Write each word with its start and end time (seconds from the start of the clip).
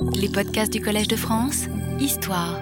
Les 0.00 0.28
podcasts 0.28 0.72
du 0.72 0.80
Collège 0.80 1.08
de 1.08 1.16
France, 1.16 1.66
Histoire. 2.00 2.60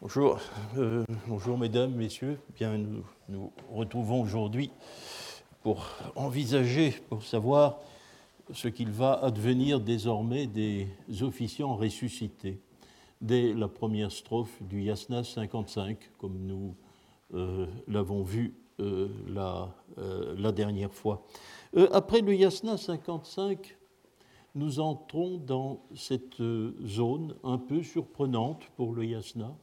Bonjour, 0.00 0.38
euh, 0.78 1.04
bonjour 1.26 1.58
mesdames, 1.58 1.92
messieurs. 1.94 2.38
Bien, 2.56 2.78
nous 2.78 3.04
nous 3.28 3.52
retrouvons 3.70 4.22
aujourd'hui 4.22 4.70
pour 5.62 5.86
envisager, 6.16 6.92
pour 7.08 7.22
savoir 7.22 7.80
ce 8.52 8.68
qu'il 8.68 8.90
va 8.90 9.12
advenir 9.22 9.80
désormais 9.80 10.46
des 10.46 10.88
officiants 11.20 11.76
ressuscités 11.76 12.60
dès 13.20 13.52
la 13.52 13.68
première 13.68 14.10
strophe 14.10 14.62
du 14.62 14.82
Yasna 14.82 15.22
55, 15.22 15.98
comme 16.18 16.38
nous 16.46 16.74
euh, 17.34 17.66
l'avons 17.88 18.22
vu 18.22 18.54
euh, 18.80 19.08
la, 19.28 19.74
la, 20.36 20.52
dernière 20.52 20.92
fois. 20.92 21.26
après 21.92 22.22
le 22.22 22.34
Yasna 22.34 22.78
55, 22.78 23.76
nous 24.54 24.80
entrons 24.80 25.38
dans 25.38 25.82
cette 25.94 26.42
zone 26.84 27.34
un 27.42 27.58
peu 27.58 27.82
surprenante 27.82 28.64
pour 28.76 28.94
le 28.94 29.04
Yasna, 29.04 29.54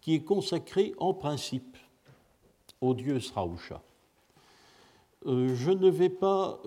qui 0.00 0.14
est 0.14 0.24
consacrée 0.24 0.94
en 0.98 1.14
principe 1.14 1.76
au 2.80 2.94
dieu 2.94 3.20
Srausha. 3.20 3.82
je 5.24 5.70
ne 5.70 5.88
vais 5.88 6.08
pas 6.08 6.60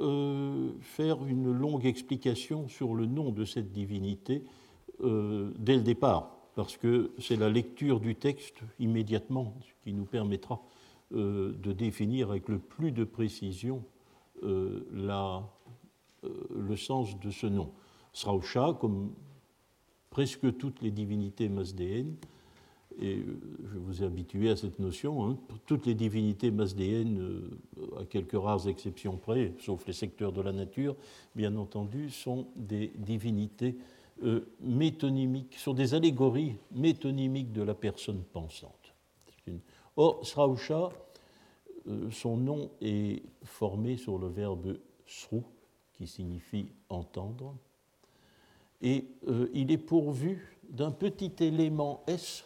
faire 0.81 1.25
une 1.25 1.51
longue 1.51 1.85
explication 1.85 2.69
sur 2.69 2.93
le 2.93 3.05
nom 3.05 3.31
de 3.31 3.43
cette 3.43 3.71
divinité 3.71 4.43
dès 4.99 5.75
le 5.75 5.81
départ 5.81 6.35
parce 6.55 6.77
que 6.77 7.11
c'est 7.19 7.35
la 7.35 7.49
lecture 7.49 7.99
du 7.99 8.15
texte 8.15 8.61
immédiatement 8.79 9.53
qui 9.83 9.93
nous 9.93 10.05
permettra 10.05 10.61
euh, 11.13 11.53
de 11.61 11.73
définir 11.73 12.29
avec 12.31 12.47
le 12.47 12.57
plus 12.57 12.91
de 12.91 13.03
précision 13.03 13.83
euh, 14.43 14.87
la, 14.91 15.37
euh, 15.37 15.41
le 16.55 16.75
sens 16.75 17.19
de 17.19 17.29
ce 17.29 17.47
nom. 17.47 17.71
Srausha, 18.13 18.77
comme 18.79 19.11
presque 20.09 20.57
toutes 20.57 20.81
les 20.81 20.91
divinités 20.91 21.49
masdéennes, 21.49 22.15
et 23.01 23.25
je 23.71 23.77
vous 23.77 24.03
ai 24.03 24.05
habitué 24.05 24.49
à 24.49 24.55
cette 24.55 24.79
notion, 24.79 25.25
hein, 25.25 25.37
toutes 25.65 25.85
les 25.85 25.95
divinités 25.95 26.51
masdéennes, 26.51 27.49
à 27.99 28.05
quelques 28.05 28.39
rares 28.39 28.67
exceptions 28.67 29.17
près, 29.17 29.53
sauf 29.59 29.85
les 29.85 29.93
secteurs 29.93 30.31
de 30.31 30.41
la 30.41 30.53
nature, 30.53 30.95
bien 31.35 31.55
entendu, 31.57 32.09
sont 32.09 32.47
des 32.55 32.93
divinités 32.95 33.75
euh, 34.23 34.47
métonymiques, 34.61 35.55
sont 35.57 35.73
des 35.73 35.93
allégories 35.93 36.55
métonymiques 36.71 37.51
de 37.51 37.63
la 37.63 37.73
personne 37.73 38.23
pensante. 38.31 38.93
Or, 39.97 40.25
Srausha, 40.25 40.89
euh, 41.87 42.09
son 42.11 42.37
nom 42.37 42.71
est 42.81 43.23
formé 43.43 43.97
sur 43.97 44.17
le 44.17 44.27
verbe 44.27 44.77
srou, 45.05 45.43
qui 45.95 46.07
signifie 46.07 46.67
entendre, 46.89 47.55
et 48.81 49.07
euh, 49.27 49.49
il 49.53 49.71
est 49.71 49.77
pourvu 49.77 50.57
d'un 50.69 50.91
petit 50.91 51.31
élément 51.39 52.03
S, 52.07 52.45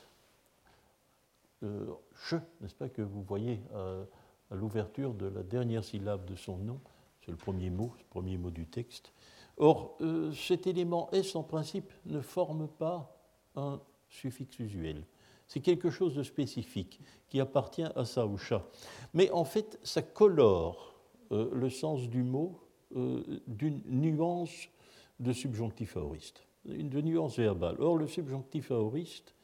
che, 1.62 2.36
n'est-ce 2.62 2.76
pas, 2.76 2.88
que 2.88 3.02
vous 3.02 3.22
voyez 3.24 3.60
à, 3.74 4.56
l'ouverture 4.56 5.14
de 5.14 5.28
la 5.28 5.44
dernière 5.44 5.84
syllabe 5.84 6.26
de 6.26 6.36
son 6.36 6.58
nom, 6.58 6.80
c'est 7.22 7.32
le 7.32 7.38
premier 7.38 7.70
mot, 7.70 7.92
le 7.98 8.06
premier 8.10 8.38
mot 8.38 8.50
du 8.50 8.66
texte, 8.66 9.12
Or, 9.60 9.98
euh, 10.00 10.32
cet 10.32 10.68
élément 10.68 11.10
S, 11.12 11.36
en 11.36 11.44
principe, 11.44 11.92
ne 12.06 12.22
forme 12.22 12.68
pas 12.68 13.14
un 13.56 13.82
suffixe 14.08 14.58
usuel. 14.60 15.06
C'est 15.48 15.60
quelque 15.60 15.90
chose 15.90 16.16
de 16.16 16.24
spécifique 16.24 17.02
qui 17.28 17.42
appartient 17.42 17.84
à 17.84 18.06
Saoucha. 18.06 18.66
Mais 19.14 19.30
en 19.32 19.44
fait, 19.44 19.78
ça 19.84 20.02
colore 20.02 20.94
euh, 21.32 21.50
le 21.54 21.70
sens 21.70 22.08
du 22.08 22.24
mot 22.24 22.62
euh, 22.62 22.69
d'une 22.92 23.82
nuance 23.88 24.70
de 25.20 25.32
subjonctif 25.34 25.98
aoriste, 25.98 26.44
de 26.66 27.02
nuance 27.02 27.38
verbale. 27.38 27.76
Or, 27.80 27.98
le 27.98 28.08
subjonctif 28.08 28.72
aoriste 28.72 29.36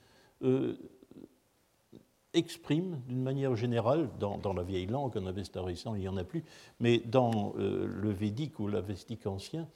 exprime 2.33 3.01
d'une 3.07 3.21
manière 3.21 3.55
générale, 3.55 4.09
dans, 4.19 4.53
la 4.53 4.63
vieille 4.63 4.87
langue, 4.87 5.15
en 5.17 5.25
avesta 5.25 5.61
récent, 5.61 5.95
il 5.95 6.01
n'y 6.01 6.07
en 6.07 6.17
a 6.17 6.23
plus, 6.23 6.43
mais 6.79 6.97
dans 6.99 7.53
le 7.55 8.09
védique 8.09 8.59
ou 8.59 8.67
l'avestique 8.67 9.27
ancien, 9.27 9.67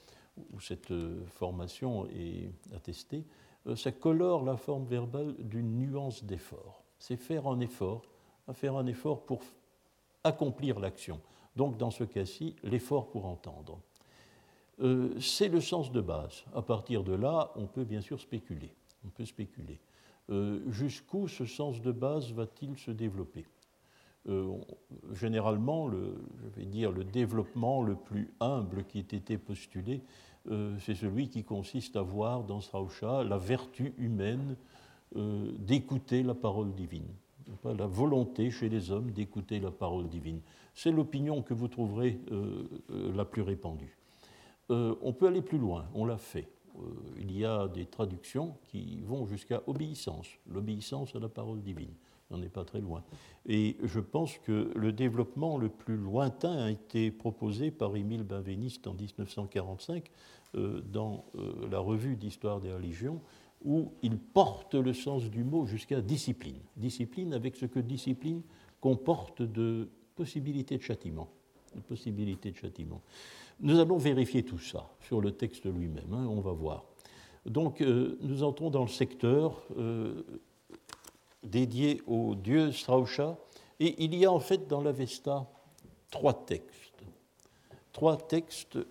où 0.53 0.59
cette 0.59 0.91
euh, 0.91 1.25
formation 1.27 2.07
est 2.07 2.51
attestée, 2.75 3.25
euh, 3.67 3.75
ça 3.75 3.91
colore 3.91 4.43
la 4.43 4.57
forme 4.57 4.85
verbale 4.85 5.35
d'une 5.39 5.77
nuance 5.77 6.23
d'effort. 6.23 6.83
C'est 6.97 7.17
faire 7.17 7.47
un 7.47 7.59
effort, 7.59 8.03
faire 8.53 8.75
un 8.75 8.85
effort 8.87 9.25
pour 9.25 9.41
accomplir 10.23 10.79
l'action. 10.79 11.19
Donc 11.55 11.77
dans 11.77 11.91
ce 11.91 12.03
cas-ci, 12.03 12.55
l'effort 12.63 13.09
pour 13.09 13.25
entendre. 13.25 13.79
Euh, 14.81 15.13
c'est 15.19 15.49
le 15.49 15.61
sens 15.61 15.91
de 15.91 16.01
base. 16.01 16.43
À 16.53 16.61
partir 16.61 17.03
de 17.03 17.13
là, 17.13 17.51
on 17.55 17.67
peut 17.67 17.83
bien 17.83 18.01
sûr 18.01 18.19
spéculer. 18.19 18.73
On 19.05 19.09
peut 19.09 19.25
spéculer. 19.25 19.79
Jusqu'où 20.67 21.27
ce 21.27 21.47
sens 21.47 21.81
de 21.81 21.91
base 21.91 22.31
va-t-il 22.33 22.77
se 22.77 22.91
développer? 22.91 23.47
Généralement, 25.13 25.87
le, 25.87 26.21
je 26.43 26.59
vais 26.59 26.67
dire, 26.67 26.91
le 26.91 27.03
développement 27.03 27.81
le 27.81 27.95
plus 27.95 28.31
humble 28.39 28.83
qui 28.83 28.99
ait 28.99 29.17
été 29.17 29.39
postulé, 29.39 30.03
euh, 30.47 30.75
c'est 30.79 30.95
celui 30.95 31.29
qui 31.29 31.43
consiste 31.43 31.95
à 31.95 32.01
voir 32.01 32.43
dans 32.43 32.61
Srausha 32.61 33.23
la 33.23 33.37
vertu 33.37 33.93
humaine 33.97 34.55
euh, 35.15 35.51
d'écouter 35.59 36.23
la 36.23 36.33
parole 36.33 36.73
divine, 36.73 37.07
la 37.63 37.87
volonté 37.87 38.51
chez 38.51 38.69
les 38.69 38.91
hommes 38.91 39.11
d'écouter 39.11 39.59
la 39.59 39.71
parole 39.71 40.07
divine. 40.07 40.41
C'est 40.73 40.91
l'opinion 40.91 41.41
que 41.41 41.53
vous 41.53 41.67
trouverez 41.67 42.19
euh, 42.31 42.63
la 43.15 43.25
plus 43.25 43.41
répandue. 43.41 43.97
on 44.69 45.13
peut 45.13 45.27
aller 45.27 45.41
plus 45.41 45.57
loin, 45.57 45.85
on 45.93 46.05
l'a 46.05 46.17
fait. 46.17 46.47
il 47.17 47.35
y 47.35 47.43
a 47.43 47.67
des 47.67 47.85
traductions 47.85 48.55
qui 48.67 49.01
vont 49.01 49.25
jusqu'à 49.25 49.61
obéissance, 49.67 50.27
l'obéissance 50.47 51.15
à 51.15 51.19
la 51.19 51.29
parole 51.29 51.61
divine 51.61 51.93
on 52.31 52.37
n'est 52.37 52.49
pas 52.49 52.63
très 52.63 52.81
loin. 52.81 53.03
Et 53.45 53.77
je 53.83 53.99
pense 53.99 54.37
que 54.39 54.71
le 54.75 54.91
développement 54.91 55.57
le 55.57 55.69
plus 55.69 55.97
lointain 55.97 56.57
a 56.57 56.69
été 56.69 57.11
proposé 57.11 57.71
par 57.71 57.95
Émile 57.95 58.23
Benveniste 58.23 58.87
en 58.87 58.93
1945 58.93 60.11
euh, 60.55 60.81
dans 60.81 61.25
euh, 61.35 61.67
la 61.69 61.79
revue 61.79 62.15
d'histoire 62.15 62.59
des 62.59 62.71
religions, 62.71 63.21
où 63.63 63.91
il 64.01 64.17
porte 64.17 64.75
le 64.75 64.93
sens 64.93 65.23
du 65.29 65.43
mot 65.43 65.65
jusqu'à 65.65 66.01
discipline. 66.01 66.59
Discipline 66.77 67.33
avec 67.33 67.55
ce 67.55 67.65
que 67.65 67.79
discipline 67.79 68.41
comporte 68.79 69.41
de 69.41 69.89
possibilités 70.15 70.77
de 70.77 70.83
châtiment. 70.83 71.29
De 71.75 72.49
de 72.51 72.55
châtiment. 72.55 73.01
Nous 73.59 73.79
allons 73.79 73.97
vérifier 73.97 74.43
tout 74.43 74.59
ça 74.59 74.89
sur 75.01 75.21
le 75.21 75.31
texte 75.31 75.65
lui-même, 75.65 76.13
hein, 76.13 76.25
on 76.27 76.39
va 76.39 76.53
voir. 76.53 76.85
Donc 77.45 77.81
euh, 77.81 78.17
nous 78.21 78.43
entrons 78.43 78.69
dans 78.69 78.81
le 78.81 78.87
secteur 78.87 79.67
dédié 81.43 82.01
au 82.07 82.35
dieu 82.35 82.71
Strausha. 82.71 83.37
Et 83.79 84.03
il 84.03 84.15
y 84.15 84.25
a 84.25 84.31
en 84.31 84.39
fait 84.39 84.67
dans 84.67 84.81
l'Avesta 84.81 85.47
trois 86.11 86.45
textes. 86.45 87.03
Trois 87.93 88.17
textes 88.17 88.75
euh, 88.75 88.85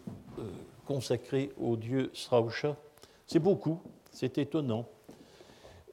consacrés 0.86 1.52
au 1.58 1.76
dieu 1.76 2.10
Strausha. 2.14 2.76
C'est 3.26 3.38
beaucoup, 3.38 3.80
c'est 4.10 4.38
étonnant. 4.38 4.86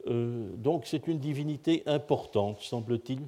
Euh, 0.07 0.49
donc 0.55 0.85
c'est 0.85 1.07
une 1.07 1.19
divinité 1.19 1.83
importante, 1.85 2.61
semble-t-il. 2.61 3.21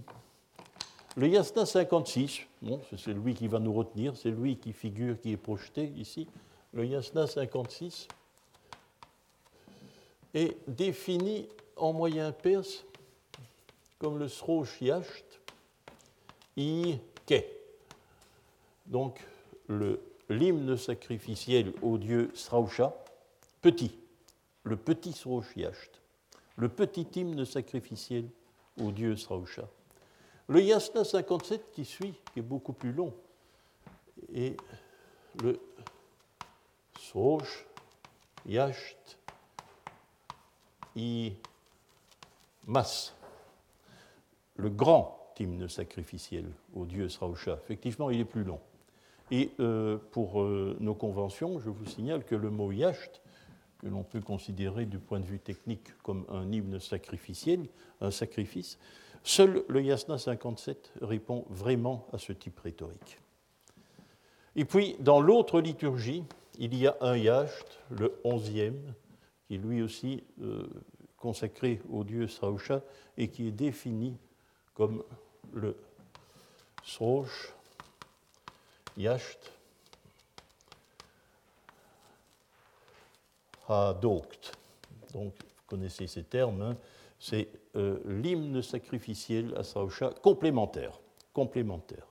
Le 1.15 1.27
Yasna 1.27 1.65
56, 1.65 2.41
bon, 2.61 2.79
c'est 2.95 3.13
lui 3.13 3.33
qui 3.33 3.47
va 3.47 3.59
nous 3.59 3.73
retenir, 3.73 4.15
c'est 4.15 4.29
lui 4.29 4.57
qui 4.57 4.71
figure, 4.71 5.19
qui 5.19 5.31
est 5.31 5.37
projeté 5.37 5.91
ici. 5.97 6.27
Le 6.73 6.85
Yasna 6.85 7.25
56 7.25 8.07
est 10.35 10.57
défini 10.67 11.47
en 11.75 11.93
moyen 11.93 12.31
perse 12.31 12.85
comme 13.97 14.19
le 14.19 14.27
Srosh 14.27 14.79
Yasht, 14.81 15.25
I 16.55 16.99
Ke. 17.25 17.43
Donc 18.85 19.19
l'hymne 20.29 20.77
sacrificiel 20.77 21.73
au 21.81 21.97
dieu 21.97 22.31
Srausha, 22.33 22.93
petit, 23.61 23.97
le 24.67 24.75
petit 24.75 25.13
Srosh 25.13 25.55
Yasht, 25.55 26.01
le 26.57 26.69
petit 26.69 27.07
hymne 27.15 27.45
sacrificiel 27.45 28.29
au 28.81 28.91
dieu 28.91 29.15
Srausha. 29.15 29.67
Le 30.47 30.61
Yasna 30.61 31.03
57 31.03 31.71
qui 31.71 31.85
suit, 31.85 32.13
qui 32.33 32.39
est 32.39 32.43
beaucoup 32.43 32.73
plus 32.73 32.91
long, 32.91 33.13
et 34.33 34.55
le 35.41 35.59
Srosh 36.99 37.65
Yasht 38.45 39.17
I 40.95 41.33
Mas 42.65 43.15
le 44.57 44.69
grand 44.69 45.33
hymne 45.39 45.69
sacrificiel 45.69 46.45
au 46.75 46.85
dieu 46.85 47.09
Srausha. 47.09 47.59
Effectivement, 47.63 48.09
il 48.09 48.19
est 48.19 48.25
plus 48.25 48.43
long. 48.43 48.59
Et 49.29 49.51
euh, 49.59 49.97
pour 50.11 50.41
euh, 50.41 50.75
nos 50.79 50.95
conventions, 50.95 51.59
je 51.59 51.69
vous 51.69 51.85
signale 51.85 52.23
que 52.23 52.35
le 52.35 52.49
mot 52.49 52.71
yacht, 52.71 53.21
que 53.87 53.93
l'on 53.93 54.03
peut 54.03 54.19
considérer 54.19 54.85
du 54.85 54.99
point 54.99 55.21
de 55.21 55.25
vue 55.25 55.39
technique 55.39 55.97
comme 56.03 56.25
un 56.29 56.51
hymne 56.51 56.77
sacrificiel, 56.77 57.67
un 58.01 58.11
sacrifice, 58.11 58.77
seul 59.23 59.63
le 59.69 59.81
Yasna 59.81 60.17
57 60.17 60.91
répond 61.01 61.45
vraiment 61.49 62.05
à 62.11 62.17
ce 62.17 62.33
type 62.33 62.59
rhétorique. 62.59 63.17
Et 64.57 64.65
puis, 64.65 64.97
dans 64.99 65.21
l'autre 65.21 65.61
liturgie, 65.61 66.25
il 66.59 66.75
y 66.75 66.85
a 66.85 66.97
un 66.99 67.15
yacht, 67.15 67.79
le 67.89 68.19
onzième, 68.25 68.93
qui 69.47 69.57
lui 69.57 69.81
aussi 69.81 70.21
euh, 70.41 70.67
consacré 71.15 71.79
au 71.89 72.03
dieu 72.03 72.27
Srausha 72.27 72.81
et 73.15 73.29
qui 73.29 73.47
est 73.47 73.51
défini 73.51 74.17
comme 74.73 75.01
le 75.53 75.77
Srosh, 76.83 77.53
Yacht, 78.97 79.53
Donc, 83.67 84.23
vous 85.13 85.31
connaissez 85.67 86.07
ces 86.07 86.23
termes, 86.23 86.61
hein. 86.61 86.77
c'est 87.19 87.47
euh, 87.75 87.99
l'hymne 88.05 88.61
sacrificiel 88.61 89.53
à 89.57 89.63
Srausha 89.63 90.11
complémentaire. 90.21 90.99
complémentaire. 91.33 92.07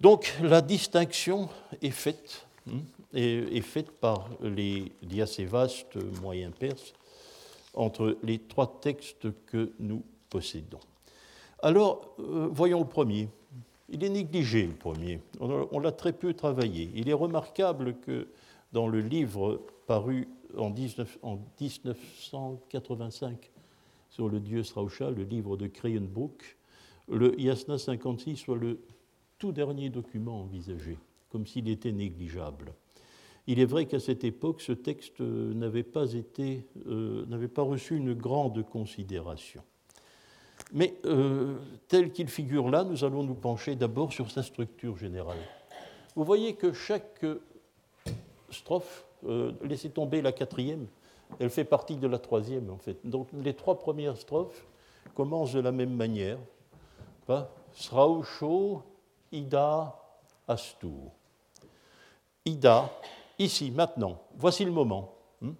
Donc, 0.00 0.34
la 0.42 0.60
distinction 0.60 1.48
est 1.80 1.90
faite, 1.90 2.46
hein, 2.68 2.80
est, 3.14 3.60
faite 3.62 3.92
par 3.92 4.28
les 4.42 4.92
assez 5.20 5.44
vastes 5.44 5.96
moyens 6.20 6.52
perses 6.58 6.92
entre 7.74 8.18
les 8.22 8.38
trois 8.38 8.80
textes 8.80 9.28
que 9.46 9.72
nous 9.78 10.02
possédons. 10.28 10.80
Alors, 11.62 12.14
euh, 12.18 12.48
voyons 12.50 12.80
le 12.80 12.86
premier. 12.86 13.28
Il 13.88 14.02
est 14.02 14.08
négligé, 14.10 14.66
le 14.66 14.74
premier. 14.74 15.20
On 15.38 15.78
l'a 15.78 15.92
très 15.92 16.12
peu 16.12 16.34
travaillé. 16.34 16.90
Il 16.94 17.08
est 17.08 17.14
remarquable 17.14 17.94
que 18.00 18.26
dans 18.72 18.88
le 18.88 19.00
livre 19.00 19.60
paru 19.86 20.28
en, 20.56 20.70
1985 20.70 23.50
sur 24.08 24.28
le 24.28 24.38
dieu 24.40 24.62
Srausha, 24.62 25.10
le 25.10 25.24
livre 25.24 25.56
de 25.56 25.66
Krayenbrook, 25.66 26.56
le 27.08 27.38
Yasna 27.40 27.78
56 27.78 28.36
soit 28.36 28.56
le 28.56 28.78
tout 29.38 29.52
dernier 29.52 29.90
document 29.90 30.40
envisagé, 30.40 30.96
comme 31.30 31.46
s'il 31.46 31.68
était 31.68 31.92
négligeable. 31.92 32.72
Il 33.46 33.60
est 33.60 33.66
vrai 33.66 33.86
qu'à 33.86 34.00
cette 34.00 34.24
époque, 34.24 34.60
ce 34.60 34.72
texte 34.72 35.20
n'avait 35.20 35.84
pas, 35.84 36.14
été, 36.14 36.66
euh, 36.86 37.24
n'avait 37.26 37.46
pas 37.46 37.62
reçu 37.62 37.96
une 37.96 38.14
grande 38.14 38.68
considération. 38.68 39.62
Mais 40.72 40.96
euh, 41.04 41.58
tel 41.86 42.10
qu'il 42.10 42.28
figure 42.28 42.70
là, 42.70 42.82
nous 42.82 43.04
allons 43.04 43.22
nous 43.22 43.34
pencher 43.34 43.76
d'abord 43.76 44.12
sur 44.12 44.30
sa 44.30 44.42
structure 44.42 44.96
générale. 44.96 45.38
Vous 46.16 46.24
voyez 46.24 46.54
que 46.54 46.72
chaque 46.72 47.24
strophe, 48.58 49.06
euh, 49.26 49.52
laissez 49.62 49.90
tomber 49.90 50.22
la 50.22 50.32
quatrième, 50.32 50.86
elle 51.38 51.50
fait 51.50 51.64
partie 51.64 51.96
de 51.96 52.06
la 52.06 52.18
troisième 52.18 52.70
en 52.70 52.78
fait. 52.78 52.98
Donc 53.04 53.28
les 53.32 53.54
trois 53.54 53.78
premières 53.78 54.16
strophes 54.16 54.66
commencent 55.14 55.52
de 55.52 55.60
la 55.60 55.72
même 55.72 55.94
manière. 55.94 56.38
Srausho, 57.72 58.82
Ida, 59.32 59.94
Astur. 60.46 61.10
Ida, 62.44 62.90
ici, 63.38 63.70
maintenant, 63.70 64.18
voici 64.36 64.64
le 64.64 64.70
moment. 64.70 65.12
Hmm? 65.40 65.52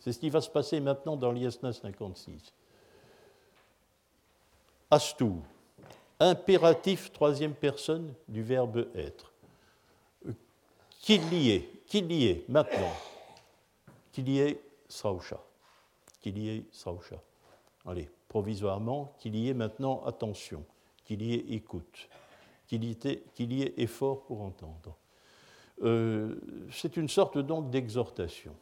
C'est 0.00 0.12
ce 0.12 0.18
qui 0.18 0.30
va 0.30 0.40
se 0.40 0.50
passer 0.50 0.80
maintenant 0.80 1.16
dans 1.16 1.32
l'ISNA 1.32 1.72
56. 1.72 2.52
Astu, 4.90 5.32
impératif 6.20 7.10
troisième 7.12 7.54
personne 7.54 8.12
du 8.28 8.42
verbe 8.42 8.86
être. 8.94 9.32
Qu'il 11.06 11.32
y 11.34 11.52
ait, 11.52 11.82
qu'il 11.86 12.10
y 12.10 12.26
ait 12.26 12.44
maintenant, 12.48 12.92
qu'il 14.10 14.28
y 14.28 14.40
ait 14.40 14.60
Srausha, 14.88 15.40
qu'il 16.20 16.36
y 16.36 16.48
ait 16.48 16.64
Srausha. 16.72 17.22
Allez, 17.86 18.10
provisoirement, 18.26 19.14
qu'il 19.20 19.36
y 19.36 19.48
ait 19.48 19.54
maintenant 19.54 20.04
attention, 20.04 20.64
qu'il 21.04 21.22
y 21.22 21.34
ait 21.34 21.44
écoute, 21.54 22.08
qu'il 22.66 22.82
y, 22.82 23.62
ait 23.62 23.74
effort 23.76 24.24
pour 24.24 24.42
entendre. 24.42 24.96
Euh, 25.82 26.40
c'est 26.72 26.96
une 26.96 27.08
sorte 27.08 27.38
donc 27.38 27.70
d'exhortation. 27.70 28.56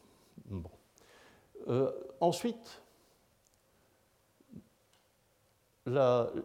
Bon. 0.44 0.70
Euh, 1.68 1.90
ensuite, 2.20 2.82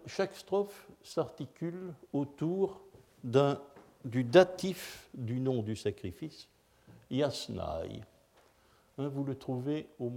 chaque 0.05 0.33
strophe 0.33 0.87
s'articule 1.03 1.93
autour 2.13 2.79
du 4.05 4.23
datif 4.23 5.09
du 5.13 5.39
nom 5.39 5.61
du 5.61 5.75
sacrifice, 5.75 6.47
Yasnai. 7.11 8.01
Hein, 8.97 9.07
vous 9.07 9.23
le 9.23 9.35
trouvez 9.35 9.87
au 9.99 10.11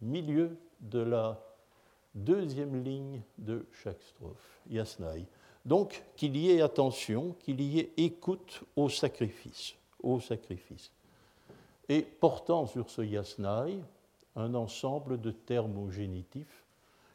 milieu 0.00 0.56
de 0.80 1.00
la 1.00 1.40
deuxième 2.14 2.82
ligne 2.82 3.22
de 3.38 3.66
chaque 3.82 4.02
strophe, 4.02 4.60
Yasnai. 4.70 5.26
Donc, 5.64 6.02
qu'il 6.16 6.36
y 6.36 6.50
ait 6.50 6.62
attention, 6.62 7.34
qu'il 7.40 7.60
y 7.60 7.80
ait 7.80 7.92
écoute 7.96 8.62
au 8.76 8.88
sacrifice, 8.88 9.74
au 10.02 10.20
sacrifice. 10.20 10.90
Et 11.88 12.02
portant 12.02 12.66
sur 12.66 12.90
ce 12.90 13.02
Yasnai 13.02 13.78
un 14.36 14.54
ensemble 14.54 15.20
de 15.20 15.30
termes 15.30 15.90
génitifs 15.90 16.64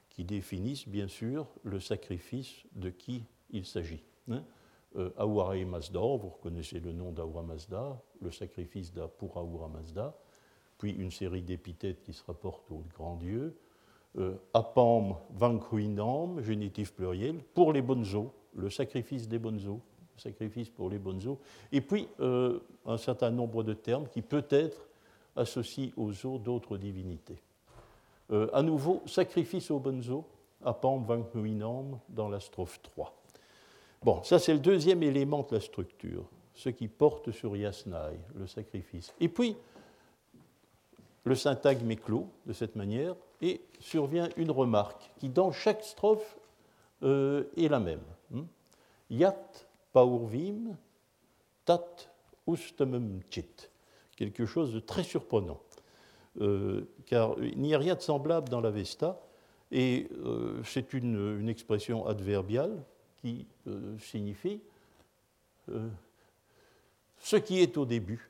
qui 0.09 0.24
définissent 0.24 0.88
bien 0.88 1.07
sûr 1.07 1.48
le 1.63 1.80
sacrifice 1.80 2.63
de 2.75 2.89
qui 2.89 3.24
il 3.51 3.66
s'agit. 3.66 4.04
Hein 4.30 4.44
euh, 4.95 5.66
Mazda, 5.66 6.00
vous 6.00 6.30
reconnaissez 6.30 6.80
le 6.80 6.92
nom 6.92 7.12
d'Ahura 7.12 7.44
Mazda, 7.44 8.01
le 8.22 8.31
sacrifice 8.31 8.92
pour 9.18 9.38
Ahura 9.38 9.68
Mazda, 9.68 10.16
puis 10.78 10.92
une 10.92 11.12
série 11.12 11.42
d'épithètes 11.42 12.04
qui 12.04 12.13
se 12.13 12.24
rapportent 12.25 12.72
au 12.72 12.84
grand 12.94 13.16
Dieu. 13.16 13.56
Euh, 14.18 14.36
Apam 14.54 15.16
Vankruinam, 15.31 16.42
génitif 16.42 16.94
pluriel, 16.94 17.40
pour 17.54 17.74
les 17.74 17.81
eaux, 18.16 18.31
le 18.56 18.69
sacrifice 18.69 19.28
des 19.28 19.40
le 19.40 20.22
sacrifice 20.22 20.69
pour 20.69 20.90
les 20.90 21.00
eaux. 21.28 21.40
Et 21.72 21.81
puis 21.81 22.07
euh, 22.19 22.60
un 22.86 22.98
certain 22.98 23.31
nombre 23.31 23.63
de 23.63 23.74
termes 23.74 24.07
qui 24.07 24.22
peut-être 24.22 24.88
associent 25.36 25.92
aux 25.98 26.25
eaux 26.25 26.38
d'autres 26.38 26.78
divinités. 26.78 27.42
Euh, 28.31 28.48
à 28.54 28.62
nouveau, 28.62 29.01
sacrifice 29.07 29.72
aux 29.72 29.81
eaux, 30.12 30.25
apam 30.63 31.04
vanknuinam 31.04 32.00
dans 32.10 32.30
la 32.30 32.40
strophe 32.40 32.80
3. 32.84 33.22
Bon, 34.03 34.21
ça 34.23 34.39
c'est 34.39 34.53
le 34.53 34.59
deuxième 34.59 35.01
élément 35.03 35.47
de 35.50 35.55
la 35.55 35.61
structure, 35.61 36.25
ce 36.53 36.69
qui 36.69 36.88
porte 36.88 37.31
sur 37.31 37.55
Yasnai, 37.55 38.19
le 38.35 38.47
sacrifice. 38.47 39.13
Et 39.19 39.29
puis, 39.29 39.55
le 41.23 41.35
syntagme 41.35 41.89
est 41.89 41.95
clos 41.95 42.27
de 42.45 42.53
cette 42.53 42.75
manière, 42.75 43.15
et 43.41 43.61
survient 43.79 44.29
une 44.38 44.51
remarque 44.51 45.11
qui, 45.17 45.29
dans 45.29 45.51
chaque 45.51 45.83
strophe, 45.83 46.38
euh, 47.03 47.44
est 47.57 47.67
la 47.67 47.79
même. 47.79 48.03
Hmm? 48.31 48.44
Yat 49.09 49.67
paurvim 49.91 50.75
tat 51.65 51.95
ustamum 52.47 53.21
chit. 53.29 53.69
Quelque 54.15 54.45
chose 54.45 54.73
de 54.73 54.79
très 54.79 55.03
surprenant. 55.03 55.59
Euh, 56.41 56.85
car 57.06 57.35
il 57.41 57.59
n'y 57.59 57.75
a 57.75 57.77
rien 57.77 57.95
de 57.95 58.01
semblable 58.01 58.49
dans 58.49 58.61
l'Avesta, 58.61 59.19
et 59.71 60.07
euh, 60.23 60.61
c'est 60.63 60.94
une, 60.94 61.49
expression 61.49 62.06
adverbiale 62.06 62.83
qui 63.23 63.47
euh, 63.68 63.97
signifie 63.99 64.59
ce 67.19 67.37
qui 67.37 67.61
est 67.61 67.77
au 67.77 67.85
début, 67.85 68.30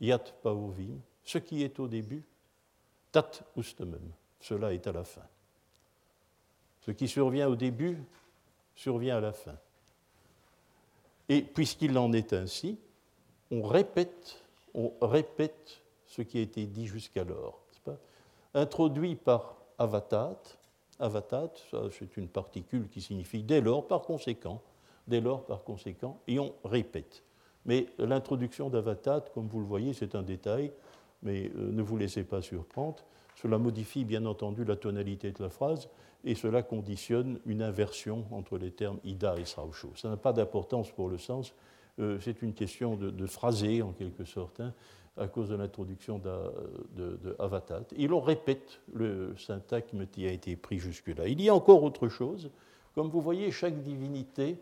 yat 0.00 0.22
pauvim, 0.42 1.00
ce 1.24 1.38
qui 1.38 1.64
est 1.64 1.80
au 1.80 1.88
début, 1.88 2.22
tat 3.10 3.32
ustemem, 3.56 4.12
cela 4.38 4.72
est 4.72 4.86
à 4.86 4.92
la 4.92 5.02
fin. 5.02 5.26
Ce 6.82 6.92
qui 6.92 7.08
survient 7.08 7.48
au 7.48 7.56
début 7.56 7.98
survient 8.76 9.16
à 9.16 9.20
la 9.20 9.32
fin. 9.32 9.56
Et 11.28 11.42
puisqu'il 11.42 11.98
en 11.98 12.12
est 12.12 12.32
ainsi, 12.32 12.78
on 13.50 13.62
répète, 13.62 14.44
on 14.72 14.92
répète 15.02 15.82
ce 16.06 16.22
qui 16.22 16.38
a 16.38 16.42
été 16.42 16.64
dit 16.66 16.86
jusqu'alors. 16.86 17.60
Introduit 18.54 19.16
par 19.16 19.56
avatat, 19.78 20.40
avatat, 20.98 21.52
c'est 21.90 22.16
une 22.16 22.28
particule 22.28 22.88
qui 22.88 23.00
signifie 23.00 23.42
dès 23.42 23.60
lors, 23.60 23.86
par 23.86 24.02
conséquent, 24.02 24.62
dès 25.06 25.20
lors, 25.20 25.44
par 25.44 25.62
conséquent, 25.62 26.20
et 26.26 26.38
on 26.38 26.54
répète. 26.64 27.22
Mais 27.64 27.86
l'introduction 27.98 28.70
d'avatat, 28.70 29.24
comme 29.34 29.48
vous 29.48 29.60
le 29.60 29.66
voyez, 29.66 29.92
c'est 29.92 30.14
un 30.14 30.22
détail, 30.22 30.72
mais 31.22 31.50
euh, 31.56 31.72
ne 31.72 31.82
vous 31.82 31.96
laissez 31.96 32.22
pas 32.24 32.40
surprendre. 32.40 33.04
Cela 33.34 33.58
modifie 33.58 34.04
bien 34.04 34.24
entendu 34.24 34.64
la 34.64 34.76
tonalité 34.76 35.32
de 35.32 35.42
la 35.42 35.50
phrase 35.50 35.88
et 36.24 36.34
cela 36.34 36.62
conditionne 36.62 37.38
une 37.44 37.62
inversion 37.62 38.24
entre 38.30 38.56
les 38.56 38.70
termes 38.70 38.98
ida 39.04 39.36
et 39.36 39.44
srausho. 39.44 39.90
Ça 39.96 40.08
n'a 40.08 40.16
pas 40.16 40.32
d'importance 40.32 40.90
pour 40.90 41.08
le 41.08 41.18
sens, 41.18 41.54
euh, 41.98 42.18
c'est 42.20 42.42
une 42.42 42.54
question 42.54 42.96
de, 42.96 43.10
de 43.10 43.26
phrasé 43.26 43.82
en 43.82 43.92
quelque 43.92 44.24
sorte. 44.24 44.60
Hein 44.60 44.72
à 45.16 45.28
cause 45.28 45.48
de 45.48 45.56
l'introduction 45.56 46.18
de, 46.18 47.36
Avatat. 47.38 47.84
Et 47.96 48.06
l'on 48.06 48.20
répète 48.20 48.80
le 48.92 49.34
syntagme 49.36 50.06
qui 50.06 50.26
a 50.26 50.32
été 50.32 50.56
pris 50.56 50.78
jusque-là. 50.78 51.28
Il 51.28 51.40
y 51.40 51.48
a 51.48 51.54
encore 51.54 51.82
autre 51.82 52.08
chose. 52.08 52.50
Comme 52.94 53.08
vous 53.08 53.20
voyez, 53.20 53.50
chaque 53.50 53.82
divinité, 53.82 54.58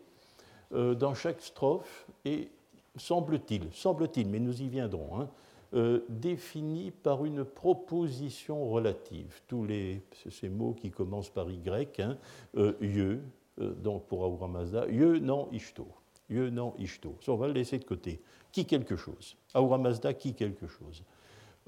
euh, 0.73 0.95
dans 0.95 1.15
chaque 1.15 1.41
strophe, 1.41 2.07
est, 2.25 2.51
semble-t-il, 2.97 3.69
semble-t-il, 3.73 4.29
mais 4.29 4.41
nous 4.41 4.63
y 4.63 4.69
viendrons, 4.69 5.21
hein, 5.21 5.29
euh, 5.75 6.05
définie 6.09 6.91
par 6.91 7.25
une 7.25 7.45
proposition 7.45 8.69
relative. 8.71 9.41
Tous 9.49 9.65
les, 9.65 10.03
ces 10.31 10.49
mots 10.49 10.73
qui 10.73 10.91
commencent 10.91 11.31
par 11.31 11.51
Y, 11.51 12.01
hein, 12.01 12.17
euh, 12.57 13.19
donc 13.59 14.07
pour 14.07 14.25
Ahura 14.25 14.49
Mazda, 14.49 14.87
Ye, 14.89 15.21
non, 15.21 15.49
Ishto. 15.53 15.87
Yenan 16.31 16.75
Ishto. 16.79 17.17
On 17.29 17.37
va 17.37 17.47
le 17.47 17.53
laisser 17.53 17.79
de 17.79 17.85
côté. 17.85 18.21
Qui 18.53 18.67
quelque 18.67 18.97
chose. 18.97 19.37
Ahura 19.53 19.79
Mazda, 19.79 20.15
qui 20.15 20.35
quelque 20.35 20.67
chose. 20.67 21.03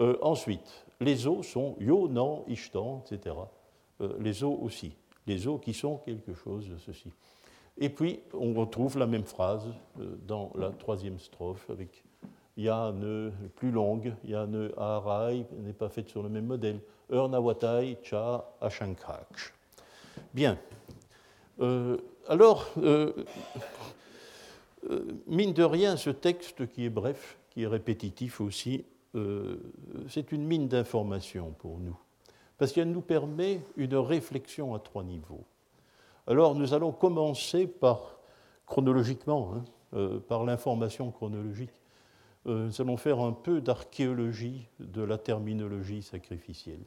Euh, 0.00 0.16
ensuite, 0.20 0.86
les 1.00 1.26
os 1.26 1.46
sont 1.46 1.76
Yo, 1.80 2.08
Nan, 2.08 2.42
Ishtan, 2.46 3.02
etc. 3.10 3.34
Euh, 4.00 4.16
les 4.20 4.44
os 4.44 4.58
aussi. 4.60 4.94
Les 5.26 5.46
os 5.46 5.60
qui 5.60 5.72
sont 5.72 5.98
quelque 5.98 6.34
chose 6.34 6.68
de 6.68 6.78
ceci. 6.78 7.12
Et 7.78 7.88
puis, 7.88 8.20
on 8.32 8.54
retrouve 8.54 8.98
la 8.98 9.06
même 9.06 9.24
phrase 9.24 9.68
euh, 10.00 10.16
dans 10.26 10.52
la 10.54 10.70
troisième 10.70 11.18
strophe 11.18 11.68
avec 11.70 12.04
Ya 12.56 12.92
ne 12.92 13.30
plus 13.56 13.70
longue, 13.70 14.14
Ya 14.24 14.46
ne 14.46 14.72
Aharai 14.78 15.44
n'est 15.58 15.74
pas 15.74 15.90
faite 15.90 16.08
sur 16.08 16.22
le 16.22 16.28
même 16.28 16.46
modèle. 16.46 16.80
Ur 17.10 17.28
Nawatai 17.28 17.98
Cha 18.02 18.44
Ashankrak. 18.60 19.52
Bien. 20.32 20.58
alors, 22.28 22.66
mine 25.26 25.52
de 25.52 25.62
rien, 25.62 25.96
ce 25.96 26.10
texte 26.10 26.66
qui 26.68 26.84
est 26.84 26.90
bref, 26.90 27.38
qui 27.50 27.62
est 27.62 27.66
répétitif 27.66 28.40
aussi, 28.40 28.84
euh, 29.16 29.56
c'est 30.08 30.30
une 30.32 30.44
mine 30.44 30.68
d'informations 30.68 31.52
pour 31.58 31.78
nous, 31.78 31.96
parce 32.58 32.72
qu'elle 32.72 32.90
nous 32.90 33.00
permet 33.00 33.62
une 33.76 33.96
réflexion 33.96 34.74
à 34.74 34.78
trois 34.78 35.04
niveaux. 35.04 35.44
Alors 36.26 36.54
nous 36.54 36.74
allons 36.74 36.92
commencer 36.92 37.66
par, 37.66 38.18
chronologiquement, 38.66 39.54
hein, 39.54 39.64
euh, 39.94 40.20
par 40.20 40.44
l'information 40.44 41.10
chronologique. 41.10 41.72
Euh, 42.46 42.66
nous 42.66 42.80
allons 42.80 42.98
faire 42.98 43.20
un 43.20 43.32
peu 43.32 43.60
d'archéologie 43.62 44.68
de 44.80 45.02
la 45.02 45.18
terminologie 45.18 46.02
sacrificielle. 46.02 46.84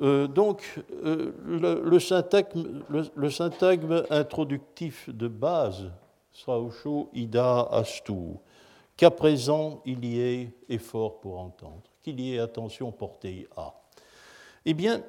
donc, 0.00 0.82
le, 1.02 1.98
syntagme, 2.00 2.82
le, 3.14 3.30
syntagme, 3.30 4.02
introductif 4.10 5.08
de 5.08 5.28
base, 5.28 5.90
Srausho 6.34 7.08
Ida 7.14 7.62
Astu, 7.70 8.36
qu'à 8.96 9.10
présent 9.10 9.80
il 9.86 10.04
y 10.04 10.20
ait 10.20 10.50
effort 10.68 11.20
pour 11.20 11.38
entendre, 11.38 11.82
qu'il 12.02 12.20
y 12.20 12.34
ait 12.34 12.40
attention 12.40 12.92
portée 12.92 13.48
à. 13.56 13.74
Eh 14.66 14.74
bien, 14.74 15.02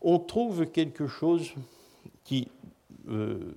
on 0.00 0.18
trouve 0.18 0.66
quelque 0.66 1.06
chose 1.06 1.52
qui, 2.22 2.48
euh, 3.08 3.54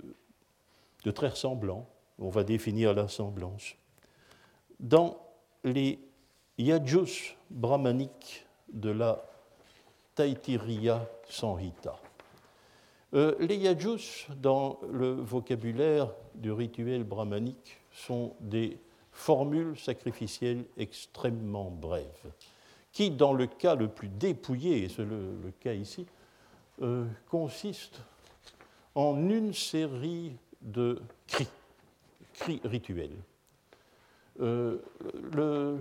de 1.04 1.10
très 1.10 1.28
ressemblant, 1.28 1.86
on 2.18 2.30
va 2.30 2.42
définir 2.42 2.94
la 2.94 3.08
semblance, 3.08 3.74
dans 4.80 5.18
les 5.64 5.98
yajus 6.56 7.36
brahmaniques 7.50 8.46
de 8.72 8.90
la 8.90 9.24
Taitiriya 10.14 11.06
Sanhita. 11.28 11.96
Euh, 13.14 13.34
les 13.40 13.56
yajus, 13.56 14.26
dans 14.36 14.78
le 14.90 15.12
vocabulaire 15.12 16.12
du 16.38 16.52
rituel 16.52 17.04
brahmanique, 17.04 17.80
sont 17.92 18.34
des 18.40 18.78
formule 19.18 19.76
sacrificielle 19.76 20.64
extrêmement 20.76 21.70
brève, 21.70 22.32
qui, 22.92 23.10
dans 23.10 23.32
le 23.32 23.46
cas 23.46 23.74
le 23.74 23.88
plus 23.88 24.08
dépouillé, 24.08 24.84
et 24.84 24.88
c'est 24.88 25.04
le, 25.04 25.52
cas 25.60 25.74
ici, 25.74 26.06
euh, 26.82 27.04
consiste 27.28 28.00
en 28.94 29.16
une 29.28 29.52
série 29.52 30.32
de 30.62 31.02
cris, 31.26 31.48
cris 32.34 32.60
rituels. 32.64 33.16
Euh, 34.40 34.78
le, 35.32 35.78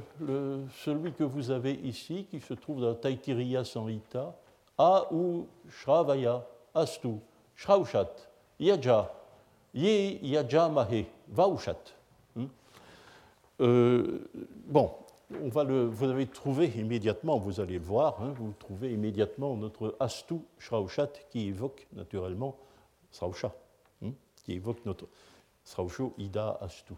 celui 0.84 1.14
que 1.14 1.24
vous 1.24 1.52
avez 1.52 1.74
ici, 1.74 2.26
qui 2.30 2.40
se 2.40 2.56
trouve 2.56 2.82
dans 2.82 2.96
Taitiriya 2.96 3.64
Sanhita, 3.64 4.36
A 4.80 5.14
ou 5.14 5.48
Shravaya, 5.70 6.44
Astu, 6.74 7.18
Shraushat, 7.56 8.14
Yaja, 8.60 9.14
Ye 9.78 10.20
Yaja 10.24 10.70
Mahe, 10.70 11.06
Vaushat. 11.30 11.94
Euh, 13.60 14.28
bon, 14.66 14.92
va 15.30 15.64
vous 15.64 16.04
avez 16.06 16.26
trouvé 16.26 16.68
immédiatement, 16.76 17.38
vous 17.38 17.60
allez 17.60 17.78
le 17.78 17.84
voir, 17.84 18.22
hein, 18.22 18.34
vous 18.38 18.54
trouvez 18.58 18.92
immédiatement 18.92 19.56
notre 19.56 19.96
Astu 20.00 20.36
Shraushat 20.58 21.12
qui 21.30 21.48
évoque 21.48 21.88
naturellement 21.94 22.56
Srausha, 23.12 23.54
hein, 24.04 24.12
qui 24.44 24.54
évoque 24.54 24.84
notre 24.86 25.08
Srausho 25.64 26.14
Ida 26.18 26.58
Astu. 26.62 26.94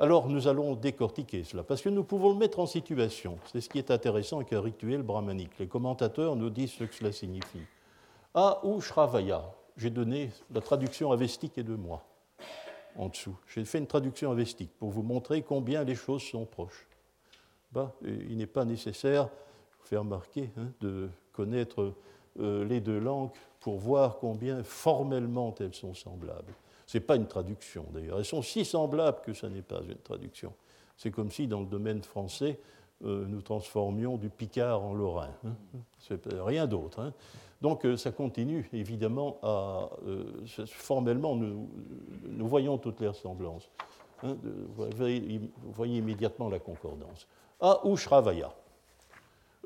Alors 0.00 0.28
nous 0.28 0.48
allons 0.48 0.74
décortiquer 0.74 1.44
cela, 1.44 1.62
parce 1.62 1.82
que 1.82 1.88
nous 1.88 2.02
pouvons 2.02 2.30
le 2.30 2.38
mettre 2.38 2.58
en 2.58 2.66
situation. 2.66 3.38
C'est 3.52 3.60
ce 3.60 3.68
qui 3.68 3.78
est 3.78 3.92
intéressant 3.92 4.38
avec 4.38 4.52
un 4.52 4.60
rituel 4.60 5.02
brahmanique. 5.02 5.56
Les 5.60 5.68
commentateurs 5.68 6.34
nous 6.34 6.50
disent 6.50 6.72
ce 6.72 6.84
que 6.84 6.94
cela 6.94 7.12
signifie. 7.12 7.62
A 8.34 8.60
ou 8.64 8.80
Shravaya, 8.80 9.44
j'ai 9.76 9.90
donné 9.90 10.30
la 10.52 10.60
traduction 10.60 11.12
avestique 11.12 11.58
et 11.58 11.62
de 11.62 11.74
moi 11.74 12.04
en 12.96 13.08
dessous. 13.08 13.36
J'ai 13.46 13.64
fait 13.64 13.78
une 13.78 13.86
traduction 13.86 14.30
avestique 14.30 14.70
pour 14.78 14.90
vous 14.90 15.02
montrer 15.02 15.42
combien 15.42 15.84
les 15.84 15.94
choses 15.94 16.22
sont 16.22 16.44
proches. 16.44 16.86
Bah, 17.72 17.92
il 18.02 18.36
n'est 18.36 18.46
pas 18.46 18.64
nécessaire, 18.64 19.24
vous 19.24 19.86
faire 19.86 20.00
remarquer, 20.00 20.50
hein, 20.58 20.66
de 20.80 21.08
connaître 21.32 21.94
euh, 22.38 22.64
les 22.64 22.80
deux 22.80 22.98
langues 22.98 23.30
pour 23.60 23.78
voir 23.78 24.18
combien 24.18 24.62
formellement 24.62 25.54
elles 25.60 25.74
sont 25.74 25.94
semblables. 25.94 26.52
Ce 26.86 26.98
n'est 26.98 27.04
pas 27.04 27.16
une 27.16 27.26
traduction 27.26 27.86
d'ailleurs. 27.94 28.18
Elles 28.18 28.24
sont 28.24 28.42
si 28.42 28.64
semblables 28.64 29.20
que 29.22 29.32
ce 29.32 29.46
n'est 29.46 29.62
pas 29.62 29.80
une 29.80 29.96
traduction. 29.96 30.52
C'est 30.96 31.10
comme 31.10 31.30
si 31.30 31.46
dans 31.46 31.60
le 31.60 31.66
domaine 31.66 32.02
français, 32.02 32.60
euh, 33.04 33.24
nous 33.26 33.40
transformions 33.40 34.18
du 34.18 34.28
picard 34.28 34.82
en 34.82 34.94
lorrain. 34.94 35.30
Hein. 35.44 35.54
Rien 36.44 36.66
d'autre. 36.66 37.00
Hein. 37.00 37.12
Donc 37.62 37.86
euh, 37.86 37.96
ça 37.96 38.10
continue 38.10 38.68
évidemment 38.72 39.38
à. 39.40 39.88
Euh, 40.08 40.44
formellement, 40.66 41.36
nous, 41.36 41.68
voyons 42.40 42.76
toutes 42.76 43.00
les 43.00 43.06
ressemblances. 43.06 43.70
Hein, 44.24 44.36
vous, 44.42 44.86
voyez, 45.72 45.98
immédiatement 45.98 46.48
la 46.48 46.58
concordance. 46.58 47.28
A 47.60 47.86
ou 47.86 47.96
Shravaya. 47.96 48.52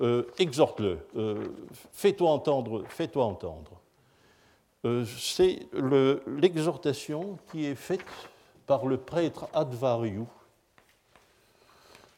Euh, 0.03 0.25
exhorte-le, 0.39 0.99
fais-toi 1.91 2.31
entendre, 2.31 2.85
fais-toi 2.87 3.25
entendre. 3.25 3.81
C'est 5.07 5.67
l'exhortation 6.27 7.39
qui 7.51 7.65
est 7.65 7.75
faite 7.75 8.05
par 8.67 8.85
le 8.85 8.99
prêtre 8.99 9.49
Advaryu, 9.55 10.25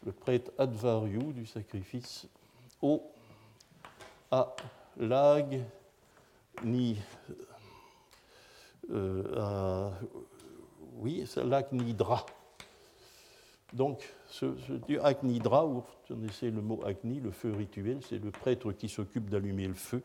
le 0.05 0.11
prêtre 0.11 0.51
Advaryu 0.59 1.33
du 1.33 1.47
sacrifice, 1.47 2.27
au, 2.83 3.01
à 4.33 4.57
lag 4.99 5.61
ni 6.65 6.99
euh, 8.91 9.91
oui, 10.99 11.25
c'est 11.27 11.45
l'Agnidra. 11.45 12.25
Donc, 13.73 14.03
ce, 14.29 14.57
ce 14.67 14.73
vous 14.73 15.85
connaissez 16.09 16.51
le 16.51 16.63
mot 16.63 16.81
Agni, 16.85 17.21
le 17.21 17.31
feu 17.31 17.53
rituel, 17.53 17.99
c'est 18.03 18.19
le 18.19 18.31
prêtre 18.31 18.73
qui 18.73 18.89
s'occupe 18.89 19.29
d'allumer 19.29 19.67
le 19.67 19.75
feu. 19.75 20.03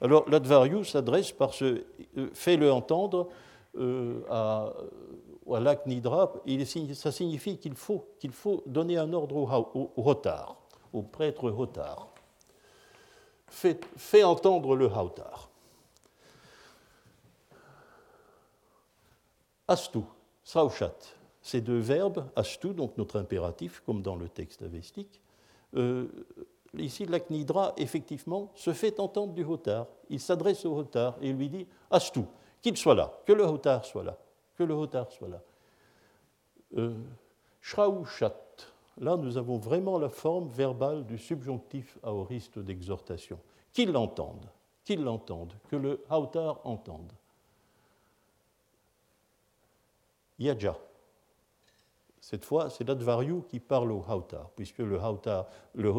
Alors, 0.00 0.28
l'Advaryu 0.28 0.84
s'adresse 0.84 1.32
par 1.32 1.54
ce 1.54 1.84
euh, 2.16 2.28
fais-le 2.34 2.70
entendre 2.70 3.28
euh, 3.78 4.20
à, 4.28 4.72
à 5.52 5.60
l'Agnidra, 5.60 6.34
ça 6.94 7.10
signifie 7.10 7.58
qu'il 7.58 7.74
faut, 7.74 8.04
qu'il 8.18 8.32
faut 8.32 8.62
donner 8.66 8.98
un 8.98 9.12
ordre 9.12 9.36
au, 9.36 9.90
au, 9.96 10.14
au 10.92 11.02
prêtre 11.02 11.50
Hotar 11.50 12.08
fait, 13.50 14.24
entendre 14.24 14.76
le 14.76 14.86
hautar. 14.86 15.48
Astu, 19.66 20.00
saushat, 20.42 20.94
ces 21.42 21.60
deux 21.60 21.78
verbes, 21.78 22.26
astu, 22.36 22.68
donc 22.72 22.96
notre 22.96 23.18
impératif, 23.18 23.82
comme 23.84 24.02
dans 24.02 24.16
le 24.16 24.28
texte 24.28 24.62
avestique, 24.62 25.20
euh, 25.76 26.06
ici 26.76 27.04
l'Aknidra, 27.04 27.74
effectivement, 27.76 28.50
se 28.54 28.72
fait 28.72 28.98
entendre 29.00 29.34
du 29.34 29.44
hotar. 29.44 29.86
Il 30.08 30.20
s'adresse 30.20 30.64
au 30.64 30.76
hotar 30.76 31.16
et 31.20 31.32
lui 31.32 31.48
dit 31.48 31.66
Astu, 31.90 32.22
qu'il 32.62 32.76
soit 32.76 32.94
là, 32.94 33.12
que 33.26 33.32
le 33.32 33.44
hotar 33.44 33.84
soit 33.84 34.04
là, 34.04 34.16
que 34.56 34.62
le 34.62 34.74
hotar 34.74 35.10
soit 35.12 35.28
là. 35.28 35.42
Euh, 36.76 36.94
Là, 39.00 39.16
nous 39.16 39.36
avons 39.36 39.58
vraiment 39.58 39.98
la 39.98 40.08
forme 40.08 40.48
verbale 40.48 41.06
du 41.06 41.18
subjonctif 41.18 41.98
aoriste 42.02 42.58
d'exhortation. 42.58 43.38
Qu'ils 43.72 43.92
l'entendent, 43.92 44.50
qu'ils 44.84 45.02
l'entendent, 45.02 45.54
que 45.68 45.76
le 45.76 46.04
hautar 46.10 46.60
entende. 46.64 47.12
Yaja. 50.38 50.76
Cette 52.20 52.44
fois, 52.44 52.70
c'est 52.70 52.86
l'advariu 52.86 53.42
qui 53.48 53.60
parle 53.60 53.92
au 53.92 54.04
hautar, 54.06 54.50
puisque 54.50 54.78
le 54.78 54.98
hautar, 55.00 55.46
le 55.74 55.90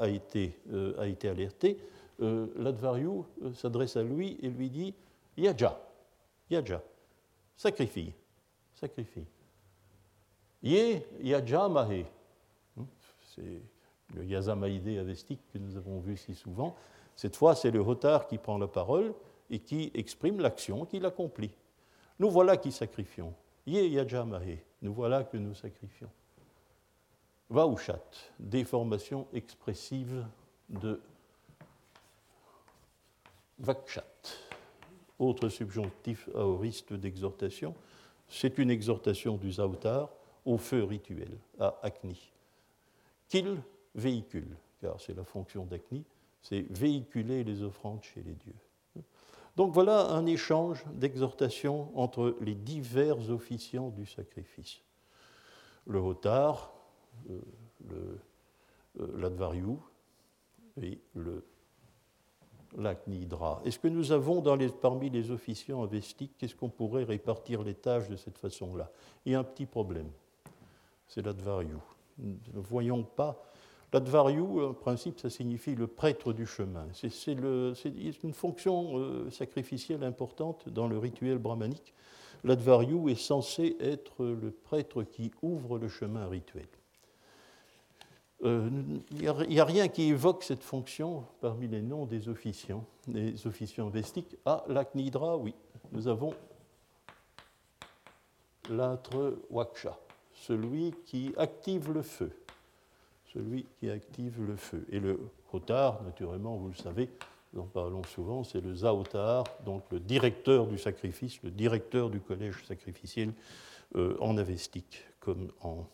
a, 0.00 0.08
été, 0.08 0.58
euh, 0.70 0.94
a 0.98 1.06
été 1.06 1.28
alerté. 1.28 1.78
Euh, 2.20 2.46
euh, 2.56 3.54
s'adresse 3.54 3.96
à 3.96 4.02
lui 4.02 4.38
et 4.42 4.48
lui 4.48 4.70
dit 4.70 4.94
Yaja, 5.36 5.80
Yaja, 6.50 6.82
sacrifie, 7.56 8.12
sacrifie. 8.74 9.26
Ye 10.62 11.02
Yaja 11.20 11.68
Mahe, 11.68 12.04
c'est 13.34 13.62
le 14.14 14.24
Yazamaïdé 14.24 14.98
avestique 14.98 15.40
que 15.52 15.58
nous 15.58 15.76
avons 15.76 16.00
vu 16.00 16.16
si 16.16 16.34
souvent. 16.34 16.76
Cette 17.16 17.36
fois, 17.36 17.54
c'est 17.54 17.70
le 17.70 17.80
Hotar 17.80 18.26
qui 18.26 18.38
prend 18.38 18.58
la 18.58 18.68
parole 18.68 19.14
et 19.50 19.58
qui 19.58 19.90
exprime 19.94 20.40
l'action 20.40 20.84
qu'il 20.84 21.04
accomplit. 21.06 21.50
Nous 22.18 22.30
voilà 22.30 22.56
qui 22.56 22.72
sacrifions. 22.72 23.34
Ye 23.66 23.88
yajamahe, 23.88 24.58
nous 24.80 24.92
voilà 24.92 25.24
que 25.24 25.36
nous 25.36 25.54
sacrifions. 25.54 26.10
Vaushat, 27.48 28.00
déformation 28.38 29.26
expressive 29.32 30.24
de 30.68 31.00
vakshat, 33.58 34.04
autre 35.18 35.48
subjonctif 35.48 36.28
aoriste 36.34 36.94
d'exhortation. 36.94 37.74
C'est 38.28 38.58
une 38.58 38.70
exhortation 38.70 39.36
du 39.36 39.52
Zautar 39.52 40.08
au 40.44 40.56
feu 40.56 40.82
rituel, 40.84 41.36
à 41.60 41.78
Agni. 41.82 42.32
Qu'il 43.32 43.62
véhicule, 43.94 44.58
car 44.82 45.00
c'est 45.00 45.14
la 45.14 45.24
fonction 45.24 45.64
d'Agni, 45.64 46.04
c'est 46.42 46.66
véhiculer 46.68 47.44
les 47.44 47.62
offrandes 47.62 48.02
chez 48.02 48.22
les 48.22 48.34
dieux. 48.34 48.52
Donc 49.56 49.72
voilà 49.72 50.10
un 50.10 50.26
échange 50.26 50.84
d'exhortation 50.92 51.98
entre 51.98 52.36
les 52.42 52.54
divers 52.54 53.30
officiants 53.30 53.88
du 53.88 54.04
sacrifice. 54.04 54.82
Le 55.86 55.98
Hotar, 55.98 56.74
euh, 57.30 57.40
euh, 57.90 58.20
l'Advariou 59.16 59.82
et 60.82 61.00
le 61.14 61.42
l'Aknidra. 62.76 63.62
Est-ce 63.64 63.78
que 63.78 63.88
nous 63.88 64.12
avons 64.12 64.42
parmi 64.82 65.08
les 65.08 65.30
officiants 65.30 65.82
avestiques, 65.82 66.36
qu'est-ce 66.36 66.54
qu'on 66.54 66.68
pourrait 66.68 67.04
répartir 67.04 67.62
les 67.62 67.74
tâches 67.74 68.10
de 68.10 68.16
cette 68.16 68.36
façon-là? 68.36 68.90
Il 69.24 69.32
y 69.32 69.34
a 69.34 69.38
un 69.38 69.44
petit 69.44 69.66
problème, 69.66 70.10
c'est 71.06 71.24
l'Advariou. 71.24 71.80
Ne 72.18 72.60
voyons 72.60 73.02
pas 73.02 73.52
L'advariou, 73.92 74.62
en 74.62 74.72
principe, 74.72 75.20
ça 75.20 75.28
signifie 75.28 75.74
le 75.74 75.86
prêtre 75.86 76.32
du 76.32 76.46
chemin. 76.46 76.86
C'est 76.94 77.32
une 77.34 78.32
fonction 78.32 78.98
euh, 78.98 79.30
sacrificielle 79.30 80.02
importante 80.02 80.68
dans 80.70 80.88
le 80.88 80.96
rituel 80.96 81.36
brahmanique. 81.36 81.92
L'advariou 82.42 83.10
est 83.10 83.20
censé 83.20 83.76
être 83.80 84.24
le 84.24 84.50
prêtre 84.50 85.02
qui 85.02 85.30
ouvre 85.42 85.78
le 85.78 85.88
chemin 85.88 86.26
rituel. 86.26 86.66
Euh, 88.44 88.70
il 89.12 89.20
n'y 89.48 89.60
a, 89.60 89.64
rien 89.64 89.88
qui 89.88 90.04
évoque 90.04 90.42
cette 90.42 90.64
fonction 90.64 91.24
parmi 91.40 91.68
les 91.68 91.82
noms 91.82 92.06
des 92.06 92.28
officiants, 92.28 92.84
des 93.06 93.46
officiants 93.46 93.88
vestiques. 93.90 94.36
Ah, 94.46 94.64
l'Aknidra, 94.68 95.36
oui. 95.36 95.54
Nous 95.92 96.08
avons 96.08 96.34
l'âtre 98.70 99.38
Waksha, 99.50 99.96
celui 100.42 100.92
qui 101.04 101.32
active 101.36 101.92
le 101.92 102.02
feu 102.02 102.30
celui 103.32 103.66
qui 103.78 103.90
active 103.90 104.42
le 104.46 104.56
feu. 104.56 104.84
Et 104.90 105.00
le 105.00 105.18
hotar, 105.52 106.02
naturellement, 106.02 106.56
vous 106.56 106.68
le 106.68 106.74
savez, 106.74 107.08
nous 107.52 107.62
en 107.62 107.66
parlons 107.66 108.02
souvent, 108.04 108.44
c'est 108.44 108.60
le 108.60 108.74
zaotar, 108.74 109.44
donc 109.64 109.84
le 109.90 110.00
directeur 110.00 110.66
du 110.66 110.78
sacrifice, 110.78 111.42
le 111.42 111.50
directeur 111.50 112.10
du 112.10 112.20
collège 112.20 112.64
sacrificiel 112.66 113.32
euh, 113.96 114.16
en 114.20 114.36
avestique, 114.38 115.04
comme, 115.20 115.50
en, 115.62 115.86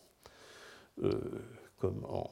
euh, 1.02 1.12
comme 1.78 2.04
en, 2.08 2.28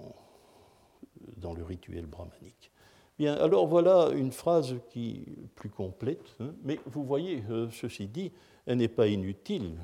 dans 1.36 1.54
le 1.54 1.62
rituel 1.64 2.06
brahmanique. 2.06 2.70
Bien, 3.18 3.34
alors 3.34 3.66
voilà 3.66 4.10
une 4.10 4.30
phrase 4.32 4.76
qui 4.90 5.24
plus 5.54 5.70
complète, 5.70 6.36
hein, 6.40 6.52
mais 6.62 6.78
vous 6.86 7.04
voyez, 7.04 7.42
euh, 7.50 7.68
ceci 7.70 8.06
dit, 8.06 8.30
elle 8.66 8.78
n'est 8.78 8.88
pas 8.88 9.06
inutile. 9.06 9.76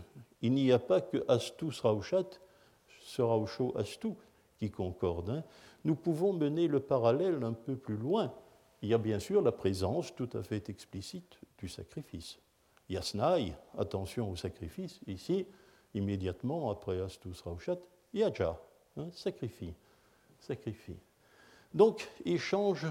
Il 0.42 0.54
n'y 0.54 0.72
a 0.72 0.78
pas 0.78 1.00
que 1.00 1.24
Astu 1.28 1.70
Sraushat, 1.72 2.40
Srausho 3.00 3.76
Astu, 3.76 4.14
qui 4.58 4.70
concordent, 4.70 5.30
hein, 5.30 5.44
nous 5.84 5.94
pouvons 5.94 6.32
mener 6.32 6.68
le 6.68 6.80
parallèle 6.80 7.42
un 7.42 7.52
peu 7.52 7.76
plus 7.76 7.96
loin. 7.96 8.32
Il 8.82 8.88
y 8.88 8.94
a 8.94 8.98
bien 8.98 9.18
sûr 9.18 9.42
la 9.42 9.52
présence 9.52 10.14
tout 10.14 10.28
à 10.34 10.42
fait 10.42 10.68
explicite 10.68 11.38
du 11.58 11.68
sacrifice. 11.68 12.38
Yasnai, 12.88 13.54
attention 13.78 14.30
au 14.30 14.36
sacrifice, 14.36 15.00
ici, 15.06 15.46
immédiatement 15.94 16.70
après 16.70 17.00
Astus 17.00 17.40
Raushat, 17.44 17.78
Yaja, 18.12 18.60
hein, 18.96 19.08
sacrifie, 19.12 19.74
sacrifie. 20.38 20.98
Donc, 21.74 22.08
échange 22.24 22.86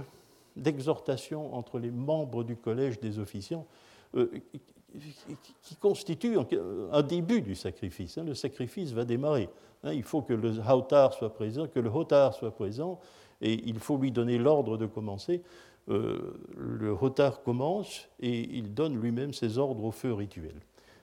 d'exhortation 0.55 1.53
entre 1.53 1.79
les 1.79 1.91
membres 1.91 2.43
du 2.43 2.55
collège 2.55 2.99
des 2.99 3.19
officiants 3.19 3.67
euh, 4.15 4.29
qui 5.63 5.75
constitue 5.75 6.37
un 6.91 7.01
début 7.01 7.41
du 7.41 7.55
sacrifice. 7.55 8.17
Hein. 8.17 8.23
Le 8.23 8.33
sacrifice 8.33 8.91
va 8.91 9.05
démarrer. 9.05 9.49
Hein. 9.83 9.93
Il 9.93 10.03
faut 10.03 10.21
que 10.21 10.33
le 10.33 10.53
hautar 10.69 11.13
soit 11.13 11.33
présent, 11.33 11.67
que 11.67 11.79
le 11.79 11.89
hotar 11.89 12.33
soit 12.33 12.51
présent, 12.51 12.99
et 13.41 13.53
il 13.65 13.79
faut 13.79 13.97
lui 13.97 14.11
donner 14.11 14.37
l'ordre 14.37 14.77
de 14.77 14.85
commencer. 14.85 15.41
Euh, 15.89 16.33
le 16.55 16.89
hotar 16.89 17.41
commence 17.41 18.07
et 18.19 18.39
il 18.39 18.73
donne 18.73 18.99
lui-même 18.99 19.33
ses 19.33 19.57
ordres 19.57 19.83
au 19.83 19.91
feu 19.91 20.13
rituel. 20.13 20.53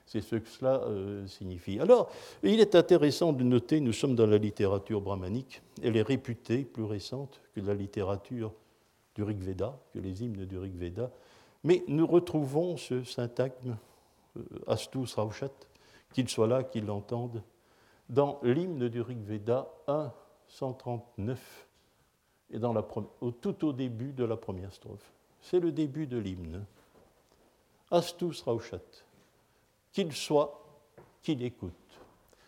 C'est 0.05 0.21
ce 0.21 0.37
que 0.37 0.47
cela 0.47 0.81
euh, 0.85 1.27
signifie. 1.27 1.79
Alors, 1.79 2.09
il 2.41 2.59
est 2.59 2.73
intéressant 2.73 3.33
de 3.33 3.43
noter, 3.43 3.79
nous 3.79 3.93
sommes 3.93 4.15
dans 4.15 4.25
la 4.25 4.37
littérature 4.37 5.01
brahmanique, 5.01 5.61
elle 5.83 5.97
est 5.97 6.01
réputée 6.01 6.63
plus 6.63 6.85
récente 6.85 7.41
que 7.53 7.61
la 7.61 7.75
littérature 7.75 8.53
du 9.13 9.23
Rig 9.23 9.39
Veda, 9.39 9.77
que 9.93 9.99
les 9.99 10.23
hymnes 10.23 10.45
du 10.45 10.57
Rig 10.57 10.75
Veda, 10.75 11.11
mais 11.63 11.83
nous 11.87 12.07
retrouvons 12.07 12.77
ce 12.77 13.03
syntagme 13.03 13.77
euh, 14.37 14.43
Astu 14.67 15.05
Sraushat, 15.05 15.51
qu'il 16.13 16.29
soit 16.29 16.47
là, 16.47 16.63
qu'il 16.63 16.85
l'entende, 16.85 17.43
dans 18.09 18.39
l'hymne 18.43 18.89
du 18.89 19.01
Rig 19.01 19.21
Veda 19.23 19.69
1, 19.87 20.11
139, 20.47 21.67
et 22.51 22.59
dans 22.59 22.73
tout 23.41 23.65
au 23.65 23.73
début 23.73 24.13
de 24.13 24.23
la 24.23 24.35
première 24.35 24.73
strophe. 24.73 25.11
C'est 25.41 25.59
le 25.59 25.71
début 25.71 26.07
de 26.07 26.17
l'hymne. 26.17 26.65
Astu 27.91 28.33
Sraushat, 28.33 28.81
qu'il 29.91 30.11
soit, 30.13 30.63
qu'il 31.21 31.43
écoute. 31.43 31.73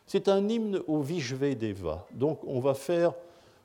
C'est 0.05 0.27
un 0.27 0.47
hymne 0.49 0.81
au 0.87 1.01
Vishvedeva, 1.01 2.05
donc 2.11 2.43
on 2.45 2.59
va 2.59 2.73
faire 2.73 3.13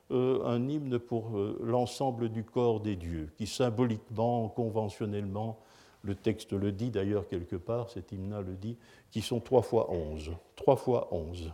euh, 0.09 0.45
un 0.45 0.69
hymne 0.69 0.99
pour 0.99 1.37
euh, 1.37 1.59
l'ensemble 1.61 2.29
du 2.29 2.45
corps 2.45 2.79
des 2.79 2.95
dieux, 2.95 3.29
qui 3.35 3.45
symboliquement, 3.45 4.47
conventionnellement, 4.47 5.59
le 6.01 6.15
texte 6.15 6.53
le 6.53 6.71
dit 6.71 6.91
d'ailleurs 6.91 7.27
quelque 7.27 7.57
part, 7.57 7.89
cet 7.89 8.13
hymne 8.13 8.39
le 8.39 8.55
dit, 8.55 8.77
qui 9.11 9.21
sont 9.21 9.41
3 9.41 9.61
fois 9.63 9.91
11. 9.91 10.31
3 10.55 10.75
fois 10.77 11.09
11. 11.11 11.51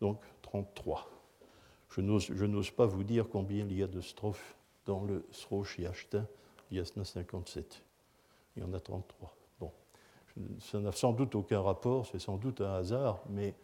Donc 0.00 0.22
33. 0.40 1.10
Je 1.90 2.00
n'ose 2.46 2.70
pas 2.70 2.86
vous 2.86 3.04
dire 3.04 3.26
combien 3.30 3.66
il 3.66 3.76
y 3.76 3.82
a 3.82 3.86
de 3.86 4.00
strophes 4.00 4.56
dans 4.86 5.04
le 5.04 5.26
Srosh 5.30 5.78
Yashtin, 5.78 6.26
Yasna 6.70 7.04
57. 7.04 7.82
Il 8.56 8.62
y 8.62 8.66
en 8.66 8.72
a 8.72 8.80
33. 8.80 9.36
Bon, 9.60 9.70
ça 10.60 10.78
n'a 10.78 10.92
sans 10.92 11.12
doute 11.12 11.34
aucun 11.34 11.60
rapport, 11.60 12.06
c'est 12.06 12.20
sans 12.20 12.38
doute 12.38 12.62
un 12.62 12.72
hasard, 12.72 13.20
mais 13.28 13.54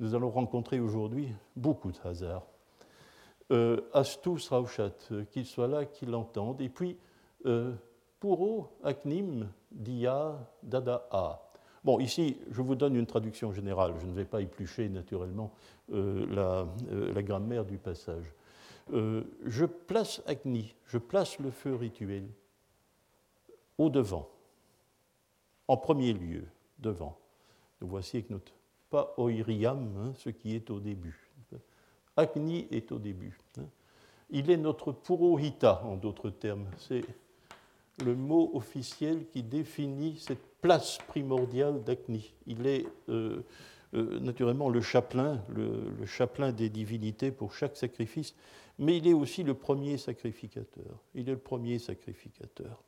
nous 0.00 0.14
allons 0.14 0.30
rencontrer 0.30 0.80
aujourd'hui 0.80 1.28
beaucoup 1.54 1.92
de 1.92 1.98
hasards 2.04 2.46
euh, 3.52 3.80
Raushat, 4.50 4.92
euh, 5.12 5.24
qu'il 5.24 5.46
soit 5.46 5.68
là, 5.68 5.84
qu'il 5.84 6.10
l'entende. 6.10 6.60
Et 6.60 6.68
puis, 6.68 6.96
euh, 7.46 7.72
Puro 8.18 8.68
Aknim 8.82 9.48
Dia 9.70 10.38
Dada 10.62 11.06
A. 11.10 11.48
Bon, 11.84 11.98
ici, 11.98 12.38
je 12.50 12.62
vous 12.62 12.74
donne 12.74 12.94
une 12.94 13.06
traduction 13.06 13.52
générale. 13.52 13.94
Je 14.00 14.06
ne 14.06 14.12
vais 14.12 14.24
pas 14.24 14.40
éplucher 14.40 14.88
naturellement 14.88 15.52
euh, 15.92 16.26
la, 16.30 16.66
la, 17.12 17.22
grammaire 17.22 17.64
du 17.64 17.76
passage. 17.76 18.32
je 18.92 19.64
place 19.64 20.22
Agni, 20.26 20.74
je 20.86 20.98
place 20.98 21.40
le 21.40 21.50
feu 21.50 21.74
rituel 21.74 22.28
au 23.78 23.90
devant, 23.90 24.28
en 25.66 25.76
premier 25.76 26.12
lieu, 26.12 26.44
devant. 26.78 27.18
Nous 27.80 27.88
voici 27.88 28.18
avec 28.18 28.30
notre 28.30 28.52
pas 28.90 29.14
oiriam, 29.16 29.90
hein, 29.96 30.12
ce 30.14 30.28
qui 30.28 30.54
est 30.54 30.70
au 30.70 30.78
début. 30.78 31.21
Agni 32.16 32.66
est 32.70 32.92
au 32.92 32.98
début. 32.98 33.38
Hein. 33.58 33.66
Il 34.30 34.50
est 34.50 34.56
notre 34.56 34.92
purohita, 34.92 35.82
en 35.84 35.96
d'autres 35.96 36.30
termes. 36.30 36.66
C'est 36.78 37.04
le 38.04 38.14
mot 38.14 38.50
officiel 38.54 39.26
qui 39.28 39.42
définit 39.42 40.16
cette 40.18 40.42
place 40.60 40.98
primordiale 41.06 41.82
d'Agni. 41.84 42.32
Il 42.46 42.66
est 42.66 42.86
euh, 43.08 43.42
euh, 43.94 44.18
naturellement 44.20 44.70
le 44.70 44.80
chapelain, 44.80 45.42
le, 45.50 46.06
chapelain 46.06 46.52
des 46.52 46.70
divinités 46.70 47.30
pour 47.30 47.52
chaque 47.52 47.76
sacrifice, 47.76 48.34
mais 48.78 48.96
il 48.96 49.06
est 49.06 49.12
aussi 49.12 49.42
le 49.42 49.54
premier 49.54 49.98
sacrificateur. 49.98 51.02
Il 51.14 51.28
est 51.28 51.32
le 51.32 51.38
premier 51.38 51.78
sacrificateur. 51.78 52.82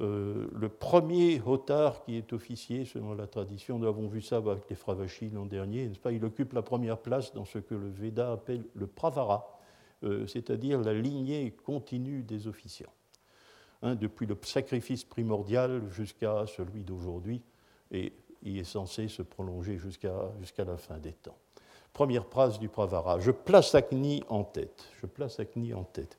Euh, 0.00 0.46
le 0.52 0.68
premier 0.68 1.42
Hotar 1.44 2.04
qui 2.04 2.16
est 2.16 2.32
officier, 2.32 2.84
selon 2.84 3.14
la 3.14 3.26
tradition, 3.26 3.78
nous 3.78 3.86
avons 3.86 4.06
vu 4.06 4.22
ça 4.22 4.36
avec 4.36 4.70
les 4.70 4.76
Fravachis 4.76 5.30
l'an 5.30 5.46
dernier, 5.46 5.88
pas? 6.00 6.12
Il 6.12 6.24
occupe 6.24 6.52
la 6.52 6.62
première 6.62 6.98
place 6.98 7.32
dans 7.34 7.44
ce 7.44 7.58
que 7.58 7.74
le 7.74 7.88
Veda 7.88 8.32
appelle 8.32 8.64
le 8.74 8.86
Pravara, 8.86 9.58
euh, 10.04 10.26
c'est-à-dire 10.26 10.80
la 10.80 10.94
lignée 10.94 11.50
continue 11.50 12.22
des 12.22 12.46
officiants, 12.46 12.92
hein, 13.82 13.96
depuis 13.96 14.26
le 14.26 14.36
sacrifice 14.42 15.02
primordial 15.02 15.82
jusqu'à 15.90 16.46
celui 16.46 16.84
d'aujourd'hui, 16.84 17.42
et 17.90 18.12
il 18.42 18.56
est 18.56 18.64
censé 18.64 19.08
se 19.08 19.22
prolonger 19.22 19.78
jusqu'à 19.78 20.64
la 20.64 20.76
fin 20.76 20.98
des 20.98 21.12
temps. 21.12 21.38
Première 21.92 22.26
phrase 22.26 22.60
du 22.60 22.68
Pravara, 22.68 23.18
je 23.18 23.32
place 23.32 23.74
Agni 23.74 24.22
en 24.28 24.44
tête, 24.44 24.84
je 25.00 25.06
place 25.06 25.40
Agni 25.40 25.74
en 25.74 25.82
tête 25.82 26.16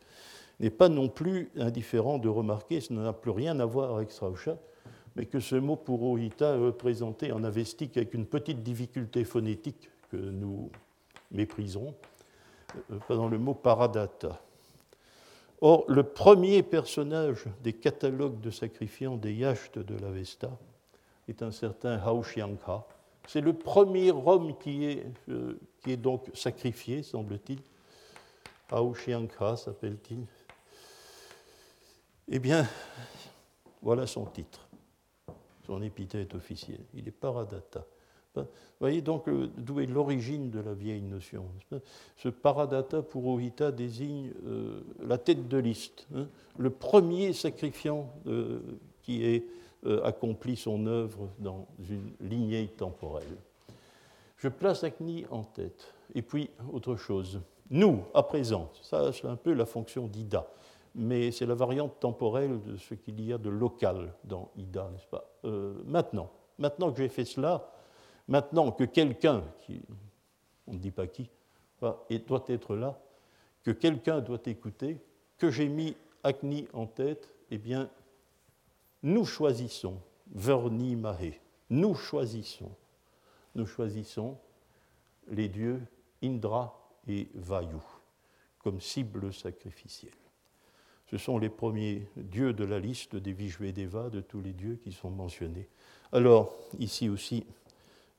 n'est 0.60 0.70
pas 0.70 0.90
non 0.90 1.08
plus 1.08 1.52
indifférent 1.58 2.18
de 2.18 2.30
remarquer, 2.30 2.82
ça 2.82 2.94
n'a 2.94 3.14
plus 3.14 3.32
rien 3.32 3.60
à 3.60 3.66
voir 3.66 3.96
avec 3.96 4.12
Strauchat, 4.12 4.58
mais 5.16 5.26
que 5.26 5.40
ce 5.40 5.56
mot 5.56 5.76
purohita 5.76 6.56
est 6.56 6.60
représenté 6.60 7.32
en 7.32 7.44
avestique 7.44 7.98
avec 7.98 8.14
une 8.14 8.26
petite 8.26 8.64
difficulté 8.64 9.24
phonétique 9.24 9.90
que 10.12 10.18
nous 10.18 10.70
mépriserons, 11.32 11.96
pendant 13.08 13.28
le 13.28 13.38
mot 13.38 13.54
paradata. 13.54 14.42
Or, 15.62 15.84
le 15.88 16.04
premier 16.04 16.64
personnage 16.64 17.46
des 17.64 17.74
catalogues 17.74 18.40
de 18.40 18.50
sacrifiants 18.50 19.18
des 19.18 19.34
yachts 19.34 19.78
de 19.78 19.98
l'Avesta 19.98 20.58
est 21.28 21.44
un 21.44 21.52
certain 21.52 21.98
Hao 21.98 22.22
Xiangha. 22.22 22.86
C'est 23.28 23.42
le 23.42 23.54
premier 23.54 24.12
homme 24.12 24.58
qui 24.58 24.86
est, 24.86 25.06
euh, 25.30 25.60
qui 25.82 25.92
est 25.92 25.98
donc 25.98 26.30
sacrifié, 26.34 27.04
semble-t-il. 27.04 27.60
Hao 28.72 28.92
Xiangha 28.92 29.58
s'appelle-t-il? 29.58 30.26
Eh 32.32 32.40
bien, 32.40 32.68
voilà 33.82 34.06
son 34.06 34.26
titre, 34.26 34.68
son 35.66 35.82
épithète 35.82 36.36
officielle. 36.36 36.86
Il 36.94 37.08
est 37.08 37.12
Paradata. 37.12 37.86
Vous 38.36 38.46
voyez 38.80 39.02
donc 39.02 39.28
euh, 39.28 39.50
d'où 39.58 39.80
est 39.80 39.86
l'origine 39.86 40.50
de 40.50 40.60
la 40.60 40.74
vieille 40.74 41.02
notion. 41.02 41.46
Ce 42.16 42.30
paradata 42.30 43.02
purohita 43.02 43.72
désigne 43.72 44.32
euh, 44.46 44.82
la 45.02 45.18
tête 45.18 45.48
de 45.48 45.58
liste, 45.58 46.08
hein, 46.16 46.28
le 46.58 46.70
premier 46.70 47.34
sacrifiant 47.34 48.14
euh, 48.28 48.62
qui 49.04 49.26
ait 49.26 49.46
accompli 50.04 50.58
son 50.58 50.86
œuvre 50.88 51.30
dans 51.40 51.66
une 51.90 52.12
lignée 52.20 52.68
temporelle. 52.68 53.38
Je 54.36 54.50
place 54.50 54.84
Agni 54.84 55.26
en 55.32 55.44
tête. 55.44 55.94
Et 56.14 56.22
puis, 56.22 56.50
autre 56.74 56.98
chose. 56.98 57.40
Nous, 57.70 58.04
à 58.14 58.24
présent, 58.24 58.70
ça 58.82 59.14
c'est 59.14 59.28
un 59.28 59.38
peu 59.38 59.54
la 59.54 59.66
fonction 59.66 60.08
d'Ida, 60.08 60.46
mais 60.96 61.32
c'est 61.32 61.46
la 61.46 61.56
variante 61.56 62.00
temporelle 62.00 62.62
de 62.64 62.78
ce 62.78 62.94
qu'il 62.94 63.22
y 63.22 63.34
a 63.34 63.38
de 63.38 63.50
local 63.50 64.14
dans 64.24 64.52
Ida, 64.58 64.90
n'est-ce 64.92 65.08
pas 65.08 65.26
Maintenant, 65.86 66.32
maintenant 66.58 66.92
que 66.92 66.98
j'ai 66.98 67.10
fait 67.10 67.26
cela, 67.26 67.72
Maintenant 68.30 68.72
que 68.72 68.84
quelqu'un, 68.84 69.44
on 70.68 70.74
ne 70.74 70.78
dit 70.78 70.92
pas 70.92 71.08
qui, 71.08 71.32
doit 71.82 72.46
être 72.48 72.76
là, 72.76 73.02
que 73.64 73.72
quelqu'un 73.72 74.22
doit 74.22 74.42
écouter, 74.46 75.02
que 75.40 75.50
j'ai 75.50 75.68
mis 75.68 75.98
Agni 76.22 76.68
en 76.74 76.86
tête, 76.86 77.34
eh 77.50 77.58
bien, 77.58 77.90
nous 79.02 79.26
choisissons, 79.26 80.00
Verni 80.28 80.96
Mahé, 80.96 81.42
nous 81.72 81.96
choisissons, 81.96 82.70
nous 83.56 83.66
choisissons 83.66 84.38
les 85.28 85.50
dieux 85.50 85.82
Indra 86.22 86.88
et 87.08 87.30
Vayu 87.34 87.82
comme 88.60 88.80
cible 88.80 89.34
sacrificielle. 89.34 90.19
Ce 91.10 91.18
sont 91.18 91.40
les 91.40 91.50
premiers 91.50 92.08
dieux 92.16 92.54
de 92.54 92.64
la 92.64 92.80
liste 92.80 93.16
des 93.16 93.34
Vishvedeva, 93.34 94.10
de 94.10 94.22
tous 94.22 94.42
les 94.42 94.54
dieux 94.54 94.76
qui 94.76 94.92
sont 94.92 95.10
mentionnés. 95.10 95.68
Alors, 96.12 96.56
ici 96.78 97.10
aussi, 97.10 97.46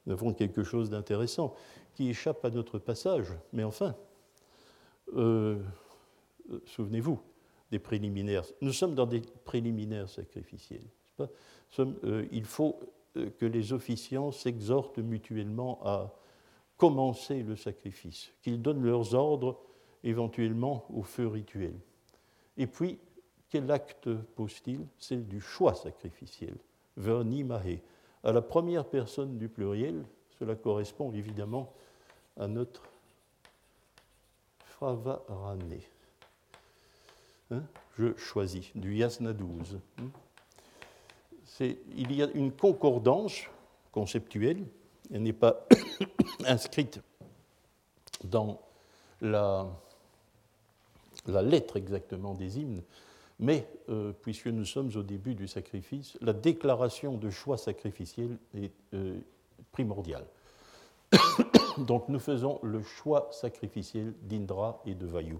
nous 0.06 0.12
avons 0.12 0.32
quelque 0.32 0.64
chose 0.64 0.90
d'intéressant 0.90 1.54
qui 1.94 2.08
échappe 2.08 2.44
à 2.44 2.50
notre 2.50 2.78
passage. 2.78 3.28
Mais 3.52 3.62
enfin, 3.62 3.94
euh, 5.16 5.58
souvenez-vous 6.64 7.20
des 7.70 7.78
préliminaires. 7.78 8.44
Nous 8.60 8.72
sommes 8.72 8.96
dans 8.96 9.06
des 9.06 9.22
préliminaires 9.44 10.08
sacrificiels. 10.08 10.86
Euh, 11.78 12.26
il 12.32 12.44
faut 12.44 12.80
euh, 13.16 13.30
que 13.38 13.46
les 13.46 13.72
officiants 13.72 14.32
s'exhortent 14.32 14.98
mutuellement 14.98 15.78
à 15.84 16.16
commencer 16.76 17.42
le 17.42 17.54
sacrifice, 17.54 18.32
qu'ils 18.42 18.60
donnent 18.60 18.82
leurs 18.82 19.14
ordres 19.14 19.60
éventuellement 20.02 20.86
au 20.90 21.02
feu 21.02 21.28
rituel. 21.28 21.74
Et 22.56 22.66
puis, 22.66 22.98
quel 23.48 23.70
acte 23.70 24.12
pose-t-il? 24.36 24.86
Celle 24.98 25.26
du 25.26 25.40
choix 25.40 25.74
sacrificiel. 25.74 26.56
Verni 26.96 27.44
Mahé 27.44 27.82
à 28.22 28.32
la 28.32 28.42
première 28.42 28.84
personne 28.84 29.38
du 29.38 29.48
pluriel, 29.48 30.04
cela 30.38 30.54
correspond 30.54 31.12
évidemment 31.12 31.72
à 32.38 32.46
notre 32.46 32.82
Fravarane. 34.64 35.80
Hein, 37.50 37.62
je 37.98 38.14
choisis, 38.16 38.70
du 38.74 38.94
Yasna 38.94 39.32
12. 39.32 39.80
Hein. 39.98 40.04
il 41.60 42.12
y 42.12 42.22
a 42.22 42.28
une 42.34 42.52
concordance 42.52 43.42
conceptuelle, 43.90 44.64
elle 45.12 45.22
n'est 45.22 45.32
pas 45.32 45.66
inscrite 46.46 47.00
dans 48.22 48.60
la, 49.20 49.66
la 51.28 51.42
lettre 51.42 51.76
exactement 51.76 52.34
des 52.34 52.58
hymnes, 52.58 52.82
mais, 53.38 53.66
euh, 53.88 54.12
puisque 54.12 54.46
nous 54.46 54.66
sommes 54.66 54.90
au 54.96 55.02
début 55.02 55.34
du 55.34 55.48
sacrifice, 55.48 56.18
la 56.20 56.34
déclaration 56.34 57.16
de 57.16 57.30
choix 57.30 57.56
sacrificiel 57.56 58.38
est 58.54 58.72
euh, 58.94 59.18
primordiale. 59.72 60.26
Donc 61.78 62.08
nous 62.08 62.18
faisons 62.18 62.60
le 62.62 62.82
choix 62.82 63.28
sacrificiel 63.32 64.14
d'Indra 64.22 64.82
et 64.84 64.94
de 64.94 65.06
Vayu. 65.06 65.38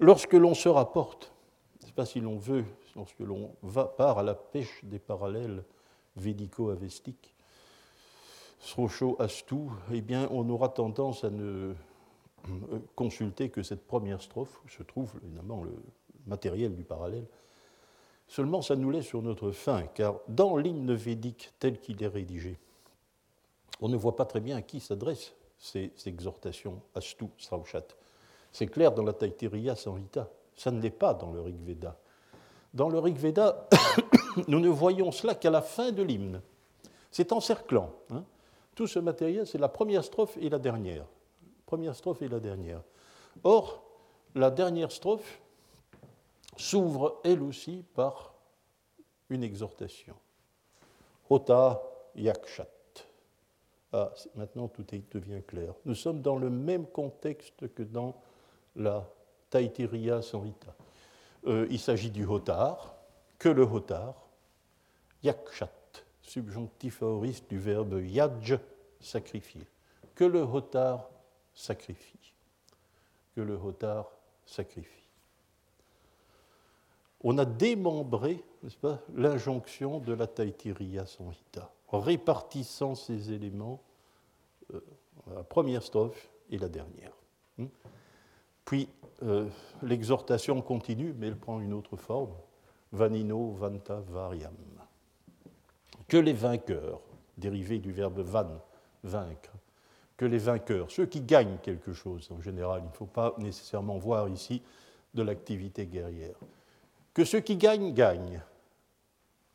Lorsque 0.00 0.32
l'on 0.32 0.54
se 0.54 0.68
rapporte, 0.68 1.32
je 1.78 1.84
ne 1.84 1.88
sais 1.88 1.94
pas 1.94 2.06
si 2.06 2.20
l'on 2.20 2.38
veut, 2.38 2.64
lorsque 2.96 3.20
l'on 3.20 3.54
va 3.62 3.84
part 3.84 4.18
à 4.18 4.22
la 4.22 4.34
pêche 4.34 4.84
des 4.84 4.98
parallèles 4.98 5.62
védico-avestiques, 6.16 7.34
Srocho 8.58 9.16
Astou, 9.20 9.70
eh 9.92 10.00
bien, 10.00 10.28
on 10.32 10.48
aura 10.50 10.70
tendance 10.70 11.22
à 11.22 11.30
ne 11.30 11.74
consulter 12.94 13.50
que 13.50 13.62
cette 13.62 13.86
première 13.86 14.22
strophe, 14.22 14.60
se 14.68 14.82
trouve 14.82 15.12
évidemment 15.24 15.62
le, 15.62 15.72
matériel 16.26 16.74
du 16.74 16.84
parallèle. 16.84 17.24
Seulement, 18.28 18.62
ça 18.62 18.76
nous 18.76 18.90
laisse 18.90 19.06
sur 19.06 19.22
notre 19.22 19.52
faim, 19.52 19.84
car 19.94 20.16
dans 20.28 20.56
l'hymne 20.56 20.94
védique 20.94 21.52
tel 21.58 21.78
qu'il 21.80 22.02
est 22.02 22.08
rédigé, 22.08 22.58
on 23.80 23.88
ne 23.88 23.96
voit 23.96 24.16
pas 24.16 24.24
très 24.24 24.40
bien 24.40 24.56
à 24.56 24.62
qui 24.62 24.80
s'adressent 24.80 25.34
ces, 25.58 25.92
exhortations, 26.06 26.80
Astu, 26.94 27.26
Sraushat. 27.38 27.86
C'est 28.52 28.66
clair 28.66 28.92
dans 28.92 29.04
la 29.04 29.12
Taittiriya 29.12 29.76
Sanhita, 29.76 30.28
ça 30.56 30.70
ne 30.70 30.80
l'est 30.80 30.90
pas 30.90 31.14
dans 31.14 31.30
le 31.30 31.40
Rig 31.40 31.62
Veda. 31.62 31.96
Dans 32.74 32.88
le 32.88 32.98
Rig 32.98 33.16
Veda, 33.16 33.68
nous 34.48 34.60
ne 34.60 34.68
voyons 34.68 35.12
cela 35.12 35.34
qu'à 35.34 35.50
la 35.50 35.62
fin 35.62 35.92
de 35.92 36.02
l'hymne. 36.02 36.40
C'est 37.10 37.32
encerclant. 37.32 37.92
Hein. 38.10 38.24
Tout 38.74 38.86
ce 38.86 38.98
matériel, 38.98 39.46
c'est 39.46 39.58
la 39.58 39.68
première 39.68 40.04
strophe 40.04 40.36
et 40.38 40.50
la 40.50 40.58
dernière. 40.58 41.06
Première 41.66 41.96
strophe 41.96 42.22
et 42.22 42.28
la 42.28 42.40
dernière. 42.40 42.80
Or, 43.42 43.82
la 44.34 44.50
dernière 44.50 44.92
strophe 44.92 45.40
s'ouvre 46.56 47.20
elle 47.24 47.42
aussi 47.42 47.84
par 47.94 48.34
une 49.28 49.42
exhortation. 49.42 50.14
Hota 51.28 51.82
yakshat. 52.14 52.68
Ah, 53.92 54.12
maintenant 54.34 54.68
tout 54.68 54.84
devient 55.12 55.42
clair. 55.46 55.74
Nous 55.84 55.94
sommes 55.94 56.22
dans 56.22 56.36
le 56.36 56.50
même 56.50 56.86
contexte 56.86 57.72
que 57.74 57.82
dans 57.82 58.14
la 58.74 59.08
Taitiriya 59.50 60.22
Sanhita. 60.22 60.74
Euh, 61.46 61.66
il 61.70 61.78
s'agit 61.78 62.10
du 62.10 62.26
hotar, 62.26 62.96
que 63.38 63.48
le 63.48 63.62
hotar, 63.62 64.28
yakshat, 65.22 65.70
subjonctif 66.20 67.02
aoriste 67.02 67.48
du 67.48 67.58
verbe 67.58 68.02
yaj, 68.02 68.58
sacrifier. 69.00 69.66
Que 70.14 70.24
le 70.24 70.40
hotar 70.40 71.08
sacrifie. 71.56 72.32
Que 73.34 73.40
le 73.40 73.54
hotar 73.54 74.06
sacrifie 74.44 75.06
on 77.22 77.38
a 77.38 77.44
démembré, 77.44 78.44
l'injonction 79.14 79.98
de 79.98 80.12
la 80.12 80.28
Taitiriya 80.28 81.06
Sanhita, 81.06 81.72
en 81.88 81.98
répartissant 81.98 82.94
ces 82.94 83.32
éléments, 83.32 83.80
euh, 84.72 84.80
la 85.34 85.42
première 85.42 85.82
strophe 85.82 86.28
et 86.50 86.58
la 86.58 86.68
dernière. 86.68 87.12
Hmm? 87.58 87.66
Puis 88.64 88.88
euh, 89.24 89.48
l'exhortation 89.82 90.62
continue, 90.62 91.14
mais 91.18 91.26
elle 91.26 91.36
prend 91.36 91.60
une 91.60 91.72
autre 91.72 91.96
forme, 91.96 92.34
vanino 92.92 93.52
vanta 93.52 94.00
variam. 94.08 94.54
Que 96.06 96.18
les 96.18 96.32
vainqueurs, 96.32 97.00
dérivés 97.36 97.80
du 97.80 97.90
verbe 97.90 98.20
van, 98.20 98.60
vaincre, 99.02 99.50
que 100.16 100.24
les 100.24 100.38
vainqueurs, 100.38 100.90
ceux 100.90 101.06
qui 101.06 101.20
gagnent 101.20 101.58
quelque 101.62 101.92
chose 101.92 102.28
en 102.30 102.40
général, 102.40 102.82
il 102.84 102.88
ne 102.88 102.94
faut 102.94 103.06
pas 103.06 103.34
nécessairement 103.38 103.98
voir 103.98 104.28
ici 104.28 104.62
de 105.14 105.22
l'activité 105.22 105.86
guerrière, 105.86 106.36
que 107.14 107.24
ceux 107.24 107.40
qui 107.40 107.56
gagnent, 107.56 107.92
gagnent. 107.92 108.42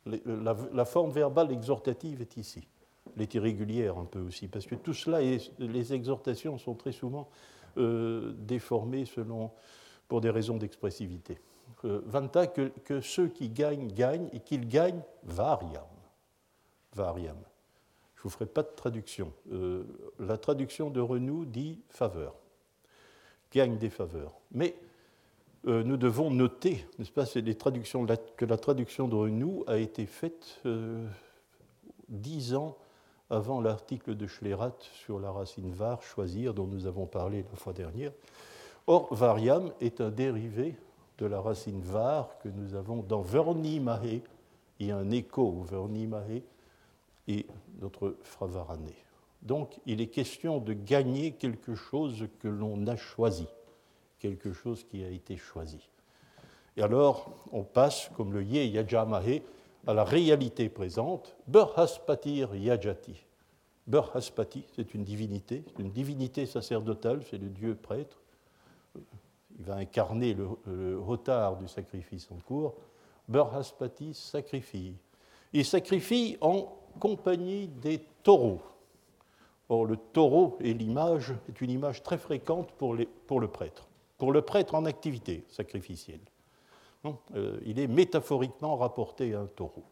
La, 0.04 0.84
forme 0.84 1.12
verbale 1.12 1.52
exhortative 1.52 2.20
est 2.20 2.36
ici. 2.36 2.66
Elle 3.14 3.22
est 3.22 3.34
irrégulière 3.34 3.98
un 3.98 4.04
peu 4.04 4.18
aussi, 4.18 4.48
parce 4.48 4.66
que 4.66 4.74
tout 4.74 4.94
cela, 4.94 5.20
les 5.58 5.94
exhortations 5.94 6.58
sont 6.58 6.74
très 6.74 6.90
souvent 6.90 7.28
euh, 7.78 8.32
déformées 8.36 9.04
selon, 9.04 9.50
pour 10.08 10.20
des 10.20 10.30
raisons 10.30 10.56
d'expressivité. 10.56 11.38
Euh, 11.84 12.02
vanta, 12.04 12.46
que, 12.46 13.00
ceux 13.00 13.28
qui 13.28 13.48
gagnent, 13.48 13.88
gagnent, 13.88 14.28
et 14.32 14.40
qu'ils 14.40 14.68
gagnent, 14.68 15.02
variam. 15.22 15.84
Variam. 16.94 17.38
Je 18.22 18.28
ne 18.28 18.30
vous 18.30 18.38
ferai 18.38 18.46
pas 18.46 18.62
de 18.62 18.70
traduction. 18.76 19.32
Euh, 19.52 19.82
la 20.20 20.38
traduction 20.38 20.90
de 20.90 21.00
Renou 21.00 21.44
dit 21.44 21.80
faveur. 21.88 22.36
Gagne 23.50 23.78
des 23.78 23.90
faveurs. 23.90 24.38
Mais 24.52 24.76
euh, 25.66 25.82
nous 25.82 25.96
devons 25.96 26.30
noter, 26.30 26.86
n'est-ce 27.00 27.10
pas, 27.10 27.26
c'est 27.26 27.42
traductions, 27.58 28.06
que 28.36 28.44
la 28.44 28.58
traduction 28.58 29.08
de 29.08 29.16
Renou 29.16 29.64
a 29.66 29.78
été 29.78 30.06
faite 30.06 30.60
euh, 30.66 31.04
dix 32.08 32.54
ans 32.54 32.76
avant 33.28 33.60
l'article 33.60 34.14
de 34.14 34.28
Schlerat 34.28 34.76
sur 34.92 35.18
la 35.18 35.32
racine 35.32 35.72
var, 35.72 36.00
choisir, 36.00 36.54
dont 36.54 36.68
nous 36.68 36.86
avons 36.86 37.06
parlé 37.06 37.44
la 37.50 37.56
fois 37.56 37.72
dernière. 37.72 38.12
Or, 38.86 39.12
variam 39.12 39.72
est 39.80 40.00
un 40.00 40.10
dérivé 40.10 40.76
de 41.18 41.26
la 41.26 41.40
racine 41.40 41.80
var 41.82 42.38
que 42.38 42.48
nous 42.48 42.76
avons 42.76 43.02
dans 43.02 43.22
Vernimahe. 43.22 44.20
Il 44.78 44.86
y 44.86 44.92
a 44.92 44.96
un 44.96 45.10
écho 45.10 45.42
au 45.42 45.62
Vernimahe 45.64 46.42
et 47.26 47.46
notre 47.82 48.16
fravarané. 48.22 48.94
Donc, 49.42 49.78
il 49.86 50.00
est 50.00 50.06
question 50.06 50.58
de 50.58 50.72
gagner 50.72 51.32
quelque 51.32 51.74
chose 51.74 52.28
que 52.38 52.48
l'on 52.48 52.86
a 52.86 52.96
choisi 52.96 53.46
quelque 54.22 54.52
chose 54.52 54.84
qui 54.84 55.02
a 55.04 55.08
été 55.08 55.36
choisi. 55.36 55.80
Et 56.76 56.82
alors, 56.82 57.34
on 57.50 57.64
passe, 57.64 58.08
comme 58.16 58.32
le 58.32 58.44
Ye 58.44 58.68
Yajamahe, 58.68 59.42
à 59.84 59.94
la 59.94 60.04
réalité 60.04 60.68
présente, 60.68 61.36
Burhaspatir 61.48 62.54
Yajati. 62.54 63.26
Burhaspati, 63.88 64.64
c'est 64.76 64.94
une 64.94 65.02
divinité, 65.02 65.64
une 65.80 65.90
divinité 65.90 66.46
sacerdotale, 66.46 67.24
c'est 67.28 67.36
le 67.36 67.48
dieu 67.48 67.74
prêtre. 67.74 68.22
Il 69.58 69.64
va 69.64 69.74
incarner 69.74 70.34
le, 70.34 70.96
retard 71.00 71.56
du 71.56 71.66
sacrifice 71.66 72.28
en 72.30 72.36
cours. 72.36 72.74
Burhaspati 73.28 74.14
sacrifie. 74.14 74.94
Il 75.52 75.64
sacrifie 75.64 76.38
en 76.40 76.72
compagnie 76.98 77.68
des 77.68 78.00
taureaux. 78.22 78.60
Or, 79.68 79.86
le 79.86 79.96
taureau 79.96 80.58
est 80.60 80.72
l'image, 80.72 81.34
est 81.48 81.60
une 81.60 81.70
image 81.70 82.02
très 82.02 82.18
fréquente 82.18 82.72
pour, 82.72 82.94
le 82.94 83.48
prêtre 83.48 83.88
pour 84.18 84.32
le 84.32 84.42
prêtre 84.42 84.74
en 84.74 84.84
activité 84.84 85.44
sacrificielle. 85.48 86.20
Euh, 87.34 87.58
il 87.64 87.80
est 87.80 87.88
métaphoriquement 87.88 88.76
rapporté 88.76 89.34
à 89.34 89.40
un 89.40 89.46
taureau. 89.46 89.82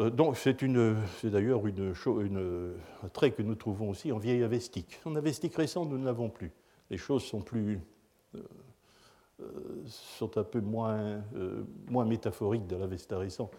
Euh, 0.00 0.10
donc 0.10 0.36
c'est 0.36 0.62
d'ailleurs 1.30 1.66
une, 1.66 1.94
un 3.02 3.08
trait 3.08 3.30
que 3.30 3.40
nous 3.40 3.54
trouvons 3.54 3.88
aussi 3.88 4.12
en 4.12 4.18
vieille 4.18 4.42
avestique. 4.42 5.00
En 5.06 5.16
avestique 5.16 5.54
récent, 5.54 5.86
nous 5.86 5.96
ne 5.96 6.04
l'avons 6.04 6.28
plus. 6.28 6.52
Les 6.90 6.98
choses 6.98 7.22
sont 7.22 7.40
plus 7.40 7.80
euh, 8.34 8.42
sont 9.86 10.36
un 10.36 10.44
peu 10.44 10.60
moins, 10.60 11.22
moins 11.88 12.04
métaphoriques 12.04 12.66
de 12.66 12.76
l'avesta 12.76 13.16
récent. 13.16 13.50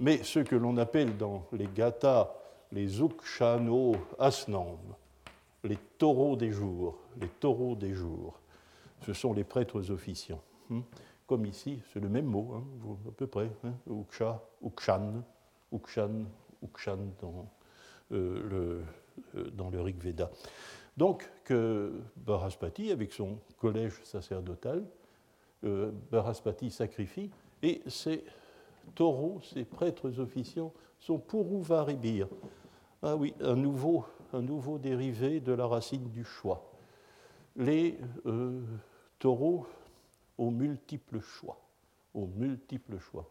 Mais 0.00 0.22
ce 0.22 0.40
que 0.40 0.56
l'on 0.56 0.76
appelle 0.78 1.16
dans 1.16 1.46
les 1.52 1.68
gathas 1.68 2.34
les 2.72 3.00
ukshano 3.00 3.96
asnam, 4.18 4.78
les 5.64 5.78
taureaux 5.98 6.36
des 6.36 6.52
jours, 6.52 6.98
les 7.20 7.28
taureaux 7.28 7.74
des 7.74 7.92
jours, 7.92 8.38
ce 9.02 9.12
sont 9.12 9.32
les 9.32 9.44
prêtres 9.44 9.90
officiants. 9.90 10.42
Hmm? 10.68 10.80
Comme 11.26 11.46
ici, 11.46 11.80
c'est 11.92 12.00
le 12.00 12.08
même 12.08 12.26
mot, 12.26 12.54
hein, 12.54 12.64
à 13.08 13.12
peu 13.12 13.26
près, 13.26 13.50
hein, 13.64 13.74
uksha, 13.88 14.42
ukshan, 14.64 15.22
ukshan, 15.72 16.24
ukshan 16.62 16.98
dans, 17.20 17.48
euh, 18.12 18.48
le, 18.48 18.82
euh, 19.36 19.50
dans 19.50 19.70
le 19.70 19.80
Rig 19.80 20.00
Veda. 20.00 20.30
Donc, 20.96 21.28
que 21.44 21.92
Baraspati, 22.16 22.90
avec 22.90 23.12
son 23.12 23.38
collège 23.58 24.00
sacerdotal, 24.02 24.84
euh, 25.64 25.92
Baraspati 26.10 26.70
sacrifie, 26.70 27.30
et 27.62 27.82
ces 27.86 28.24
taureaux, 28.90 29.40
ces 29.42 29.64
prêtres 29.64 30.18
officiants, 30.18 30.72
sont 30.98 31.18
pour 31.18 31.60
varibir. 31.60 32.28
Ah 33.02 33.16
oui, 33.16 33.34
un 33.40 33.56
nouveau, 33.56 34.04
dérivé 34.78 35.40
de 35.40 35.52
la 35.52 35.66
racine 35.66 36.08
du 36.10 36.24
choix. 36.24 36.70
Les 37.56 37.98
taureau 39.18 39.66
aux 40.36 40.50
multiples 40.50 41.20
choix. 41.20 41.60
Aux 42.14 42.26
multiples 42.26 42.98
choix. 42.98 43.30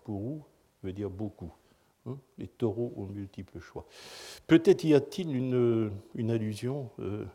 Veut 0.81 0.93
dire 0.93 1.09
beaucoup. 1.09 1.51
Hein, 2.05 2.17
les 2.37 2.47
taureaux 2.47 2.93
aux 2.95 3.05
multiples 3.05 3.59
choix. 3.59 3.85
Peut-être 4.47 4.85
y 4.85 4.93
a-t-il 4.93 5.35
une, 5.35 5.91
une 6.15 6.31
allusion 6.31 6.89
euh, 6.99 7.25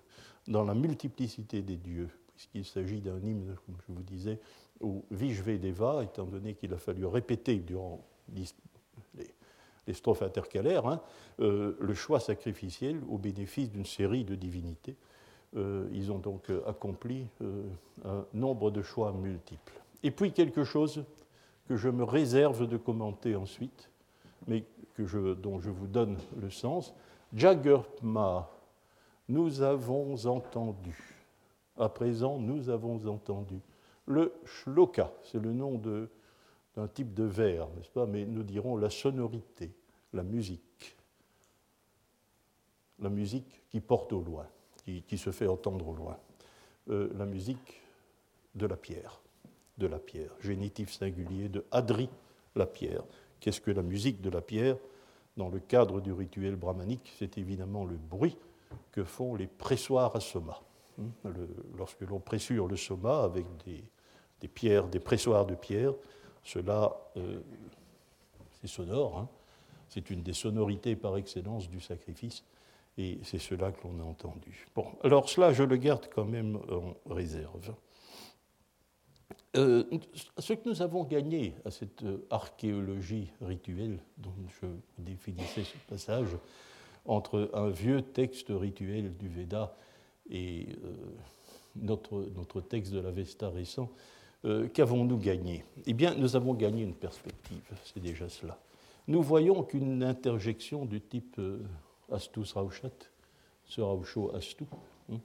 dans 0.49 0.65
la 0.65 0.75
multiplicité 0.75 1.61
des 1.61 1.77
dieux, 1.77 2.09
puisqu'il 2.35 2.65
s'agit 2.65 3.01
d'un 3.01 3.21
hymne, 3.21 3.57
comme 3.67 3.77
je 3.87 3.93
vous 3.93 4.03
disais, 4.03 4.41
au 4.81 5.05
Vishvedeva, 5.11 6.03
étant 6.03 6.25
donné 6.25 6.55
qu'il 6.55 6.73
a 6.73 6.79
fallu 6.79 7.05
répéter 7.05 7.57
durant 7.57 8.03
les, 8.33 8.45
les 9.87 9.95
strophes 9.95 10.23
intercalaires, 10.23 10.87
hein, 10.87 11.01
euh, 11.41 11.77
le 11.81 11.95
choix 11.95 12.21
sacrificiel 12.21 13.01
au 13.11 13.19
bénéfice 13.19 13.71
d'une 13.71 13.85
série 13.85 14.25
de 14.25 14.35
divinités. 14.35 14.97
Euh, 15.57 15.87
ils 15.93 16.11
ont 16.11 16.19
donc 16.19 16.51
euh, 16.51 16.63
accompli 16.67 17.27
un 18.05 18.25
nombre 18.33 18.71
de 18.71 18.83
choix 18.83 19.13
multiples. 19.13 19.81
Et 20.03 20.11
puis 20.11 20.33
quelque 20.33 20.65
chose 20.65 21.05
que 21.69 21.77
je 21.77 21.89
me 21.89 22.05
réserve 22.05 22.67
de 22.67 22.77
commenter 22.77 23.37
ensuite, 23.37 23.89
mais 24.47 24.65
que 24.95 25.35
dont 25.35 25.61
je 25.61 25.71
vous 25.71 25.87
donne 25.87 26.19
le 26.41 26.51
sens. 26.51 26.95
Jagerma, 27.33 28.51
nous 29.29 29.63
avons 29.63 30.27
entendu. 30.27 31.15
À 31.79 31.89
présent, 31.89 32.39
nous 32.39 32.69
avons 32.69 33.07
entendu. 33.09 33.61
Le 34.07 34.33
shloka, 34.45 35.11
c'est 35.23 35.41
le 35.41 35.53
nom 35.53 35.81
d'un 36.77 36.89
type 36.89 37.15
de 37.15 37.25
vers, 37.25 37.69
n'est-ce 37.71 37.91
pas 37.91 38.07
Mais 38.07 38.25
nous 38.25 38.43
dirons 38.43 38.77
la 38.77 38.91
sonorité, 38.91 39.73
la 40.13 40.23
musique. 40.23 40.97
La 43.01 43.11
musique 43.11 43.63
qui 43.71 43.81
porte 43.81 44.13
au 44.13 44.21
loin 44.21 44.47
qui, 44.85 45.19
se 45.19 45.31
fait 45.31 45.47
entendre 45.47 45.89
au 45.89 45.95
loin. 45.95 46.19
Euh, 46.91 47.09
la 47.17 47.25
musique 47.25 47.81
de 48.55 48.67
la 48.67 48.77
pierre, 48.77 49.21
de 49.79 49.87
la 49.87 49.99
pierre, 49.99 50.31
génitif 50.41 50.93
singulier 50.93 51.49
de 51.49 51.65
Adri, 51.71 52.09
la 52.55 52.67
pierre. 52.67 53.03
Qu'est-ce 53.41 53.61
que 53.61 53.71
la 53.71 53.83
musique 53.83 54.21
de 54.21 54.31
la 54.31 54.41
pierre? 54.41 54.77
Dans 55.37 55.49
le 55.49 55.59
cadre 55.59 56.01
du 56.01 56.13
rituel 56.13 56.55
brahmanique, 56.55 57.13
c'est 57.19 57.39
évidemment 57.39 57.85
le 57.85 57.97
bruit 57.97 58.37
que 58.93 59.03
font 59.03 59.35
les 59.35 59.47
pressoirs 59.47 60.15
à 60.15 60.21
soma. 60.21 60.61
Hmm, 60.97 61.09
lorsque 61.77 62.03
l'on 62.03 62.21
pressure 62.21 62.69
le 62.69 62.77
soma 62.77 63.25
avec 63.25 63.45
des, 63.65 64.49
pierres, 64.49 64.87
des 64.87 65.01
pressoirs 65.01 65.47
de 65.47 65.57
pierre, 65.57 65.93
cela, 66.45 66.95
euh, 67.17 67.41
c'est 68.61 68.69
sonore. 68.69 69.19
Hein. 69.19 69.29
c'est 69.89 70.11
une 70.11 70.23
des 70.23 70.35
sonorités 70.35 70.95
par 70.95 71.17
excellence 71.17 71.69
du 71.69 71.81
sacrifice. 71.81 72.45
Et 72.97 73.19
c'est 73.25 73.41
cela 73.41 73.73
que 73.73 73.89
l'on 73.89 73.99
a 74.01 74.05
entendu. 74.05 74.69
Bon, 74.77 74.87
alors 75.03 75.29
cela, 75.29 75.53
je 75.53 75.65
le 75.65 75.77
garde 75.77 76.09
quand 76.15 76.25
même 76.25 76.61
en 76.71 76.95
réserve. 77.13 77.75
Euh, 79.57 79.85
ce 80.39 80.53
que 80.53 80.69
nous 80.69 80.81
avons 80.81 81.03
gagné 81.03 81.55
à 81.65 81.73
cette 81.73 82.05
euh, 82.05 82.25
archéologie 82.31 83.31
rituelle 83.41 83.99
dont 84.19 84.35
je 84.61 84.67
définissais 84.99 85.65
ce 85.65 85.77
passage, 85.89 86.29
entre 87.05 87.51
un 87.53 87.69
vieux 87.69 88.03
texte 88.03 88.47
rituel 88.51 89.17
du 89.17 89.29
Veda 89.29 89.77
et 90.31 90.69
notre, 91.77 92.31
notre 92.35 92.63
texte 92.63 92.93
de 92.93 93.01
la 93.01 93.11
Vesta 93.11 93.51
récent, 94.45 94.69
qu'avons-nous 94.73 95.19
gagné? 95.19 95.65
Eh 95.87 95.95
bien, 95.95 96.15
nous 96.15 96.37
avons 96.37 96.55
gagné 96.55 96.83
une 96.83 96.95
perspective, 96.95 97.63
c'est 97.85 98.01
déjà 98.01 98.29
cela. 98.29 98.59
Nous 99.09 99.23
voyons 99.23 99.63
qu'une 99.63 100.03
interjection 100.03 100.87
du 100.87 101.01
type 101.01 101.41
Astus 102.11 102.53
Rauchat, 102.55 102.91
ce 103.65 103.81
Raucho 103.81 104.35
Astu. 104.35 104.65
Hein. 105.11 105.19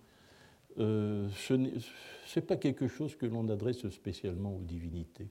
Euh, 0.80 1.28
ce 1.36 1.54
n'est 1.54 2.46
pas 2.46 2.58
quelque 2.58 2.88
chose 2.88 3.16
que 3.16 3.26
l'on 3.26 3.48
adresse 3.50 3.88
spécialement 3.90 4.56
aux 4.56 4.62
divinités. 4.62 5.28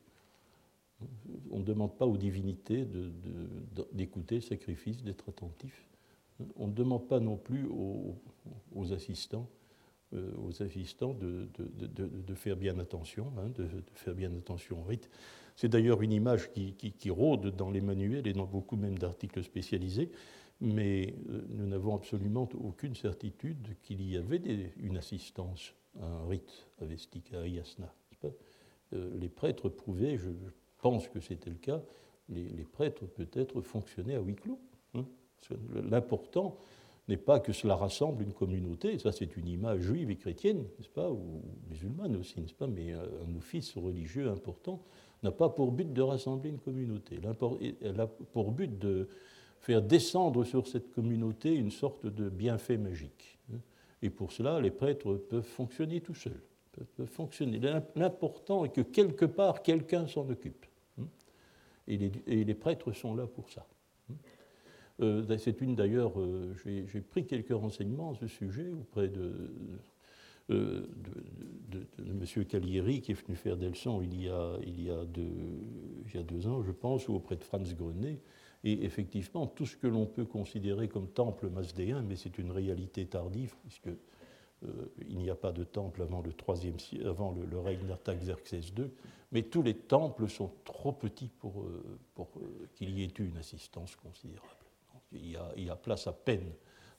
On 1.50 1.60
ne 1.60 1.64
demande 1.64 1.96
pas 1.96 2.06
aux 2.06 2.16
divinités 2.16 2.86
d'écouter 3.92 4.36
de, 4.36 4.40
sacrifice, 4.40 5.02
d'être 5.02 5.28
attentif. 5.28 5.86
On 6.56 6.66
ne 6.66 6.72
demande 6.72 7.06
pas 7.06 7.20
non 7.20 7.36
plus 7.36 7.66
aux, 7.66 8.92
assistants, 8.92 9.48
euh, 9.48 9.57
aux 10.12 10.62
assistants 10.62 11.14
de, 11.14 11.48
faire 12.34 12.56
bien 12.56 12.78
attention, 12.78 13.32
hein, 13.38 13.50
de, 13.54 13.68
faire 13.94 14.14
bien 14.14 14.32
attention 14.36 14.80
au 14.80 14.84
rite. 14.84 15.10
C'est 15.54 15.68
d'ailleurs 15.68 16.02
une 16.02 16.12
image 16.12 16.50
qui, 16.52 17.10
rôde 17.10 17.54
dans 17.54 17.70
les 17.70 17.80
manuels 17.80 18.26
et 18.26 18.32
dans 18.32 18.46
beaucoup 18.46 18.76
même 18.76 18.98
d'articles 18.98 19.42
spécialisés 19.42 20.10
mais 20.60 21.14
euh, 21.28 21.42
nous 21.48 21.66
n'avons 21.66 21.94
absolument 21.94 22.48
aucune 22.54 22.94
certitude 22.94 23.76
qu'il 23.82 24.02
y 24.02 24.16
avait 24.16 24.72
une 24.76 24.96
assistance 24.96 25.74
à 26.00 26.06
un 26.06 26.26
rite 26.26 26.68
avestique, 26.80 27.32
à 27.34 27.46
Yasna. 27.46 27.92
Euh, 28.24 29.10
les 29.18 29.28
prêtres 29.28 29.68
prouvaient, 29.68 30.16
je 30.16 30.30
pense 30.78 31.08
que 31.08 31.20
c'était 31.20 31.50
le 31.50 31.56
cas, 31.56 31.82
les, 32.28 32.64
prêtres 32.64 33.06
peut-être 33.06 33.62
fonctionnaient 33.62 34.14
à 34.14 34.20
huis 34.20 34.34
clos. 34.34 34.60
Hein. 34.94 35.06
L'important 35.74 36.58
n'est 37.08 37.16
pas 37.16 37.40
que 37.40 37.52
cela 37.52 37.74
rassemble 37.74 38.22
une 38.22 38.32
communauté, 38.32 38.98
ça 38.98 39.12
c'est 39.12 39.36
une 39.36 39.48
image 39.48 39.80
juive 39.80 40.10
et 40.10 40.16
chrétienne, 40.16 40.64
n'est-ce 40.78 40.90
pas, 40.90 41.10
ou 41.10 41.42
musulmane 41.70 42.16
aussi, 42.16 42.40
n'est-ce 42.40 42.54
pas, 42.54 42.66
mais 42.66 42.92
un 42.92 43.36
office 43.36 43.76
religieux 43.76 44.28
important 44.28 44.82
n'a 45.22 45.32
pas 45.32 45.48
pour 45.48 45.72
but 45.72 45.92
de 45.92 46.02
rassembler 46.02 46.50
une 46.50 46.58
communauté, 46.58 47.18
elle 47.80 48.00
a 48.00 48.06
pour 48.06 48.52
but 48.52 48.78
de, 48.78 49.08
faire 49.60 49.82
descendre 49.82 50.44
sur 50.44 50.66
cette 50.66 50.92
communauté 50.92 51.54
une 51.54 51.70
sorte 51.70 52.06
de 52.06 52.28
bienfait 52.28 52.78
magique. 52.78 53.38
Et 54.02 54.10
pour 54.10 54.32
cela, 54.32 54.60
les 54.60 54.70
prêtres 54.70 55.14
peuvent 55.14 55.42
fonctionner 55.42 56.00
tout 56.00 56.14
seuls. 56.14 56.40
peut 56.96 57.06
fonctionner. 57.06 57.60
L'important 57.96 58.64
est 58.64 58.68
que 58.68 58.80
quelque 58.80 59.24
part, 59.24 59.62
quelqu'un 59.62 60.06
s'en 60.06 60.28
occupe. 60.28 60.66
Hein. 61.00 61.06
Et 61.88 61.96
les, 62.44 62.54
prêtres 62.54 62.92
sont 62.92 63.14
là 63.14 63.26
pour 63.26 63.50
ça. 63.50 63.66
Euh, 65.00 65.38
c'est 65.38 65.60
une 65.60 65.74
d'ailleurs, 65.74 66.18
euh, 66.20 66.54
j'ai 66.64 67.00
pris 67.00 67.24
quelques 67.26 67.52
renseignements 67.52 68.12
à 68.12 68.14
ce 68.16 68.26
sujet 68.26 68.68
auprès 68.72 69.08
de, 69.08 69.32
euh, 70.50 70.86
M. 71.98 72.44
Calieri, 72.46 73.00
qui 73.00 73.12
est 73.12 73.26
venu 73.26 73.36
faire 73.36 73.56
des 73.56 73.68
leçons 73.68 74.02
il 74.02 74.22
y, 74.22 74.28
a, 74.28 75.04
deux, 75.04 76.48
ans, 76.48 76.62
je 76.62 76.72
pense, 76.72 77.08
ou 77.08 77.14
auprès 77.14 77.36
de 77.36 77.44
Franz 77.44 77.74
Grenet. 77.74 78.20
Et 78.64 78.84
effectivement, 78.84 79.46
tout 79.46 79.66
ce 79.66 79.76
que 79.76 79.86
l'on 79.86 80.06
peut 80.06 80.24
considérer 80.24 80.88
comme 80.88 81.06
temple 81.08 81.48
masdéen, 81.48 82.02
mais 82.02 82.16
c'est 82.16 82.38
une 82.38 82.50
réalité 82.50 83.06
tardive, 83.06 83.54
puisque 83.62 83.90
il 85.08 85.18
n'y 85.18 85.30
a 85.30 85.36
pas 85.36 85.52
de 85.52 85.62
temple 85.62 86.02
avant 86.02 86.20
le, 86.20 86.32
troisième, 86.32 86.74
avant 87.04 87.32
le, 87.48 87.60
règne 87.60 87.86
d'Artaxerxès 87.86 88.72
II, 88.76 88.90
mais 89.30 89.42
tous 89.42 89.62
les 89.62 89.74
temples 89.74 90.28
sont 90.28 90.50
trop 90.64 90.90
petits 90.90 91.30
pour, 91.38 91.66
pour 92.16 92.30
qu'il 92.74 92.98
y 92.98 93.04
ait 93.04 93.12
eu 93.16 93.28
une 93.28 93.36
assistance 93.36 93.94
considérable. 93.94 94.57
Il, 95.12 95.38
y 95.56 95.70
a, 95.70 95.76
place 95.76 96.06
à 96.06 96.12
peine 96.12 96.52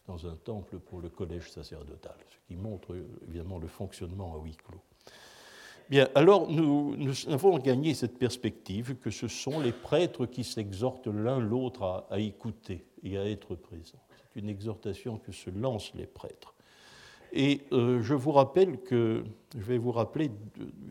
dans 0.08 0.28
un 0.28 0.36
temple 0.36 0.80
pour 0.80 1.00
le 1.00 1.10
collège 1.10 1.52
sacerdotal, 1.52 2.16
ce 2.30 2.48
qui 2.48 2.56
montre 2.56 2.96
évidemment 3.28 3.60
le 3.60 3.68
fonctionnement 3.68 4.36
à 4.36 4.44
huis 4.44 4.58
clos. 4.58 4.82
Bien, 5.90 6.08
alors 6.14 6.52
nous, 6.52 6.96
nous 6.98 7.30
avons 7.30 7.58
gagné 7.58 7.96
cette 7.96 8.20
perspective 8.20 8.96
que 8.96 9.10
ce 9.10 9.28
sont 9.28 9.60
les 9.60 9.72
prêtres 9.72 10.28
qui 10.28 10.44
s'exhortent 10.44 11.08
l'un 11.08 11.40
l'autre 11.40 12.06
à, 12.10 12.20
écouter 12.20 12.86
et 13.02 13.18
à 13.18 13.28
être 13.28 13.56
présents. 13.56 14.04
C'est 14.32 14.40
une 14.40 14.50
exhortation 14.50 15.18
que 15.18 15.32
se 15.32 15.50
lancent 15.50 15.94
les 15.96 16.06
prêtres. 16.06 16.54
Et 17.32 17.62
euh, 17.72 18.02
je 18.02 18.14
vous 18.14 18.32
rappelle 18.32 18.80
que, 18.82 19.24
je 19.56 19.64
vais 19.64 19.80
vous 19.80 19.92
rappeler 19.92 20.32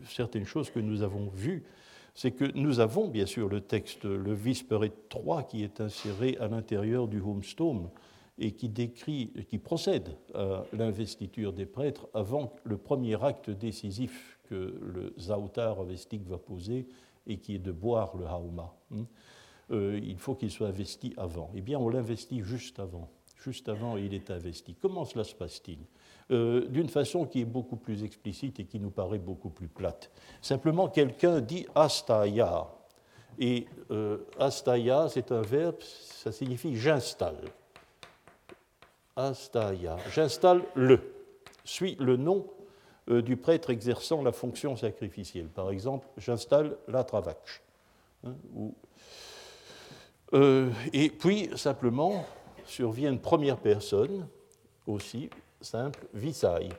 certaines 0.05 0.45
choses 0.45 0.69
que 0.69 0.79
nous 0.79 1.01
avons 1.01 1.29
vues, 1.29 1.63
c'est 2.13 2.31
que 2.31 2.45
nous 2.55 2.79
avons 2.79 3.07
bien 3.07 3.25
sûr 3.25 3.49
le 3.49 3.61
texte, 3.61 4.05
le 4.05 4.33
Visperet 4.33 4.91
3 5.09 5.43
qui 5.43 5.63
est 5.63 5.81
inséré 5.81 6.37
à 6.39 6.47
l'intérieur 6.47 7.07
du 7.07 7.21
Homestone, 7.21 7.89
et 8.39 8.53
qui 8.53 8.69
décrit, 8.69 9.31
qui 9.49 9.57
procède 9.57 10.15
à 10.33 10.63
l'investiture 10.71 11.53
des 11.53 11.65
prêtres 11.65 12.07
avant 12.13 12.53
le 12.63 12.77
premier 12.77 13.21
acte 13.23 13.49
décisif 13.49 14.39
que 14.49 14.79
le 14.81 15.13
Zautar 15.19 15.79
avestique 15.79 16.25
va 16.25 16.37
poser 16.37 16.87
et 17.27 17.37
qui 17.37 17.55
est 17.55 17.59
de 17.59 17.71
boire 17.71 18.15
le 18.15 18.25
hauma. 18.25 18.73
Hein. 18.95 19.05
Euh, 19.71 19.99
il 20.01 20.17
faut 20.17 20.35
qu'il 20.35 20.49
soit 20.49 20.69
investi 20.69 21.13
avant. 21.17 21.51
Eh 21.53 21.61
bien, 21.61 21.77
on 21.77 21.89
l'investit 21.89 22.41
juste 22.41 22.79
avant. 22.79 23.09
Juste 23.35 23.69
avant, 23.69 23.97
il 23.97 24.13
est 24.13 24.31
investi. 24.31 24.75
Comment 24.81 25.05
cela 25.05 25.23
se 25.23 25.35
passe-t-il? 25.35 25.79
Euh, 26.31 26.67
D'une 26.67 26.89
façon 26.89 27.25
qui 27.25 27.41
est 27.41 27.45
beaucoup 27.45 27.75
plus 27.75 28.03
explicite 28.03 28.59
et 28.59 28.65
qui 28.65 28.79
nous 28.79 28.91
paraît 28.91 29.17
beaucoup 29.17 29.49
plus 29.49 29.67
plate. 29.67 30.11
Simplement, 30.41 30.87
quelqu'un 30.87 31.41
dit 31.41 31.65
astaya. 31.73 32.67
Et 33.39 33.65
euh, 33.89 34.19
astaya, 34.37 35.07
c'est 35.09 35.31
un 35.31 35.41
verbe, 35.41 35.81
ça 35.81 36.31
signifie 36.31 36.75
j'installe 36.75 37.41
astaya. 39.15 39.97
J'installe 40.13 40.61
le, 40.75 40.99
suis 41.63 41.95
le 41.95 42.15
nom 42.15 42.45
euh, 43.09 43.21
du 43.21 43.35
prêtre 43.35 43.69
exerçant 43.69 44.21
la 44.21 44.31
fonction 44.31 44.75
sacrificielle. 44.75 45.47
Par 45.47 45.71
exemple, 45.71 46.07
j'installe 46.17 46.77
la 46.87 47.03
travache. 47.03 47.63
Hein, 48.23 48.35
et 50.93 51.09
puis, 51.09 51.49
simplement, 51.55 52.23
survient 52.65 53.09
une 53.11 53.19
première 53.19 53.57
personne, 53.57 54.27
aussi 54.85 55.31
simple, 55.61 56.07
visaille. 56.13 56.69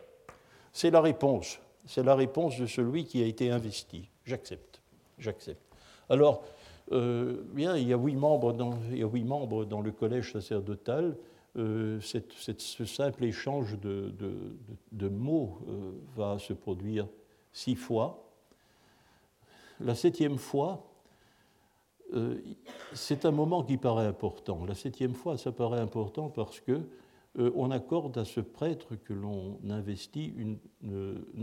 C'est 0.73 0.91
la 0.91 1.01
réponse. 1.01 1.59
C'est 1.87 2.03
la 2.03 2.15
réponse 2.15 2.59
de 2.59 2.67
celui 2.67 3.05
qui 3.05 3.23
a 3.23 3.27
été 3.27 3.51
investi. 3.51 4.09
J'accepte. 4.25 4.81
J'accepte. 5.19 5.63
Alors, 6.09 6.43
euh, 6.93 7.43
bien, 7.53 7.77
il 7.77 7.89
y, 7.89 7.93
a 7.93 7.97
huit 7.97 8.17
membres 8.17 8.53
dans, 8.53 9.81
le 9.81 9.93
collège 9.93 10.33
sacerdotal. 10.33 11.17
Euh, 11.57 12.01
ce 12.01 12.85
simple 12.85 13.25
échange 13.25 13.79
de, 13.79 15.09
mots 15.09 15.59
euh, 15.69 15.93
va 16.17 16.39
se 16.39 16.53
produire 16.53 17.07
six 17.53 17.77
fois. 17.77 18.25
La 19.81 19.95
septième 19.95 20.37
fois, 20.37 20.87
c'est 22.93 23.25
un 23.25 23.31
moment 23.31 23.63
qui 23.63 23.77
paraît 23.77 24.07
important. 24.07 24.65
La 24.65 24.75
septième 24.75 25.15
fois, 25.15 25.39
ça 25.39 25.53
paraît 25.53 25.79
important 25.79 26.29
parce 26.29 26.59
que 26.61 26.81
on 27.39 27.71
accorde 27.71 28.19
à 28.19 28.25
ce 28.25 28.41
prêtre 28.41 28.97
que 28.97 29.13
l'on 29.13 29.59
investit 29.69 30.35
une, 30.37 30.59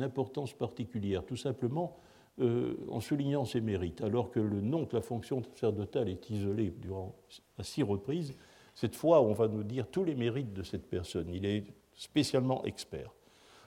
importance 0.02 0.54
particulière, 0.54 1.26
tout 1.26 1.38
simplement 1.38 1.98
en 2.40 3.00
soulignant 3.00 3.46
ses 3.46 3.62
mérites, 3.62 4.02
alors 4.02 4.30
que 4.30 4.40
le 4.40 4.62
nom 4.62 4.84
de 4.84 4.94
la 4.94 5.02
fonction 5.02 5.42
sacerdotale 5.44 6.10
est 6.10 6.30
isolé 6.30 6.74
durant 6.82 7.16
à 7.58 7.64
six 7.64 7.84
reprises 7.84 8.36
cette 8.78 8.96
fois, 8.96 9.22
on 9.22 9.34
va 9.34 9.48
nous 9.48 9.64
dire 9.64 9.88
tous 9.90 10.04
les 10.04 10.14
mérites 10.14 10.54
de 10.54 10.62
cette 10.62 10.88
personne. 10.88 11.34
Il 11.34 11.48
est 11.48 11.64
spécialement 11.96 12.64
expert. 12.64 13.12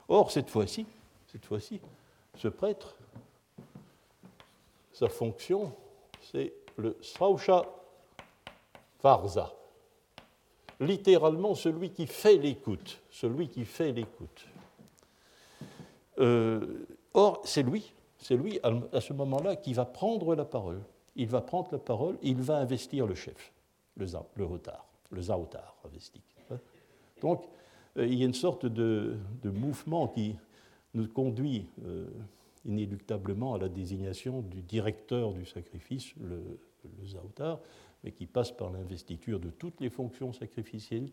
Or, 0.06 0.30
cette 0.30 0.48
fois-ci, 0.48 0.86
cette 1.26 1.44
fois-ci, 1.44 1.80
ce 2.36 2.46
prêtre, 2.46 2.94
sa 4.92 5.08
fonction, 5.08 5.74
c'est 6.20 6.52
le 6.76 6.96
Srausha 7.00 7.64
Varza, 9.02 9.52
littéralement 10.80 11.54
celui 11.54 11.90
qui 11.90 12.06
fait 12.06 12.36
l'écoute, 12.36 13.00
celui 13.10 13.48
qui 13.48 13.64
fait 13.64 13.92
l'écoute. 13.92 14.46
Euh, 16.18 16.86
or, 17.14 17.40
c'est 17.44 17.62
lui, 17.62 17.92
c'est 18.18 18.36
lui 18.36 18.58
à 18.62 19.00
ce 19.00 19.12
moment-là 19.12 19.56
qui 19.56 19.74
va 19.74 19.84
prendre 19.84 20.34
la 20.34 20.44
parole. 20.44 20.80
Il 21.16 21.28
va 21.28 21.40
prendre 21.40 21.68
la 21.72 21.78
parole, 21.78 22.16
il 22.22 22.40
va 22.40 22.56
investir 22.56 23.06
le 23.06 23.14
chef, 23.14 23.52
le, 23.96 24.06
le 24.36 24.44
retard 24.44 24.90
le 25.10 25.22
Zautar 25.22 25.76
avestique. 25.84 26.22
Donc, 27.20 27.44
euh, 27.96 28.06
il 28.06 28.14
y 28.14 28.22
a 28.22 28.26
une 28.26 28.34
sorte 28.34 28.66
de, 28.66 29.16
mouvement 29.44 30.08
qui 30.08 30.36
nous 30.94 31.08
conduit 31.08 31.66
euh, 31.84 32.06
inéluctablement 32.64 33.54
à 33.54 33.58
la 33.58 33.68
désignation 33.68 34.40
du 34.40 34.62
directeur 34.62 35.32
du 35.32 35.44
sacrifice, 35.44 36.14
le, 36.16 36.58
le 36.84 37.06
Zautar, 37.06 37.60
mais 38.02 38.12
qui 38.12 38.26
passe 38.26 38.52
par 38.52 38.70
l'investiture 38.70 39.40
de 39.40 39.50
toutes 39.50 39.80
les 39.80 39.90
fonctions 39.90 40.32
sacrificielles, 40.32 41.10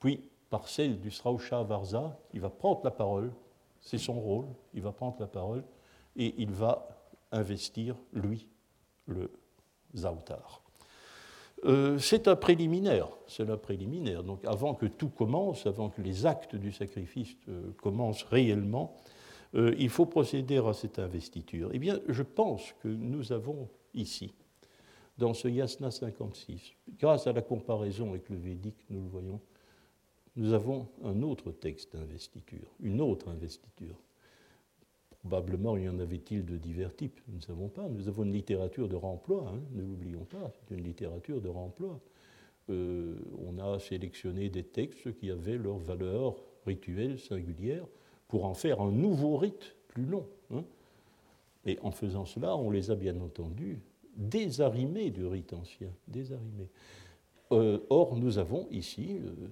puis 0.00 0.20
par 0.50 0.68
celle 0.68 1.00
du 1.00 1.10
Srausha 1.10 1.62
Varza, 1.62 2.18
qui 2.30 2.38
va 2.38 2.50
prendre 2.50 2.80
la 2.84 2.90
parole, 2.90 3.32
c'est 3.80 3.98
son 3.98 4.20
rôle, 4.20 4.46
il 4.72 4.82
va 4.82 4.92
prendre 4.92 5.16
la 5.20 5.26
parole 5.26 5.64
et 6.16 6.34
il 6.38 6.52
va 6.52 6.88
investir, 7.32 7.96
lui, 8.12 8.48
le 9.06 9.30
Zautar. 9.96 10.62
Euh, 11.64 11.98
c'est 11.98 12.28
un 12.28 12.36
préliminaire, 12.36 13.08
c'est 13.26 13.48
un 13.48 13.56
préliminaire. 13.56 14.22
Donc 14.22 14.44
avant 14.44 14.74
que 14.74 14.86
tout 14.86 15.08
commence, 15.08 15.66
avant 15.66 15.88
que 15.88 16.02
les 16.02 16.26
actes 16.26 16.56
du 16.56 16.72
sacrifice 16.72 17.36
euh, 17.48 17.72
commencent 17.80 18.24
réellement, 18.24 18.96
euh, 19.54 19.74
il 19.78 19.88
faut 19.88 20.06
procéder 20.06 20.58
à 20.58 20.72
cette 20.72 20.98
investiture. 20.98 21.70
Eh 21.72 21.78
bien, 21.78 22.00
je 22.08 22.22
pense 22.22 22.74
que 22.82 22.88
nous 22.88 23.32
avons 23.32 23.68
ici, 23.94 24.34
dans 25.18 25.34
ce 25.34 25.48
Yasna 25.48 25.90
56, 25.90 26.72
grâce 26.98 27.26
à 27.26 27.32
la 27.32 27.42
comparaison 27.42 28.10
avec 28.10 28.28
le 28.28 28.36
Védique, 28.36 28.84
nous 28.90 29.02
le 29.02 29.08
voyons, 29.08 29.40
nous 30.36 30.52
avons 30.52 30.88
un 31.04 31.22
autre 31.22 31.52
texte 31.52 31.94
d'investiture, 31.94 32.68
une 32.80 33.00
autre 33.00 33.28
investiture. 33.28 33.96
Probablement, 35.20 35.76
y 35.76 35.88
en 35.88 35.98
avait-il 36.00 36.44
de 36.44 36.56
divers 36.56 36.94
types 36.94 37.20
Nous 37.28 37.36
ne 37.36 37.42
savons 37.42 37.68
pas. 37.68 37.88
Nous 37.88 38.08
avons 38.08 38.24
une 38.24 38.32
littérature 38.32 38.88
de 38.88 38.96
remploi, 38.96 39.52
hein, 39.54 39.60
ne 39.72 39.82
l'oublions 39.82 40.24
pas, 40.24 40.52
c'est 40.68 40.74
une 40.74 40.84
littérature 40.84 41.40
de 41.40 41.48
remploi. 41.48 42.00
Euh, 42.70 43.16
on 43.46 43.58
a 43.58 43.78
sélectionné 43.78 44.48
des 44.48 44.64
textes 44.64 45.14
qui 45.16 45.30
avaient 45.30 45.56
leur 45.56 45.78
valeur 45.78 46.36
rituelle 46.66 47.18
singulière 47.18 47.86
pour 48.28 48.44
en 48.46 48.54
faire 48.54 48.80
un 48.80 48.90
nouveau 48.90 49.36
rite 49.36 49.76
plus 49.88 50.04
long. 50.04 50.26
Hein. 50.52 50.64
Et 51.66 51.78
en 51.80 51.90
faisant 51.90 52.24
cela, 52.24 52.56
on 52.56 52.70
les 52.70 52.90
a 52.90 52.94
bien 52.94 53.18
entendu 53.20 53.80
désarrimés 54.16 55.10
du 55.10 55.26
rite 55.26 55.52
ancien, 55.52 55.88
désarrimés. 56.08 56.68
Euh, 57.52 57.78
or, 57.90 58.16
nous 58.16 58.38
avons 58.38 58.66
ici 58.70 59.18
euh, 59.22 59.48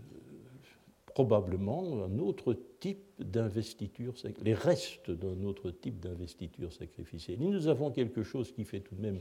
probablement 1.06 2.04
un 2.04 2.18
autre 2.18 2.56
type 2.80 3.04
d'investiture, 3.18 4.14
les 4.42 4.54
restes 4.54 5.10
d'un 5.10 5.42
autre 5.44 5.70
type 5.70 6.00
d'investiture 6.00 6.72
sacrificielle. 6.72 7.42
Et 7.42 7.46
nous 7.46 7.68
avons 7.68 7.90
quelque 7.90 8.22
chose 8.22 8.52
qui 8.52 8.64
fait 8.64 8.80
tout 8.80 8.94
de 8.94 9.02
même, 9.02 9.20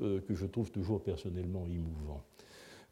euh, 0.00 0.20
que 0.20 0.34
je 0.34 0.46
trouve 0.46 0.70
toujours 0.70 1.02
personnellement 1.02 1.66
émouvant. 1.66 2.22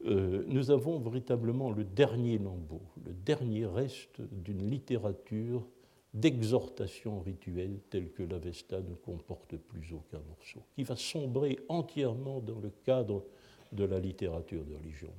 Euh, 0.05 0.43
nous 0.47 0.71
avons 0.71 0.99
véritablement 0.99 1.71
le 1.71 1.83
dernier 1.83 2.39
lambeau, 2.39 2.81
le 3.05 3.13
dernier 3.13 3.65
reste 3.65 4.21
d'une 4.31 4.67
littérature 4.69 5.67
d'exhortation 6.13 7.21
rituelle 7.21 7.79
telle 7.89 8.11
que 8.11 8.23
l'Avesta 8.23 8.81
ne 8.81 8.93
comporte 8.95 9.55
plus 9.55 9.93
aucun 9.93 10.19
morceau, 10.27 10.61
qui 10.75 10.83
va 10.83 10.95
sombrer 10.95 11.59
entièrement 11.69 12.41
dans 12.41 12.59
le 12.59 12.71
cadre 12.83 13.23
de 13.71 13.85
la 13.85 13.99
littérature 13.99 14.65
de 14.65 14.75
religion 14.75 15.09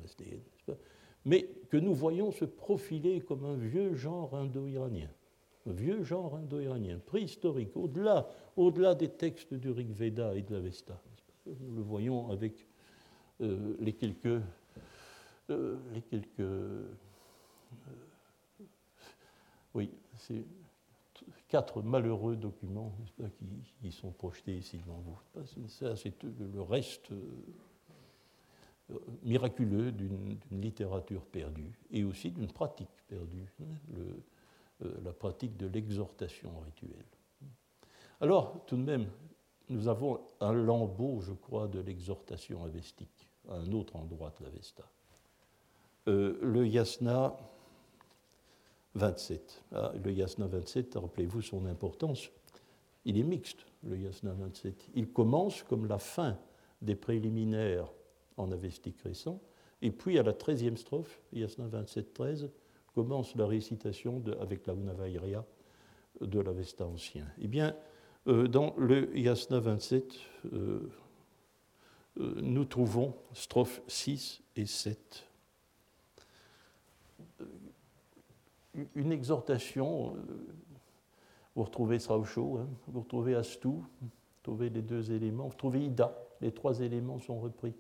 mais 1.25 1.49
que 1.71 1.77
nous 1.77 1.95
voyons 1.95 2.33
se 2.33 2.45
profiler 2.45 3.21
comme 3.21 3.45
un 3.45 3.57
vieux 3.57 3.95
genre 3.95 4.35
indo-iranien. 4.35 5.09
un 5.67 5.73
vieux 5.73 6.03
genre 6.03 6.35
indo-iranien, 6.35 6.99
préhistorique, 6.99 7.77
au-delà 7.77 8.29
au 8.57 8.71
-delà 8.71 8.97
des 8.97 9.09
textes 9.09 9.55
du 9.55 9.71
Rig 9.71 9.93
Veda 9.93 10.35
et 10.35 10.43
de 10.43 10.53
l'Avesta. 10.53 11.01
Nous 11.47 11.77
le 11.77 11.83
voyons 11.83 12.31
avec 12.31 12.67
euh, 13.41 13.77
les 13.79 13.93
quelques, 13.93 14.43
euh, 15.51 15.77
les 15.95 16.03
quelques 16.03 16.41
euh, 16.41 16.89
oui, 19.75 19.91
c'est 20.19 20.45
quatre 21.53 21.83
malheureux 21.83 22.35
documents 22.35 22.95
qui, 23.83 23.93
sont 23.93 24.11
projetés 24.11 24.57
ici 24.57 24.79
devant 24.79 25.03
vous. 25.05 25.45
C'est 25.69 26.15
le 26.23 26.63
reste 26.63 27.13
miraculeux 29.23 29.93
d'une 29.93 30.39
littérature 30.51 31.21
perdue 31.27 31.79
et 31.91 32.05
aussi 32.05 32.31
d'une 32.31 32.51
pratique 32.51 32.89
perdue, 33.07 33.53
hein, 33.61 34.87
la 35.05 35.13
pratique 35.13 35.59
de 35.59 35.67
l'exhortation 35.67 36.59
rituelle. 36.61 37.05
Alors, 38.23 38.65
tout 38.65 38.79
de 38.79 38.85
même, 38.85 39.11
nous 39.69 39.89
avons 39.89 40.23
un 40.41 40.55
lambeau, 40.55 41.21
je 41.21 41.35
crois, 41.35 41.69
de 41.69 41.81
l'exhortation 41.81 42.65
avestique 42.65 43.29
à 43.51 43.57
un 43.57 43.73
autre 43.73 43.97
endroit 43.97 44.33
de 44.41 44.47
l'Avesta. 44.47 44.85
Euh, 46.09 46.39
le 46.41 46.67
yasna 46.67 47.37
27. 48.95 49.63
Ah, 49.73 49.93
le 50.03 50.13
yasna 50.13 50.47
27, 50.47 50.95
rappelez-vous 50.97 51.43
son 51.43 51.67
importance, 51.67 52.31
il 53.05 53.19
est 53.19 53.23
mixte, 53.23 53.67
le 53.85 53.97
yasna 53.97 54.33
27. 54.33 54.91
Il 54.95 55.09
commence 55.09 55.63
comme 55.63 55.87
la 55.87 55.99
fin 55.99 56.39
des 56.83 56.95
préliminaires 56.95 57.89
en 58.37 58.51
avestique 58.53 59.01
récent, 59.03 59.41
et 59.81 59.91
puis 59.91 60.19
à 60.19 60.23
la 60.23 60.33
13e 60.33 60.77
strophe, 60.77 61.21
yasna 61.33 61.67
27-13, 61.69 62.49
commence 62.95 63.35
la 63.37 63.47
récitation 63.47 64.23
avec 64.41 64.67
la 64.67 64.75
Unavairya 64.75 65.45
de 66.21 66.41
l'Avesta 66.41 66.87
ancien. 66.87 67.27
Eh 67.41 67.49
bien, 67.49 67.75
euh, 68.29 68.47
dans 68.47 68.75
le 68.77 69.17
yasna 69.17 69.59
27, 69.59 70.15
euh, 70.53 70.91
nous 72.17 72.65
trouvons 72.65 73.15
strophes 73.33 73.81
6 73.89 74.43
et 74.57 74.67
7. 74.67 75.27
Euh, 77.41 77.45
une 78.95 79.13
exhortation, 79.13 80.15
euh, 80.17 80.21
vous 81.55 81.65
retrouvez 81.65 81.99
Srausho, 81.99 82.59
hein, 82.59 82.69
vous 82.89 83.01
retrouvez 83.01 83.35
Astu, 83.35 83.69
vous 83.69 83.85
retrouvez 84.39 84.71
les 84.71 84.83
deux 84.83 85.13
éléments, 85.13 85.45
vous 85.45 85.51
retrouvez 85.51 85.81
Ida, 85.81 86.17
les 86.41 86.53
trois 86.53 86.81
éléments 86.81 87.19
sont 87.19 87.39
repris. 87.39 87.75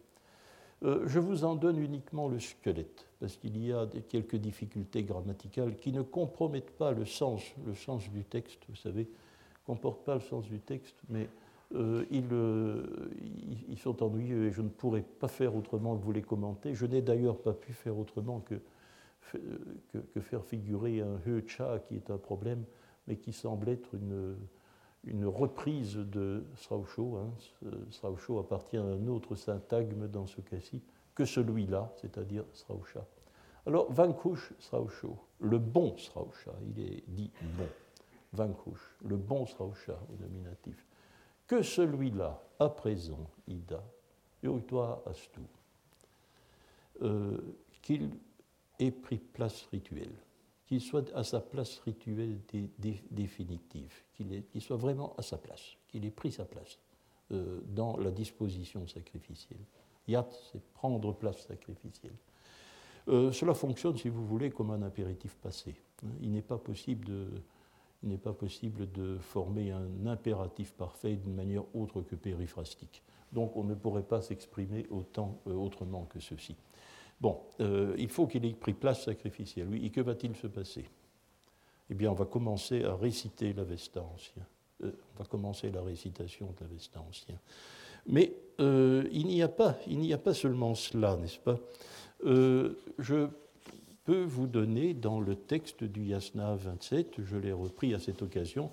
je 0.82 1.18
vous 1.18 1.45
en 1.45 1.55
donne 1.55 1.78
uniquement 1.78 2.28
le 2.28 2.38
squelette, 2.38 3.07
parce 3.20 3.36
qu'il 3.36 3.57
y 3.64 3.72
a 3.72 3.86
quelques 4.09 4.36
difficultés 4.36 5.03
grammaticales 5.03 5.76
qui 5.76 5.93
ne 5.93 6.03
compromettent 6.03 6.76
pas 6.76 6.93
le 6.93 7.05
sens, 7.05 7.43
le 7.66 7.74
sens 7.74 8.09
du 8.11 8.24
texte, 8.24 8.61
vous 8.68 8.76
savez, 8.76 9.03
ne 9.03 9.66
comportent 9.66 10.05
pas 10.05 10.14
le 10.14 10.20
sens 10.20 10.45
du 10.49 10.61
texte, 10.61 10.97
mais 11.09 11.28
euh, 11.74 12.05
euh, 12.12 12.86
ils, 13.68 13.78
sont 13.78 14.03
ennuyeux 14.03 14.47
et 14.47 14.51
je 14.51 14.61
ne 14.61 14.68
pourrais 14.68 15.03
pas 15.03 15.28
faire 15.28 15.57
autrement 15.57 15.97
que 15.97 16.03
vous 16.03 16.12
les 16.12 16.22
commenter. 16.22 16.74
Je 16.74 16.86
n'ai 16.86 17.01
d'ailleurs 17.01 17.38
pas 17.38 17.53
pu 17.53 17.72
faire 17.72 17.99
autrement 17.99 18.40
que, 18.40 18.57
que, 19.33 20.20
faire 20.20 20.45
figurer 20.45 21.01
un 21.01 21.18
He-Cha 21.27 21.81
qui 21.81 21.97
est 21.97 22.11
un 22.11 22.18
problème, 22.18 22.64
mais 23.07 23.16
qui 23.16 23.33
semble 23.33 23.68
être 23.68 23.95
une, 23.95 24.37
une 25.05 25.27
reprise 25.27 25.97
de 25.97 26.45
Srausho. 26.57 27.16
Hein. 27.16 27.31
Srausho 27.91 28.39
appartient 28.39 28.77
à 28.77 28.83
un 28.83 29.07
autre 29.07 29.35
syntagme 29.35 30.09
dans 30.09 30.27
ce 30.27 30.41
cas-ci 30.41 30.83
que 31.14 31.25
celui-là, 31.25 31.93
c'est-à-dire 32.01 32.45
Srausha. 32.53 33.07
Alors, 33.66 33.93
Vankush 33.93 34.53
Srausho, 34.59 35.16
le 35.41 35.59
bon 35.59 35.97
Srausha, 35.97 36.53
il 36.66 36.81
est 36.81 37.05
dit 37.09 37.31
bon. 37.57 37.68
Vankush, 38.33 38.97
le 39.05 39.16
bon 39.16 39.47
Srausha 39.47 39.99
au 40.12 40.23
nominatif 40.23 40.87
que 41.53 41.62
celui-là, 41.62 42.43
à 42.59 42.70
présent, 42.70 43.31
Ida, 43.47 43.85
toi 44.66 45.03
Astu, 45.05 45.43
euh, 47.03 47.37
qu'il 47.83 48.11
ait 48.83 48.91
pris 48.91 49.18
place 49.18 49.66
rituelle, 49.72 50.14
qu'il 50.66 50.80
soit 50.80 51.12
à 51.14 51.24
sa 51.24 51.41
place 51.41 51.78
rituelle 51.80 52.39
définitive, 53.11 53.93
qu'il 54.14 54.61
soit 54.61 54.76
vraiment 54.76 55.14
à 55.16 55.22
sa 55.22 55.39
place, 55.39 55.76
qu'il 55.89 56.05
ait 56.05 56.11
pris 56.11 56.33
sa 56.33 56.45
place 56.45 56.78
euh, 57.33 57.61
dans 57.66 57.97
la 57.97 58.11
disposition 58.11 58.87
sacrificielle. 58.87 59.64
Yat, 60.09 60.28
c'est 60.51 60.62
prendre 60.74 61.12
place 61.12 61.47
sacrificielle. 61.47 62.16
Euh, 63.09 63.33
cela 63.33 63.55
fonctionne, 63.55 63.97
si 63.97 64.09
vous 64.09 64.26
voulez, 64.26 64.51
comme 64.51 64.70
un 64.70 64.83
impératif 64.83 65.37
passé. 65.37 65.74
Il 66.20 66.33
n'est 66.33 66.43
pas 66.43 66.59
possible 66.59 67.05
de 67.07 67.28
il 68.03 68.09
n'est 68.09 68.18
pas 68.18 68.33
possible 68.33 68.91
de 68.91 69.16
former 69.18 69.70
un 69.70 70.07
impératif 70.07 70.72
parfait 70.72 71.14
d'une 71.16 71.35
manière 71.35 71.64
autre 71.74 72.03
que 72.03 72.16
périphrastique. 72.16 73.03
Donc 73.33 73.57
on 73.57 73.64
ne 73.64 73.74
pourrait 73.74 74.03
pas 74.03 74.20
s'exprimer 74.20 74.87
autant, 74.91 75.39
euh, 75.47 75.55
autrement 75.55 76.05
que 76.07 76.20
ceci. 76.20 76.57
Bon, 77.23 77.41
euh, 77.61 77.95
il 77.99 78.09
faut 78.09 78.27
qu'il 78.27 78.45
ait 78.45 78.53
pris 78.53 78.75
place 78.75 79.05
sacrificielle. 79.05 79.68
Oui, 79.70 79.87
et 79.87 79.91
que 79.91 80.01
va-t-il 80.01 80.35
se 80.35 80.49
passer? 80.49 80.85
Eh 81.89 81.95
bien, 81.95 82.11
on 82.11 82.14
va 82.14 82.25
commencer 82.25 82.83
à 82.83 82.97
réciter 82.97 83.53
l'Avesta 83.53 84.03
ancien. 84.03 84.43
Euh, 84.83 84.91
on 85.14 85.23
va 85.23 85.25
commencer 85.27 85.70
la 85.70 85.83
récitation 85.83 86.47
de 86.47 86.64
l'Avesta 86.64 87.01
ancien. 87.01 87.37
Mais 88.09 88.35
il 88.59 89.27
n'y 89.27 89.43
a, 89.43 89.49
pas, 89.49 89.77
a 89.89 90.18
pas 90.18 90.35
seulement 90.35 90.75
cela, 90.75 91.16
n'est-ce 91.16 91.39
pas? 91.39 91.59
Je 92.25 93.29
peut 94.05 94.25
vous 94.25 94.47
donner 94.47 94.95
dans 94.95 95.20
le 95.20 95.37
texte 95.37 95.85
du 95.85 96.07
Yasna 96.07 96.57
27, 96.57 97.25
je 97.25 97.37
l'ai 97.37 97.53
repris 97.53 97.95
à 97.95 98.01
cette 98.01 98.23
occasion, 98.23 98.70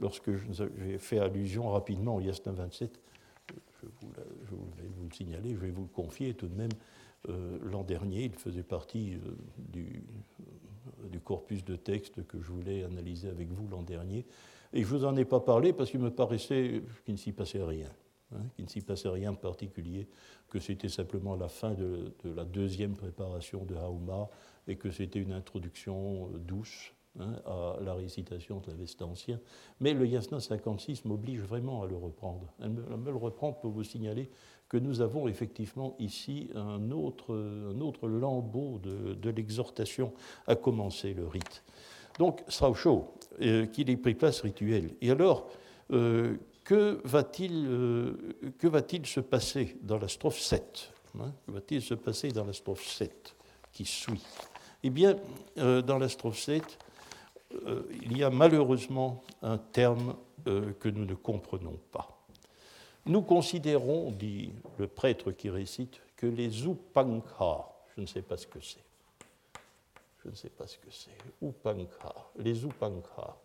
lorsque 0.00 0.30
j'ai 0.32 0.98
fait 0.98 1.18
allusion 1.18 1.70
rapidement 1.70 2.16
au 2.16 2.20
Yasna 2.20 2.52
27, 2.52 2.90
je, 3.82 3.86
vais 3.86 4.88
vous 4.96 5.04
le 5.08 5.14
signaler, 5.14 5.50
je 5.50 5.60
vais 5.60 5.70
vous 5.70 5.82
le 5.82 5.88
confier 5.88 6.34
tout 6.34 6.48
de 6.48 6.54
même, 6.56 6.72
euh, 7.28 7.58
l'an 7.62 7.82
dernier, 7.82 8.24
il 8.24 8.34
faisait 8.34 8.62
partie 8.62 9.14
euh, 9.14 9.36
du, 9.58 10.02
du, 11.10 11.20
corpus 11.20 11.64
de 11.64 11.76
textes 11.76 12.26
que 12.26 12.40
je 12.40 12.52
voulais 12.52 12.84
analyser 12.84 13.28
avec 13.28 13.50
vous 13.50 13.68
l'an 13.68 13.82
dernier, 13.82 14.26
et 14.72 14.82
je 14.82 14.92
ne 14.92 14.98
vous 14.98 15.04
en 15.04 15.16
ai 15.16 15.24
pas 15.24 15.40
parlé 15.40 15.72
parce 15.72 15.90
qu'il 15.90 16.00
me 16.00 16.10
paraissait 16.10 16.82
qu'il 17.04 17.14
ne 17.14 17.18
s'y 17.18 17.32
passait 17.32 17.62
rien. 17.62 17.88
Hein, 18.34 18.42
qu'il 18.56 18.64
ne 18.64 18.70
s'y 18.70 18.80
passait 18.80 19.08
rien 19.08 19.32
de 19.32 19.36
particulier, 19.36 20.08
que 20.48 20.58
c'était 20.58 20.88
simplement 20.88 21.36
la 21.36 21.48
fin 21.48 21.72
de, 21.72 22.12
de, 22.24 22.32
la 22.32 22.44
deuxième 22.44 22.96
préparation 22.96 23.64
de 23.64 23.74
Hauma, 23.74 24.28
et 24.66 24.76
que 24.76 24.90
c'était 24.90 25.20
une 25.20 25.32
introduction 25.32 26.28
euh, 26.28 26.38
douce 26.38 26.92
hein, 27.18 27.34
à 27.46 27.76
la 27.80 27.94
récitation 27.94 28.60
de 28.60 28.70
l'Avesta 28.70 29.06
ancien. 29.06 29.40
Mais 29.80 29.94
le 29.94 30.06
Yasna 30.06 30.40
56 30.40 31.04
m'oblige 31.04 31.40
vraiment 31.40 31.82
à 31.82 31.86
le 31.86 31.96
reprendre. 31.96 32.52
Elle 32.60 32.70
me, 32.70 33.10
le 33.10 33.16
reprend 33.16 33.52
pour 33.52 33.70
vous 33.70 33.84
signaler 33.84 34.30
que 34.68 34.76
nous 34.76 35.00
avons 35.00 35.28
effectivement 35.28 35.94
ici 35.98 36.50
un 36.54 36.90
autre, 36.90 37.34
un 37.34 37.80
autre 37.80 38.08
lambeau 38.08 38.78
de, 38.78 39.30
l'exhortation 39.30 40.12
à 40.46 40.56
commencer 40.56 41.14
le 41.14 41.26
rite. 41.26 41.62
Donc, 42.18 42.42
Srausho, 42.48 43.14
euh, 43.40 43.66
qu'il 43.66 43.90
ait 43.90 43.96
pris 43.96 44.14
place 44.14 44.40
rituelle. 44.40 44.94
Et 45.00 45.10
alors, 45.10 45.48
euh, 45.92 46.36
que 46.64 47.00
va-t-il 47.04 47.68
va 48.62 48.82
se 49.04 49.20
passer 49.20 49.76
dans 49.82 49.98
la 49.98 50.08
strophe 50.08 50.38
7 50.38 50.92
hein 51.20 51.32
Que 51.46 51.52
va-t-il 51.52 51.82
se 51.82 51.94
passer 51.94 52.28
dans 52.28 52.44
la 52.44 52.52
strophe 52.52 52.84
7 52.84 53.36
qui 53.72 53.84
suit? 53.84 54.22
Eh 54.82 54.90
bien, 54.90 55.16
euh, 55.58 55.82
dans 55.82 55.98
la 55.98 56.08
strophe 56.08 56.38
7, 56.38 56.78
euh, 57.66 57.82
il 58.02 58.16
y 58.16 58.24
a 58.24 58.30
malheureusement 58.30 59.22
un 59.42 59.58
terme 59.58 60.16
euh, 60.46 60.72
que 60.80 60.88
nous 60.88 61.04
ne 61.04 61.14
comprenons 61.14 61.78
pas. 61.92 62.10
Nous 63.06 63.22
considérons, 63.22 64.10
dit 64.10 64.52
le 64.78 64.86
prêtre 64.86 65.32
qui 65.32 65.50
récite, 65.50 66.00
que 66.16 66.26
les 66.26 66.66
Upankha, 66.66 67.68
je 67.96 68.00
ne 68.00 68.06
sais 68.06 68.22
pas 68.22 68.36
ce 68.36 68.46
que 68.46 68.60
c'est, 68.60 68.84
je 70.24 70.30
ne 70.30 70.34
sais 70.34 70.48
pas 70.48 70.66
ce 70.66 70.78
que 70.78 70.90
c'est, 70.90 71.10
Upankha, 71.42 72.14
les 72.36 72.64
Upankha, 72.64 73.36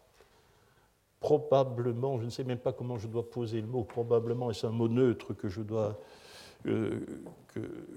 probablement, 1.19 2.19
je 2.19 2.25
ne 2.25 2.29
sais 2.29 2.45
même 2.45 2.59
pas 2.59 2.71
comment 2.71 2.97
je 2.97 3.07
dois 3.07 3.29
poser 3.29 3.59
le 3.59 3.67
mot, 3.67 3.83
probablement, 3.83 4.49
et 4.49 4.53
c'est 4.53 4.67
un 4.67 4.71
mot 4.71 4.87
neutre 4.87 5.33
que 5.33 5.49
je 5.49 5.61
dois, 5.61 5.99
que 6.63 7.05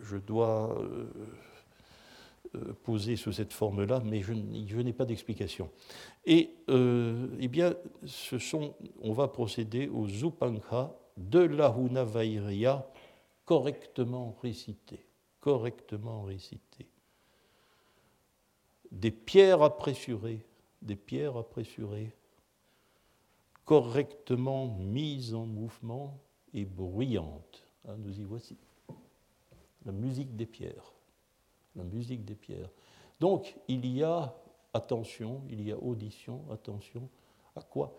je 0.03 0.17
dois 0.17 0.77
euh, 0.81 1.07
posé 2.83 3.17
sous 3.17 3.33
cette 3.33 3.53
forme-là, 3.53 4.03
mais 4.05 4.21
je, 4.21 4.33
n'ai 4.33 4.93
pas 4.93 5.05
d'explication. 5.05 5.71
Et 6.25 6.51
euh, 6.69 7.29
eh 7.41 7.49
bien, 7.49 7.75
on 9.01 9.13
va 9.13 9.29
procéder 9.29 9.89
aux 9.89 10.09
Zupankha 10.09 10.95
de 11.17 11.41
la 11.41 11.75
Hunavairya 11.77 12.87
correctement 13.45 14.37
récité, 14.43 15.05
correctement 15.41 16.23
récité. 16.23 16.87
Des 18.91 19.11
pierres 19.11 19.63
appressurées, 19.63 20.45
des 20.83 20.97
pierres 20.97 21.37
appressurées, 21.37 22.15
correctement 23.65 24.77
mises 24.79 25.35
en 25.35 25.47
mouvement 25.47 26.19
et 26.53 26.65
bruyantes. 26.65 27.67
Ah, 27.89 27.97
nous 27.97 28.21
y 28.21 28.25
voici. 28.25 28.57
La 29.85 29.93
musique 29.93 30.37
des 30.37 30.47
pierres 30.47 30.93
la 31.77 31.85
musique 31.85 32.25
des 32.25 32.35
pierres. 32.35 32.71
Donc 33.21 33.57
il 33.69 33.87
y 33.87 34.03
a 34.03 34.35
attention, 34.75 35.43
il 35.51 35.61
y 35.61 35.73
a 35.73 35.79
audition, 35.79 36.45
attention. 36.51 37.09
À 37.55 37.63
quoi? 37.63 37.99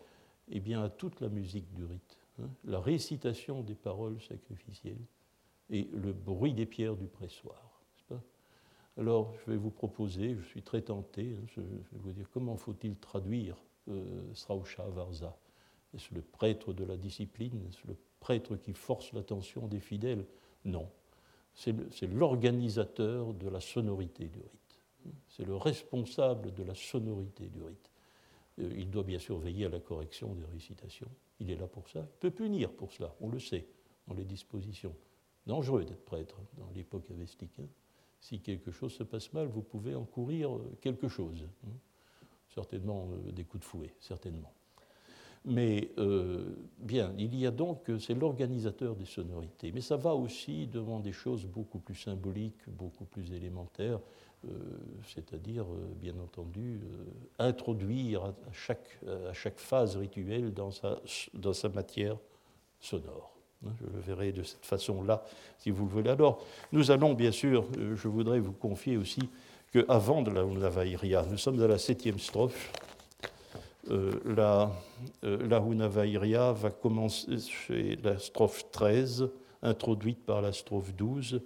Eh 0.50 0.60
bien, 0.60 0.84
à 0.84 0.90
toute 0.90 1.22
la 1.22 1.30
musique 1.30 1.72
du 1.74 1.86
rite. 1.86 2.18
Hein. 2.42 2.50
la 2.64 2.80
récitation 2.80 3.62
des 3.62 3.76
paroles 3.76 4.20
sacrificielles 4.20 5.06
et 5.70 5.88
le 5.94 6.14
bruit 6.14 6.56
des 6.56 6.66
pierres 6.66 6.96
du 6.96 7.06
pressoir. 7.06 7.74
Alors, 8.98 9.34
je 9.40 9.52
vais 9.52 9.58
vous 9.58 9.72
proposer, 9.72 10.36
je 10.36 10.44
suis 10.44 10.62
très 10.62 10.82
tenté, 10.82 11.36
hein, 11.36 11.46
je, 11.48 11.62
vais 11.62 11.84
vous 11.94 12.12
dire 12.12 12.30
comment 12.32 12.56
faut-il 12.58 12.96
traduire 12.98 13.58
euh, 13.88 14.32
Varza? 14.94 15.36
Est-ce 15.96 16.14
le 16.14 16.22
prêtre 16.22 16.74
de 16.74 16.84
la 16.84 16.96
discipline? 16.96 17.66
Est-ce 17.70 17.88
le 17.88 17.98
prêtre 18.20 18.56
qui 18.56 18.74
force 18.74 19.12
l'attention 19.14 19.68
des 19.68 19.80
fidèles? 19.80 20.26
Non. 20.64 20.90
C'est 21.54 22.08
l'organisateur 22.08 23.34
de 23.34 23.48
la 23.48 23.60
sonorité 23.60 24.28
du 24.28 24.40
rite. 24.40 25.14
C'est 25.28 25.46
le 25.46 25.56
responsable 25.56 26.54
de 26.54 26.64
la 26.64 26.76
sonorité 26.76 27.48
du 27.48 27.62
rite. 27.62 27.90
Euh, 28.60 28.74
il 28.78 28.90
doit 28.90 29.04
bien 29.04 29.20
sûr 29.20 29.38
veiller 29.38 29.66
à 29.66 29.70
la 29.70 29.80
correction 29.80 30.34
des 30.34 30.46
récitations. 30.46 31.10
Il 31.40 31.52
est 31.52 31.56
là 31.56 31.68
pour 31.68 31.90
ça. 31.90 32.00
Il 32.00 32.20
peut 32.20 32.32
punir 32.32 32.72
pour 32.72 32.92
cela, 32.92 33.14
on 33.20 33.30
le 33.30 33.40
sait, 33.40 33.66
dans 34.08 34.14
les 34.14 34.24
dispositions. 34.24 34.96
Dangereux 35.46 35.84
d'être 35.84 36.06
prêtre 36.06 36.38
dans 36.58 36.70
l'époque 36.74 37.10
avestique. 37.12 37.52
Hein. 37.60 37.68
Si 38.22 38.40
quelque 38.40 38.72
chose 38.72 38.94
se 38.94 39.04
passe 39.04 39.34
mal, 39.34 39.48
vous 39.48 39.64
pouvez 39.64 39.96
encourir 39.96 40.56
euh, 40.56 40.78
quelque 40.82 41.08
chose. 41.08 41.48
Hein. 41.66 41.72
Certainement 42.50 43.10
euh, 43.12 43.32
des 43.32 43.44
coups 43.44 43.62
de 43.62 43.66
fouet, 43.66 43.94
certainement. 44.00 44.54
Mais 45.46 45.90
bien, 46.80 47.14
il 47.18 47.36
y 47.36 47.46
a 47.46 47.52
donc, 47.52 47.92
c'est 48.00 48.14
l'organisateur 48.14 48.96
des 48.96 49.06
sonorités. 49.06 49.72
Mais 49.74 49.82
ça 49.82 49.98
va 49.98 50.16
aussi 50.16 50.68
devant 50.68 51.00
des 51.00 51.12
choses 51.12 51.46
beaucoup 51.46 51.80
plus 51.80 51.96
symboliques, 51.96 52.68
beaucoup 52.68 53.06
plus 53.06 53.34
élémentaires. 53.34 54.00
Euh, 54.46 54.50
c'est-à-dire, 55.08 55.64
euh, 55.64 55.94
bien 55.96 56.16
entendu, 56.22 56.82
euh, 56.84 57.06
introduire 57.40 58.26
à 58.26 58.34
chaque, 58.52 59.00
à 59.30 59.32
chaque 59.32 59.58
phase 59.58 59.96
rituelle 59.96 60.54
dans 60.54 60.72
sa, 60.72 61.00
dans 61.34 61.54
sa 61.54 61.70
matière 61.70 62.18
sonore. 62.80 63.38
Hein, 63.66 63.70
je 63.80 63.86
le 63.86 64.00
verrai 64.02 64.34
de 64.34 64.44
cette 64.44 64.66
façon-là, 64.66 65.24
si 65.60 65.72
vous 65.72 65.86
le 65.86 65.92
voulez. 65.92 66.10
Alors, 66.10 66.44
nous 66.74 66.92
allons, 66.92 67.14
bien 67.14 67.32
sûr, 67.32 67.66
je 67.78 68.08
voudrais 68.10 68.40
vous 68.40 68.52
confier 68.52 68.98
aussi 68.98 69.30
qu'avant 69.72 70.22
de 70.22 70.32
la 70.32 70.44
Unavairia, 70.44 71.26
nous 71.30 71.38
sommes 71.38 71.62
à 71.62 71.68
la 71.68 71.78
septième 71.78 72.20
strophe. 72.20 72.74
La, 73.90 74.72
la 75.22 75.60
Unavairia 75.60 76.52
va 76.54 76.72
commencer 76.72 77.38
chez 77.40 77.98
la 77.98 78.18
strophe 78.18 78.72
13, 78.72 79.30
introduite 79.62 80.24
par 80.26 80.42
la 80.42 80.54
strophe 80.54 80.94
12. 80.96 81.42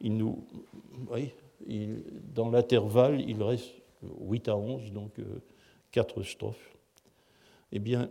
Il 0.00 0.16
nous, 0.16 0.46
oui, 1.10 1.32
dans 2.34 2.50
l'intervalle, 2.50 3.20
il 3.20 3.42
reste 3.42 3.72
8 4.20 4.48
à 4.48 4.56
11, 4.56 4.92
donc 4.92 5.12
4 5.92 6.20
euh, 6.20 6.24
strophes. 6.24 6.76
Eh 7.72 7.78
bien, 7.78 8.10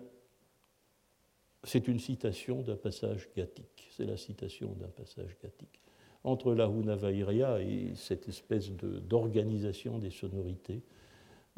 c'est 1.64 1.88
une 1.88 2.00
citation 2.00 2.62
d'un 2.62 2.76
passage 2.76 3.30
gathique. 3.36 3.90
C'est 3.92 4.06
la 4.06 4.18
citation 4.18 4.74
d'un 4.74 4.88
passage 4.88 5.38
gathique. 5.42 5.80
Entre 6.24 6.54
la 6.54 6.68
Hunavairia 6.68 7.62
et 7.62 7.94
cette 7.96 8.28
espèce 8.28 8.72
d'organisation 8.72 10.00
des 10.00 10.10
sonorités, 10.10 10.82
euh, 10.82 11.03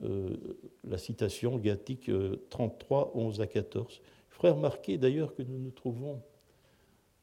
la 0.02 0.98
citation 0.98 1.58
gathique 1.58 2.12
33, 2.50 3.14
euh, 3.16 3.20
11 3.20 3.42
à 3.42 3.48
14. 3.48 4.02
Je 4.30 4.36
ferai 4.36 4.52
remarquer 4.52 4.98
d'ailleurs 4.98 5.36
que 5.36 5.44
nous 5.44 5.58
nous 5.58 5.72
trouvons 5.72 6.22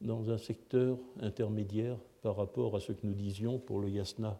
dans 0.01 0.31
un 0.31 0.37
secteur 0.37 0.97
intermédiaire 1.21 1.97
par 2.21 2.35
rapport 2.35 2.75
à 2.75 2.79
ce 2.79 2.91
que 2.91 3.05
nous 3.05 3.13
disions 3.13 3.59
pour 3.59 3.79
le 3.79 3.89
yasna 3.89 4.39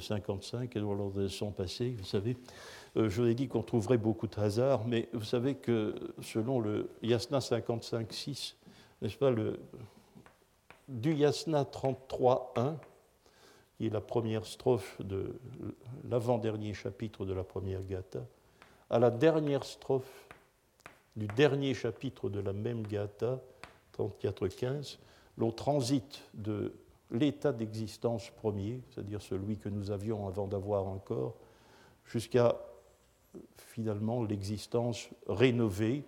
55 0.00 0.76
et 0.76 0.78
lors 0.78 1.10
de 1.10 1.28
son 1.28 1.50
passé, 1.50 1.94
vous 1.98 2.04
savez, 2.04 2.36
euh, 2.96 3.08
je 3.08 3.22
vous 3.22 3.28
ai 3.28 3.34
dit 3.34 3.48
qu'on 3.48 3.62
trouverait 3.62 3.98
beaucoup 3.98 4.26
de 4.26 4.38
hasards, 4.38 4.86
mais 4.86 5.08
vous 5.12 5.24
savez 5.24 5.54
que 5.54 5.94
selon 6.20 6.60
le 6.60 6.90
Yasna 7.02 7.38
55.6, 7.38 8.54
n'est-ce 9.00 9.16
pas, 9.16 9.30
le, 9.30 9.58
du 10.88 11.14
Yasna 11.14 11.64
33.1, 11.64 12.74
qui 13.76 13.86
est 13.86 13.90
la 13.90 14.00
première 14.00 14.46
strophe 14.46 15.00
de 15.00 15.38
l'avant-dernier 16.08 16.74
chapitre 16.74 17.24
de 17.24 17.32
la 17.32 17.44
première 17.44 17.84
Gata, 17.84 18.24
à 18.90 18.98
la 18.98 19.10
dernière 19.10 19.64
strophe 19.64 20.28
du 21.16 21.26
dernier 21.26 21.74
chapitre 21.74 22.28
de 22.28 22.40
la 22.40 22.52
même 22.52 22.86
Gata, 22.86 23.40
34.15, 23.96 24.98
l'on 25.38 25.50
transite 25.50 26.22
de 26.34 26.74
l'état 27.10 27.52
d'existence 27.52 28.30
premier, 28.30 28.80
c'est-à-dire 28.90 29.20
celui 29.20 29.58
que 29.58 29.68
nous 29.68 29.90
avions 29.90 30.26
avant 30.26 30.46
d'avoir 30.46 30.88
un 30.88 30.98
corps, 30.98 31.34
jusqu'à 32.06 32.56
finalement 33.56 34.22
l'existence 34.22 35.08
rénovée, 35.28 36.04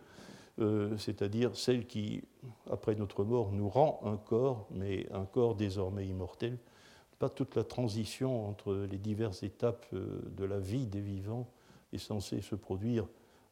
euh, 0.61 0.97
c'est-à-dire 0.99 1.57
celle 1.57 1.87
qui, 1.87 2.23
après 2.71 2.95
notre 2.95 3.25
mort, 3.25 3.51
nous 3.53 3.69
rend 3.69 4.01
un 4.05 4.17
corps, 4.17 4.67
mais 4.71 5.07
un 5.13 5.25
corps 5.25 5.55
désormais 5.55 6.07
immortel. 6.07 6.59
Pas 7.19 7.29
toute 7.29 7.55
la 7.57 7.65
transition 7.65 8.49
entre 8.49 8.75
les 8.75 8.99
diverses 8.99 9.43
étapes 9.43 9.87
euh, 9.93 10.21
de 10.37 10.45
la 10.45 10.59
vie 10.59 10.87
des 10.87 11.01
vivants 11.01 11.47
est 11.93 11.99
censée 11.99 12.41
se 12.41 12.55
produire 12.55 13.07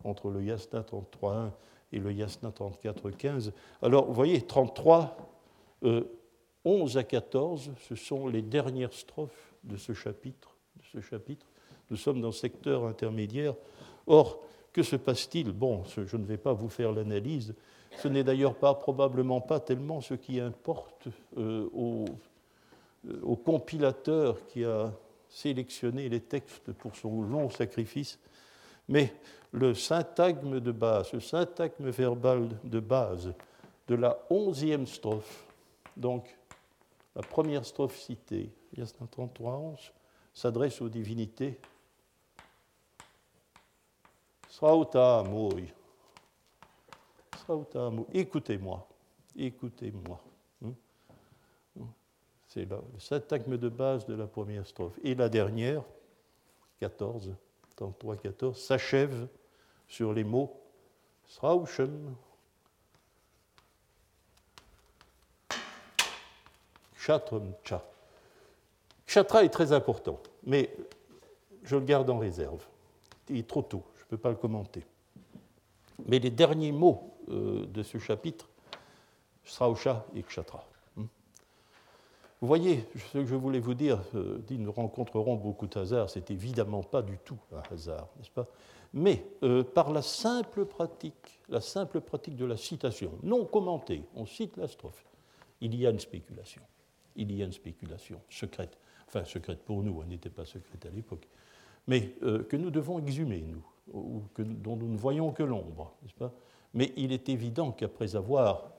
entre 0.04 0.30
le 0.30 0.42
Yasna 0.42 0.80
33.1 0.80 1.50
et 1.92 1.98
le 1.98 2.12
Yasna 2.12 2.50
34.15. 2.50 3.52
Alors, 3.82 4.06
vous 4.06 4.14
voyez, 4.14 4.40
33, 4.40 5.16
11 6.64 6.96
à 6.96 7.04
14, 7.04 7.72
ce 7.88 7.94
sont 7.94 8.28
les 8.28 8.42
dernières 8.42 8.92
strophes 8.92 9.54
de 9.64 9.76
ce 9.76 9.92
chapitre. 9.92 10.56
De 10.76 10.84
ce 10.92 11.00
chapitre. 11.00 11.46
Nous 11.90 11.96
sommes 11.96 12.20
dans 12.20 12.28
le 12.28 12.32
secteur 12.32 12.84
intermédiaire. 12.84 13.54
Or, 14.06 14.40
que 14.72 14.82
se 14.82 14.96
passe-t-il? 14.96 15.52
Bon, 15.52 15.82
je 15.84 16.16
ne 16.16 16.24
vais 16.24 16.38
pas 16.38 16.52
vous 16.52 16.68
faire 16.68 16.92
l'analyse. 16.92 17.54
Ce 17.98 18.08
n'est 18.08 18.24
d'ailleurs 18.24 18.54
pas 18.54 18.74
probablement 18.74 19.40
pas 19.40 19.60
tellement 19.60 20.00
ce 20.00 20.14
qui 20.14 20.40
importe 20.40 21.08
euh, 21.36 21.68
au, 21.74 22.04
euh, 22.04 22.12
au, 23.22 23.36
compilateur 23.36 24.46
qui 24.46 24.64
a 24.64 24.92
sélectionné 25.28 26.08
les 26.08 26.20
textes 26.20 26.72
pour 26.72 26.94
son 26.96 27.22
long 27.22 27.50
sacrifice, 27.50 28.18
mais 28.88 29.14
le 29.52 29.74
syntagme 29.74 30.60
de 30.60 30.72
base, 30.72 31.12
le 31.12 31.20
syntagme 31.20 31.90
verbal 31.90 32.48
de 32.64 32.80
base 32.80 33.32
de 33.88 33.94
la 33.94 34.18
onzième 34.30 34.86
strophe, 34.86 35.46
donc 35.96 36.36
la 37.14 37.22
première 37.22 37.64
strophe 37.64 37.98
citée, 37.98 38.50
Yasna 38.76 39.06
33, 39.10 39.74
s'adresse 40.32 40.80
aux 40.80 40.88
divinités. 40.88 41.58
Srauta 44.48 45.22
moi. 45.28 45.50
Écoutez-moi. 48.12 48.86
Écoutez-moi. 49.36 50.20
C'est 52.52 52.68
le 52.68 52.76
syntagme 52.98 53.56
de 53.56 53.70
base 53.70 54.04
de 54.04 54.12
la 54.12 54.26
première 54.26 54.66
strophe. 54.66 54.92
Et 55.02 55.14
la 55.14 55.30
dernière, 55.30 55.82
14, 56.80 57.34
33, 57.76 58.16
14, 58.16 58.58
s'achève 58.60 59.26
sur 59.88 60.12
les 60.12 60.22
mots 60.22 60.60
Srauchem 61.26 62.14
Kshatram-cha. 66.98 67.82
Kshatra 69.06 69.44
est 69.44 69.48
très 69.48 69.72
important, 69.72 70.20
mais 70.44 70.76
je 71.62 71.76
le 71.76 71.84
garde 71.86 72.10
en 72.10 72.18
réserve. 72.18 72.62
Il 73.30 73.38
est 73.38 73.48
trop 73.48 73.62
tôt, 73.62 73.82
je 73.96 74.02
ne 74.02 74.08
peux 74.08 74.18
pas 74.18 74.28
le 74.28 74.36
commenter. 74.36 74.84
Mais 76.04 76.18
les 76.18 76.30
derniers 76.30 76.72
mots 76.72 77.14
euh, 77.30 77.64
de 77.64 77.82
ce 77.82 77.96
chapitre, 77.96 78.50
Srausha 79.42 80.04
et 80.14 80.22
Kshatra. 80.22 80.66
Vous 82.42 82.48
voyez, 82.48 82.84
ce 83.12 83.18
que 83.18 83.24
je 83.24 83.36
voulais 83.36 83.60
vous 83.60 83.72
dire, 83.72 84.02
euh, 84.16 84.42
nous 84.50 84.72
rencontrerons 84.72 85.36
beaucoup 85.36 85.68
de 85.68 85.78
hasards, 85.78 86.10
c'est 86.10 86.30
évidemment 86.30 86.82
pas 86.82 87.00
du 87.00 87.16
tout 87.24 87.38
un 87.52 87.62
hasard, 87.72 88.08
n'est-ce 88.18 88.30
pas? 88.30 88.48
Mais 88.92 89.24
euh, 89.44 89.62
par 89.62 89.90
la 89.92 90.02
simple 90.02 90.66
pratique, 90.66 91.40
la 91.48 91.60
simple 91.60 92.00
pratique 92.00 92.36
de 92.36 92.44
la 92.44 92.56
citation, 92.56 93.12
non 93.22 93.46
commentée, 93.46 94.02
on 94.14 94.26
cite 94.26 94.56
la 94.56 94.68
strophe, 94.68 95.06
il 95.60 95.74
y 95.76 95.86
a 95.86 95.90
une 95.90 96.00
spéculation 96.00 96.62
il 97.16 97.32
y 97.32 97.42
a 97.42 97.46
une 97.46 97.52
spéculation 97.52 98.20
secrète, 98.28 98.78
enfin 99.06 99.24
secrète 99.24 99.62
pour 99.64 99.82
nous, 99.82 100.02
elle 100.02 100.08
n'était 100.08 100.30
pas 100.30 100.44
secrète 100.44 100.86
à 100.86 100.90
l'époque, 100.90 101.28
mais 101.86 102.14
euh, 102.22 102.42
que 102.42 102.56
nous 102.56 102.70
devons 102.70 102.98
exhumer, 102.98 103.42
nous, 103.42 103.64
ou 103.92 104.22
que, 104.34 104.42
dont 104.42 104.76
nous 104.76 104.88
ne 104.88 104.96
voyons 104.96 105.32
que 105.32 105.42
l'ombre, 105.42 105.94
n'est-ce 106.02 106.14
pas? 106.14 106.32
Mais 106.74 106.92
il 106.96 107.12
est 107.12 107.28
évident 107.28 107.72
qu'après 107.72 108.16
avoir 108.16 108.70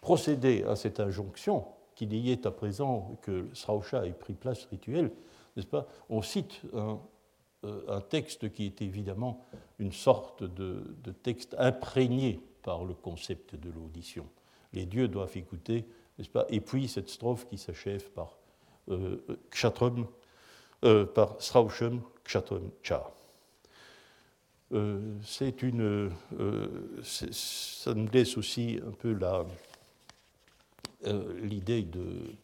procédé 0.00 0.64
à 0.64 0.76
cette 0.76 1.00
injonction, 1.00 1.64
qu'il 1.98 2.14
y 2.14 2.30
ait 2.30 2.46
à 2.46 2.52
présent 2.52 3.18
que 3.22 3.48
Srausha 3.54 4.06
ait 4.06 4.12
pris 4.12 4.34
place 4.34 4.66
rituelle, 4.66 5.10
n'est-ce 5.56 5.66
pas? 5.66 5.88
On 6.08 6.22
cite 6.22 6.62
un, 6.72 7.00
euh, 7.64 8.00
texte 8.08 8.52
qui 8.52 8.66
est 8.66 8.80
évidemment 8.82 9.44
une 9.80 9.90
sorte 9.90 10.44
de, 10.44 10.94
texte 11.24 11.56
imprégné 11.58 12.40
par 12.62 12.84
le 12.84 12.94
concept 12.94 13.56
de 13.56 13.68
l'audition. 13.68 14.26
Les 14.72 14.86
dieux 14.86 15.08
doivent 15.08 15.36
écouter 15.36 15.86
pas? 16.32 16.46
Et 16.50 16.60
puis 16.60 16.86
cette 16.86 17.08
strophe 17.08 17.48
qui 17.48 17.58
s'achève 17.58 18.10
par 18.10 18.38
euh, 18.90 19.16
kshatrum, 19.50 20.06
euh, 20.84 21.04
par 21.04 21.42
Srausham 21.42 22.00
Kshatrum 22.22 22.70
Cha. 22.84 23.10
c'est 25.24 25.62
une, 25.62 26.12
ça 27.32 27.94
nous 27.94 28.08
laisse 28.12 28.36
aussi 28.36 28.78
un 28.86 28.92
peu 28.92 29.12
l'idée 31.42 31.82
de, 31.82 32.34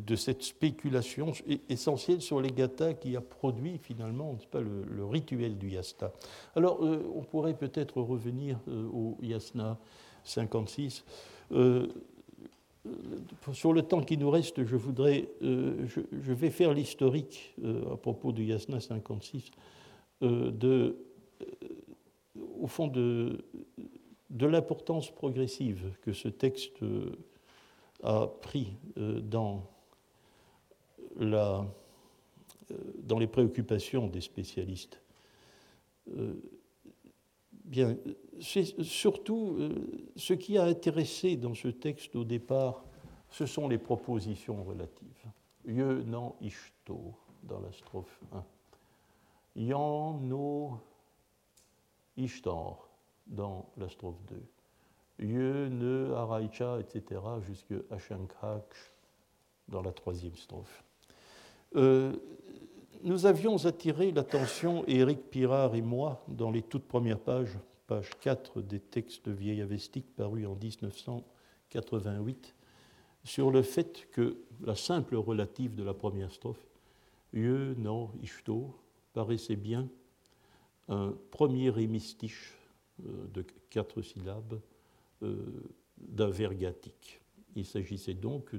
de, 0.00 0.16
cette 0.16 0.42
spéculation 0.42 1.32
essentielle 1.68 2.20
sur 2.20 2.40
les 2.40 2.50
gathas 2.50 2.94
qui 2.94 3.16
a 3.16 3.20
produit 3.20 3.78
finalement 3.78 4.36
pas, 4.50 4.60
le, 4.60 5.04
rituel 5.04 5.56
du 5.58 5.70
yasna. 5.70 6.10
Alors, 6.56 6.80
on 6.80 7.22
pourrait 7.22 7.56
peut-être 7.56 8.00
revenir 8.00 8.58
au 8.92 9.16
yasna 9.22 9.78
56. 10.24 11.04
Euh, 11.52 11.86
sur 13.52 13.72
le 13.72 13.82
temps 13.82 14.02
qui 14.02 14.16
nous 14.16 14.30
reste, 14.30 14.64
je 14.64 14.76
voudrais, 14.76 15.28
euh, 15.42 15.86
je, 15.86 16.32
vais 16.32 16.50
faire 16.50 16.72
l'historique 16.72 17.54
euh, 17.64 17.92
à 17.92 17.96
propos 17.96 18.32
du 18.32 18.44
Yasna 18.44 18.80
56, 18.80 19.50
de, 20.22 20.96
au 22.60 22.66
fond 22.66 22.88
de, 22.88 23.44
de 24.30 24.46
l'importance 24.46 25.10
progressive 25.10 25.96
que 26.02 26.12
ce 26.12 26.28
texte 26.28 26.78
a 28.02 28.26
pris 28.26 28.76
dans, 28.96 29.64
la, 31.16 31.64
dans 32.98 33.18
les 33.18 33.26
préoccupations 33.26 34.06
des 34.06 34.20
spécialistes. 34.20 35.00
Bien, 37.64 37.96
c'est 38.40 38.82
surtout 38.82 39.58
ce 40.16 40.34
qui 40.34 40.58
a 40.58 40.64
intéressé 40.64 41.36
dans 41.36 41.54
ce 41.54 41.68
texte 41.68 42.14
au 42.16 42.24
départ 42.24 42.84
ce 43.30 43.46
sont 43.46 43.68
les 43.68 43.78
propositions 43.78 44.64
relatives. 44.64 45.26
Ishto 46.40 47.14
dans 47.42 47.60
la 47.60 47.72
strophe 47.72 48.20
1. 48.32 48.44
Yan 49.56 50.20
no 50.20 50.80
ishtar 52.16 52.87
dans 53.28 53.68
la 53.76 53.88
strophe 53.88 54.20
2. 54.28 54.36
Ye 55.20 55.70
ne 55.70 56.12
araicha, 56.14 56.80
etc. 56.80 57.20
jusque 57.46 57.74
ashankak 57.90 58.74
dans 59.68 59.82
la 59.82 59.92
troisième 59.92 60.34
strophe. 60.36 60.82
Euh, 61.76 62.16
nous 63.02 63.26
avions 63.26 63.66
attiré 63.66 64.10
l'attention, 64.10 64.84
Éric 64.86 65.28
Pirard 65.30 65.74
et 65.74 65.82
moi, 65.82 66.24
dans 66.28 66.50
les 66.50 66.62
toutes 66.62 66.86
premières 66.86 67.20
pages, 67.20 67.58
page 67.86 68.08
4 68.20 68.62
des 68.62 68.80
textes 68.80 69.28
vieil 69.28 69.60
avestiques 69.60 70.16
parus 70.16 70.46
en 70.46 70.54
1988, 70.54 72.54
sur 73.24 73.50
le 73.50 73.60
fait 73.62 74.08
que 74.10 74.38
la 74.62 74.74
simple 74.74 75.16
relative 75.16 75.74
de 75.74 75.82
la 75.82 75.92
première 75.94 76.32
strophe, 76.32 76.64
Ye, 77.34 77.74
non, 77.76 78.10
ishto, 78.22 78.74
paraissait 79.12 79.56
bien 79.56 79.86
un 80.88 81.12
premier 81.30 81.78
hémistiche 81.78 82.57
de 82.98 83.44
quatre 83.70 84.02
syllabes 84.02 84.60
euh, 85.22 85.36
d'un 85.96 86.30
vergatique. 86.30 87.20
Il 87.56 87.64
s'agissait 87.64 88.14
donc 88.14 88.54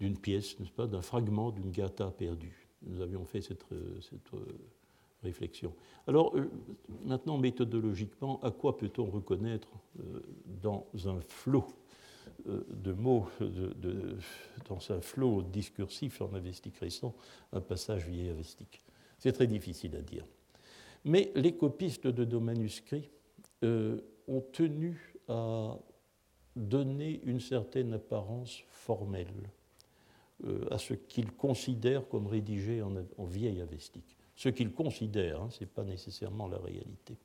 d'une 0.00 0.18
pièce, 0.18 0.58
n'est-ce 0.60 0.72
pas, 0.72 0.86
d'un 0.86 1.02
fragment 1.02 1.50
d'une 1.50 1.70
gata 1.70 2.10
perdue. 2.10 2.68
Nous 2.82 3.00
avions 3.00 3.24
fait 3.24 3.40
cette, 3.40 3.64
cette 4.00 4.30
réflexion. 5.24 5.74
Alors, 6.06 6.36
euh, 6.36 6.48
maintenant, 7.04 7.38
méthodologiquement, 7.38 8.40
à 8.42 8.50
quoi 8.50 8.76
peut-on 8.76 9.06
reconnaître 9.06 9.68
euh, 9.98 10.20
dans 10.62 10.86
un 11.06 11.20
flot 11.20 11.66
euh, 12.48 12.62
de 12.70 12.92
mots, 12.92 13.26
dans 14.68 14.78
un 14.90 15.00
flot 15.00 15.42
discursif 15.42 16.20
en 16.20 16.32
avestique 16.34 16.76
récent, 16.76 17.14
un 17.52 17.60
passage 17.60 18.06
vieil 18.06 18.28
avestique 18.28 18.82
C'est 19.18 19.32
très 19.32 19.46
difficile 19.46 19.96
à 19.96 20.02
dire. 20.02 20.24
Mais 21.04 21.32
les 21.34 21.56
copistes 21.56 22.06
de 22.06 22.24
nos 22.24 22.40
manuscrits 22.40 23.10
ont 23.62 24.40
tenu 24.52 25.14
à 25.28 25.78
donner 26.56 27.20
une 27.24 27.40
certaine 27.40 27.94
apparence 27.94 28.62
formelle 28.70 29.50
à 30.70 30.78
ce 30.78 30.94
qu'ils 30.94 31.32
considèrent 31.32 32.08
comme 32.08 32.26
rédigé 32.26 32.82
en, 32.82 32.92
en 33.16 33.24
vieil 33.24 33.60
avestique 33.60 34.16
ce 34.36 34.48
qu'ils 34.48 34.72
considèrent, 34.72 35.42
hein, 35.42 35.48
ce 35.50 35.60
n'est 35.60 35.70
pas 35.70 35.84
nécessairement 35.84 36.48
la 36.48 36.58
réalité. 36.58 37.16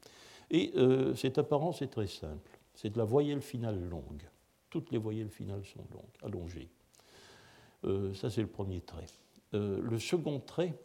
Et 0.51 0.71
euh, 0.75 1.15
cette 1.15 1.37
apparence 1.37 1.81
est 1.81 1.87
très 1.87 2.07
simple, 2.07 2.59
c'est 2.73 2.91
de 2.91 2.97
la 2.97 3.03
voyelle 3.03 3.41
finale 3.41 3.79
longue. 3.89 4.27
Toutes 4.69 4.91
les 4.91 4.97
voyelles 4.97 5.29
finales 5.29 5.65
sont 5.65 5.83
longues, 5.91 6.03
allongées. 6.23 6.69
Euh, 7.85 8.13
ça, 8.13 8.29
c'est 8.29 8.41
le 8.41 8.47
premier 8.47 8.81
trait. 8.81 9.05
Euh, 9.53 9.81
le 9.81 9.99
second 9.99 10.39
trait, 10.39 10.75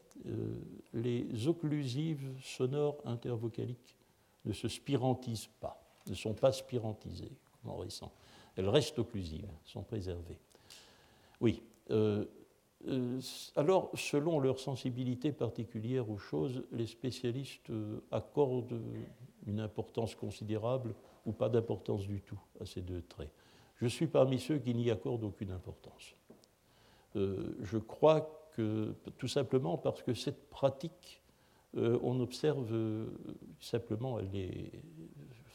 les 0.93 1.49
occlusives 1.49 2.31
sonores 2.43 2.99
intervocaliques 3.05 3.97
ne 4.45 4.53
se 4.53 4.69
spirantisent 4.69 5.51
pas, 5.61 5.83
ne 6.07 6.15
sont 6.15 6.35
pas 6.35 6.53
spirantisées, 6.53 7.33
comme 7.63 7.73
en 7.73 7.77
récent. 7.77 8.13
Elles 8.57 8.69
restent 8.69 8.99
occlusives, 8.99 9.49
sont 9.65 9.83
préservées. 9.83 10.39
Oui, 11.41 11.63
euh, 11.91 12.25
alors, 13.57 13.91
selon 13.95 14.41
leur 14.41 14.59
sensibilité 14.59 15.33
particulière 15.33 16.11
aux 16.11 16.19
choses, 16.19 16.65
les 16.73 16.87
spécialistes 16.87 17.71
euh, 17.71 18.01
accordent 18.11 18.81
une 19.47 19.61
importance 19.61 20.15
considérable 20.15 20.95
ou 21.25 21.33
pas 21.33 21.49
d'importance 21.49 22.07
du 22.07 22.21
tout 22.21 22.41
à 22.61 22.67
ces 22.67 22.83
deux 22.83 23.03
traits. 23.03 23.33
Je 23.77 23.87
suis 23.87 24.07
parmi 24.07 24.39
ceux 24.39 24.59
qui 24.59 24.75
n'y 24.75 24.91
accordent 24.91 25.25
aucune 25.25 25.51
importance. 25.51 26.15
Euh, 27.17 27.57
je 27.63 27.79
crois 27.79 28.44
tout 28.55 29.29
simplement 29.29 29.79
parce 29.79 30.03
que 30.03 30.15
cette 30.15 30.49
pratique, 30.51 31.23
on 31.75 32.21
observe 32.21 32.73
simplement, 33.61 34.19
elle 34.21 34.35
est, 34.35 34.71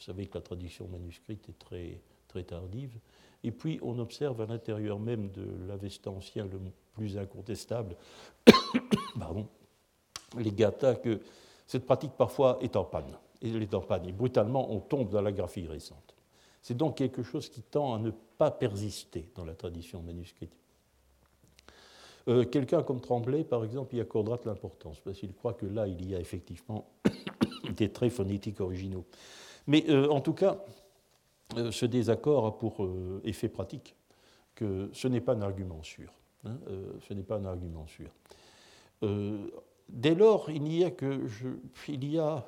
savez 0.00 0.26
que 0.26 0.38
la 0.38 0.42
tradition 0.42 0.86
manuscrite 0.88 1.48
est 1.48 1.58
très, 1.58 2.00
très 2.28 2.42
tardive, 2.42 2.98
et 3.42 3.52
puis 3.52 3.78
on 3.82 3.98
observe 3.98 4.40
à 4.40 4.46
l'intérieur 4.46 4.98
même 4.98 5.30
de 5.30 5.46
l'Avestan 5.66 6.16
ancien 6.16 6.44
le 6.44 6.60
plus 6.94 7.16
incontestable, 7.16 7.96
les 10.38 10.52
gathas, 10.52 10.96
que 10.96 11.20
cette 11.66 11.86
pratique 11.86 12.12
parfois 12.12 12.58
est 12.60 12.76
en 12.76 12.84
panne. 12.84 13.16
Est 13.42 13.74
en 13.74 13.80
panne. 13.80 14.06
Et 14.06 14.12
brutalement, 14.12 14.70
on 14.70 14.80
tombe 14.80 15.10
dans 15.10 15.22
la 15.22 15.32
graphie 15.32 15.66
récente. 15.66 16.14
C'est 16.60 16.76
donc 16.76 16.96
quelque 16.96 17.22
chose 17.22 17.48
qui 17.48 17.62
tend 17.62 17.94
à 17.94 17.98
ne 17.98 18.10
pas 18.10 18.50
persister 18.50 19.30
dans 19.34 19.44
la 19.44 19.54
tradition 19.54 20.02
manuscrite. 20.02 20.52
Euh, 22.28 22.44
quelqu'un 22.44 22.82
comme 22.82 23.00
Tremblay, 23.00 23.44
par 23.44 23.64
exemple, 23.64 23.94
y 23.94 24.00
accordera 24.00 24.36
de 24.36 24.46
l'importance, 24.46 25.00
parce 25.00 25.18
qu'il 25.18 25.32
croit 25.32 25.54
que 25.54 25.66
là, 25.66 25.86
il 25.86 26.06
y 26.08 26.14
a 26.14 26.20
effectivement 26.20 26.86
des 27.76 27.90
traits 27.90 28.12
phonétiques 28.12 28.60
originaux. 28.60 29.04
Mais 29.66 29.84
euh, 29.88 30.08
en 30.08 30.20
tout 30.20 30.34
cas, 30.34 30.62
euh, 31.56 31.70
ce 31.72 31.86
désaccord 31.86 32.46
a 32.46 32.58
pour 32.58 32.86
effet 33.24 33.48
pratique 33.48 33.96
que 34.54 34.90
ce 34.92 35.08
n'est 35.08 35.20
pas 35.20 35.34
un 35.34 35.42
argument 35.42 35.82
sûr. 35.82 36.12
Hein, 36.44 36.58
ce 37.06 37.12
n'est 37.12 37.22
pas 37.22 37.36
un 37.36 37.44
argument 37.44 37.86
sûr. 37.86 38.10
Dès 39.88 40.14
lors, 40.14 40.50
il 40.50 40.62
n'y 40.62 40.84
a 40.84 40.90
que 40.90 41.26
il 41.88 42.04
y 42.10 42.18
a 42.18 42.46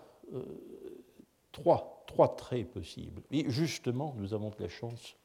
trois, 1.53 2.05
traits 2.37 2.71
possibles. 2.71 3.23
Et 3.31 3.51
justement, 3.51 4.15
nous 4.19 4.35
avons 4.35 4.51
de 4.51 4.57
la 4.61 4.69
chance, 4.69 5.17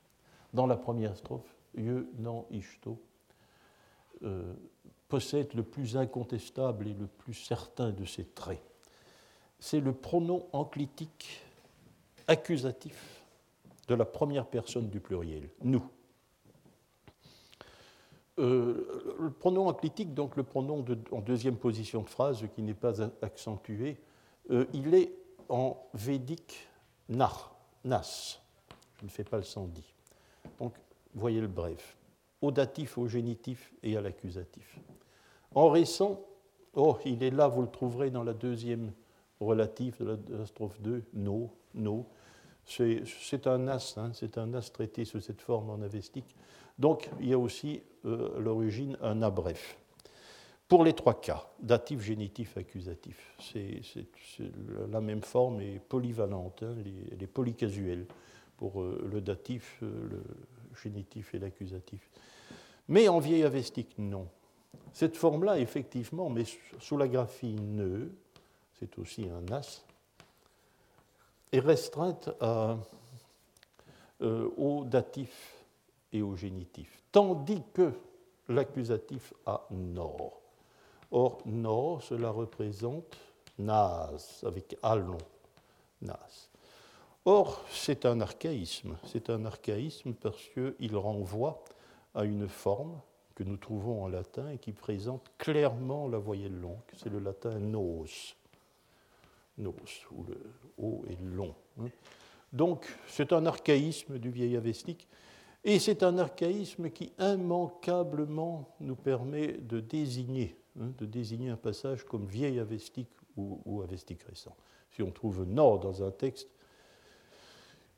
dans 0.54 0.68
la 0.68 0.78
première 0.78 1.16
strophe, 1.16 1.56
Ye, 1.76 2.06
non, 2.18 2.45
Ishto, 2.52 3.00
possède 5.07 5.53
le 5.53 5.63
plus 5.63 5.97
incontestable 5.97 6.88
et 6.88 6.93
le 6.93 7.07
plus 7.07 7.34
certain 7.34 7.91
de 7.91 8.05
ces 8.05 8.26
traits. 8.26 8.61
C'est 9.59 9.80
le 9.80 9.93
pronom 9.93 10.47
enclitique 10.53 11.41
accusatif 12.28 13.24
de 13.88 13.95
la 13.95 14.05
première 14.05 14.45
personne 14.45 14.89
du 14.89 14.99
pluriel, 14.99 15.49
nous. 15.63 15.84
Euh, 18.39 19.15
le 19.20 19.32
pronom 19.32 19.68
enclitique, 19.68 20.13
donc 20.13 20.36
le 20.36 20.43
pronom 20.43 20.86
en 21.11 21.22
deuxième 21.22 21.55
position 21.55 22.03
de 22.03 22.09
phrase 22.09 22.45
qui 22.53 22.61
n'est 22.61 22.76
pas 22.76 23.01
accentué, 23.24 23.97
euh, 24.51 24.65
il 24.74 24.93
est 24.93 25.11
en 25.49 25.78
védique 25.93 26.68
nar, 27.09 27.55
nas. 27.84 28.39
Je 28.99 29.05
ne 29.05 29.09
fais 29.09 29.24
pas 29.24 29.38
le 29.38 29.43
sandi. 29.43 29.84
Donc, 30.59 30.74
voyez 31.15 31.41
le 31.41 31.47
bref. 31.47 31.97
Au 32.41 32.51
datif, 32.51 32.97
au 32.97 33.07
génitif 33.07 33.73
et 33.83 33.97
à 33.97 34.01
l'accusatif. 34.01 34.79
En 35.55 35.69
récent, 35.69 36.21
oh, 36.75 36.97
il 37.05 37.23
est 37.23 37.31
là, 37.31 37.47
vous 37.47 37.61
le 37.61 37.69
trouverez 37.69 38.11
dans 38.11 38.23
la 38.23 38.33
deuxième 38.33 38.91
relative 39.39 39.97
de 39.99 40.35
la, 40.35 40.45
strophe 40.45 40.79
2, 40.81 41.03
no, 41.13 41.49
no. 41.73 42.05
C'est 42.65 43.47
un 43.47 43.67
as, 43.67 43.97
hein, 43.97 44.11
c'est 44.13 44.38
un 44.38 44.53
as 44.53 44.71
traité 44.71 45.05
sous 45.05 45.21
cette 45.21 45.41
forme 45.41 45.69
en 45.69 45.81
avestique. 45.81 46.35
Donc, 46.77 47.09
il 47.19 47.29
y 47.29 47.33
a 47.33 47.39
aussi 47.39 47.81
euh, 48.05 48.39
l'origine 48.39 48.97
un 49.01 49.21
A 49.21 49.29
bref. 49.29 49.77
Pour 50.67 50.83
les 50.83 50.91
trois 50.91 51.21
cas, 51.21 51.47
datif, 51.61 52.01
génitif, 52.01 52.57
accusatif, 52.57 53.35
c'est 53.39 53.81
la 54.91 54.99
même 54.99 55.21
forme 55.21 55.61
et 55.61 55.79
polyvalente, 55.79 56.61
hein, 56.61 56.75
elle, 57.11 57.23
est, 57.23 57.27
polycasuelle 57.27 58.05
pour 58.57 58.81
euh, 58.81 59.07
le 59.09 59.21
datif, 59.21 59.79
euh, 59.81 60.09
génitif 60.82 61.34
et 61.34 61.39
l'accusatif. 61.39 62.09
Mais 62.88 63.07
en 63.07 63.19
vieil 63.19 63.43
avestique, 63.43 63.95
non. 63.97 64.28
Cette 64.93 65.17
forme-là, 65.17 65.59
effectivement, 65.59 66.30
mais 66.30 66.43
sous 66.80 66.97
la 66.97 67.07
graphie 67.07 67.55
ne, 67.55 68.07
c'est 68.80 68.97
aussi 68.97 69.28
un 69.30 69.51
as, 69.53 69.84
est 71.51 71.59
restreinte 71.59 72.30
euh, 72.41 72.75
au 74.21 74.84
datif 74.86 75.65
et 76.13 76.21
au 76.21 76.36
génitif, 76.36 77.01
tandis 77.11 77.61
que 77.73 77.91
l'accusatif 78.49 79.34
a 79.45 79.65
nord. 79.71 80.41
Or, 81.11 81.39
nord, 81.45 82.01
cela 82.03 82.30
représente 82.32 83.17
nas, 83.57 84.11
avec 84.43 84.78
allon, 84.84 85.17
nas. 86.01 86.49
Or, 87.30 87.61
c'est 87.69 88.05
un 88.05 88.21
archaïsme. 88.21 88.95
C'est 89.03 89.30
un 89.30 89.43
archaïsme 89.43 90.13
parce 90.13 90.47
qu'il 90.53 90.95
renvoie 90.95 91.61
à 92.15 92.23
une 92.23 92.47
forme 92.47 93.01
que 93.36 93.43
nous 93.43 93.57
trouvons 93.57 94.05
en 94.05 94.07
latin 94.07 94.49
et 94.51 94.57
qui 94.57 94.71
présente 94.71 95.30
clairement 95.38 96.07
la 96.07 96.19
voyelle 96.19 96.57
longue. 96.57 96.80
C'est 96.95 97.09
le 97.09 97.19
latin 97.19 97.59
nos. 97.59 98.05
Nos, 99.57 99.75
où 100.13 100.23
le 100.23 100.38
O 100.78 101.03
est 101.09 101.21
long. 101.21 101.53
Hein. 101.82 101.89
Donc, 102.53 102.88
c'est 103.09 103.34
un 103.34 103.45
archaïsme 103.45 104.19
du 104.19 104.30
vieil 104.30 104.55
avestique. 104.55 105.05
Et 105.65 105.80
c'est 105.80 106.03
un 106.03 106.17
archaïsme 106.19 106.89
qui 106.91 107.11
immanquablement 107.19 108.73
nous 108.80 108.95
permet 108.95 109.51
de 109.51 109.82
désigner, 109.82 110.55
hein, 110.80 110.93
de 110.97 111.05
désigner 111.05 111.49
un 111.49 111.57
passage 111.57 112.05
comme 112.05 112.25
vieil 112.25 112.57
avestique 112.57 113.11
ou, 113.36 113.59
ou 113.65 113.82
avestique 113.82 114.23
récent. 114.23 114.55
Si 114.91 115.03
on 115.03 115.11
trouve 115.11 115.43
nord 115.43 115.82
dans 115.82 116.05
un 116.05 116.11
texte, 116.11 116.47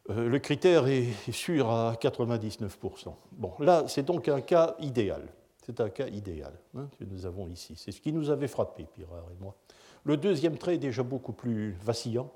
le 0.08 0.38
critère 0.40 0.88
est 0.88 1.32
sûr 1.32 1.70
à 1.70 1.94
99%. 1.94 3.14
Bon, 3.34 3.54
là, 3.60 3.84
c'est 3.88 4.04
donc 4.04 4.28
un 4.28 4.42
cas 4.42 4.76
idéal. 4.80 5.28
C'est 5.70 5.82
un 5.82 5.90
cas 5.90 6.08
idéal 6.08 6.54
hein, 6.76 6.88
que 6.98 7.04
nous 7.04 7.28
avons 7.28 7.48
ici. 7.48 7.76
C'est 7.78 7.92
ce 7.92 8.02
qui 8.02 8.12
nous 8.12 8.32
avait 8.32 8.48
frappé, 8.48 8.88
Pirard 8.92 9.28
et 9.32 9.44
moi. 9.44 9.56
Le 10.04 10.18
deuxième 10.18 10.58
trait 10.58 10.76
est 10.76 10.80
déjà 10.80 11.04
beaucoup 11.04 11.34
plus 11.34 11.74
vacillant. 11.74 12.32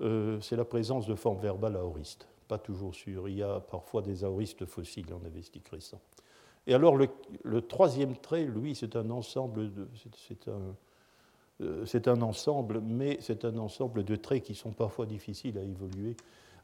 Euh, 0.00 0.40
c'est 0.40 0.56
la 0.56 0.64
présence 0.64 1.06
de 1.06 1.14
formes 1.14 1.38
verbales 1.38 1.76
aoristes. 1.76 2.26
Pas 2.48 2.58
toujours 2.58 2.96
sûr. 2.96 3.28
Il 3.28 3.36
y 3.36 3.44
a 3.44 3.60
parfois 3.60 4.02
des 4.02 4.24
aoristes 4.24 4.64
fossiles 4.66 5.12
en 5.14 5.24
avestique 5.24 5.68
récent. 5.68 6.00
Et 6.66 6.74
alors, 6.74 6.96
le, 6.96 7.62
troisième 7.62 8.16
trait, 8.16 8.44
lui, 8.44 8.74
c'est 8.74 8.96
un 8.96 9.08
ensemble 9.10 9.70
euh, 11.60 11.86
c'est 11.86 12.08
un 12.08 12.22
ensemble, 12.22 12.80
mais 12.80 13.18
c'est 13.20 13.44
un 13.44 13.56
ensemble 13.58 14.04
de 14.04 14.16
traits 14.16 14.42
qui 14.42 14.54
sont 14.54 14.72
parfois 14.72 15.06
difficiles 15.06 15.58
à 15.58 15.62
évoluer 15.62 16.16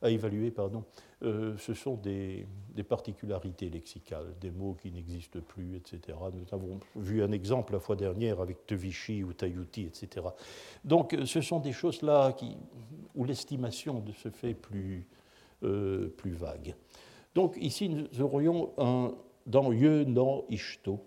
à 0.03 0.11
évaluer, 0.11 0.51
pardon, 0.51 0.85
euh, 1.23 1.57
ce 1.59 1.75
sont 1.75 1.95
des, 1.95 2.47
particularités 2.89 3.71
lexicales, 3.71 4.35
des 4.41 4.51
mots 4.51 4.75
qui 4.75 4.91
n'existent 4.91 5.41
plus, 5.41 5.77
etc. 5.77 6.19
Nous 6.33 6.47
avons 6.53 6.81
vu 6.97 7.23
un 7.23 7.33
exemple 7.33 7.73
la 7.73 7.81
fois 7.81 7.97
dernière 7.97 8.41
avec 8.41 8.67
Tevichy 8.67 9.25
ou 9.25 9.33
Tayuti, 9.33 9.83
etc. 9.83 10.27
Donc 10.85 11.15
euh, 11.15 11.25
ce 11.25 11.41
sont 11.41 11.61
des 11.61 11.73
choses-là 11.73 12.37
où 13.15 13.25
l'estimation 13.25 14.05
se 14.23 14.29
fait 14.29 14.55
plus, 14.55 15.07
euh, 15.63 16.09
plus 16.09 16.33
vague. 16.33 16.75
Donc 17.35 17.57
ici, 17.61 17.89
nous 17.89 18.21
aurions 18.21 18.73
un, 18.79 19.15
dans 19.47 19.73
Ye, 19.73 20.05
Non, 20.07 20.45
Ishto, 20.51 21.01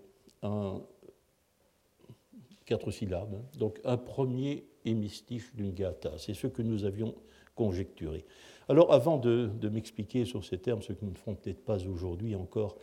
quatre 2.64 2.90
syllabes, 2.90 3.34
hein. 3.34 3.58
donc 3.58 3.80
un 3.84 3.96
premier 3.96 4.66
hémistiche 4.84 5.54
d'une 5.54 5.72
gata. 5.72 6.18
C'est 6.18 6.34
ce 6.34 6.46
que 6.46 6.62
nous 6.62 6.84
avions 6.84 7.14
conjecturé. 7.54 8.24
Alors, 8.68 8.92
avant 8.92 9.16
de, 9.16 9.50
m'expliquer 9.70 10.26
sur 10.26 10.44
ces 10.44 10.58
termes, 10.58 10.82
ce 10.82 10.92
que 10.92 11.04
nous 11.04 11.12
ne 11.12 11.16
ferons 11.16 11.34
peut-être 11.34 11.64
pas 11.64 11.86
aujourd'hui 11.86 12.34
encore, 12.34 12.76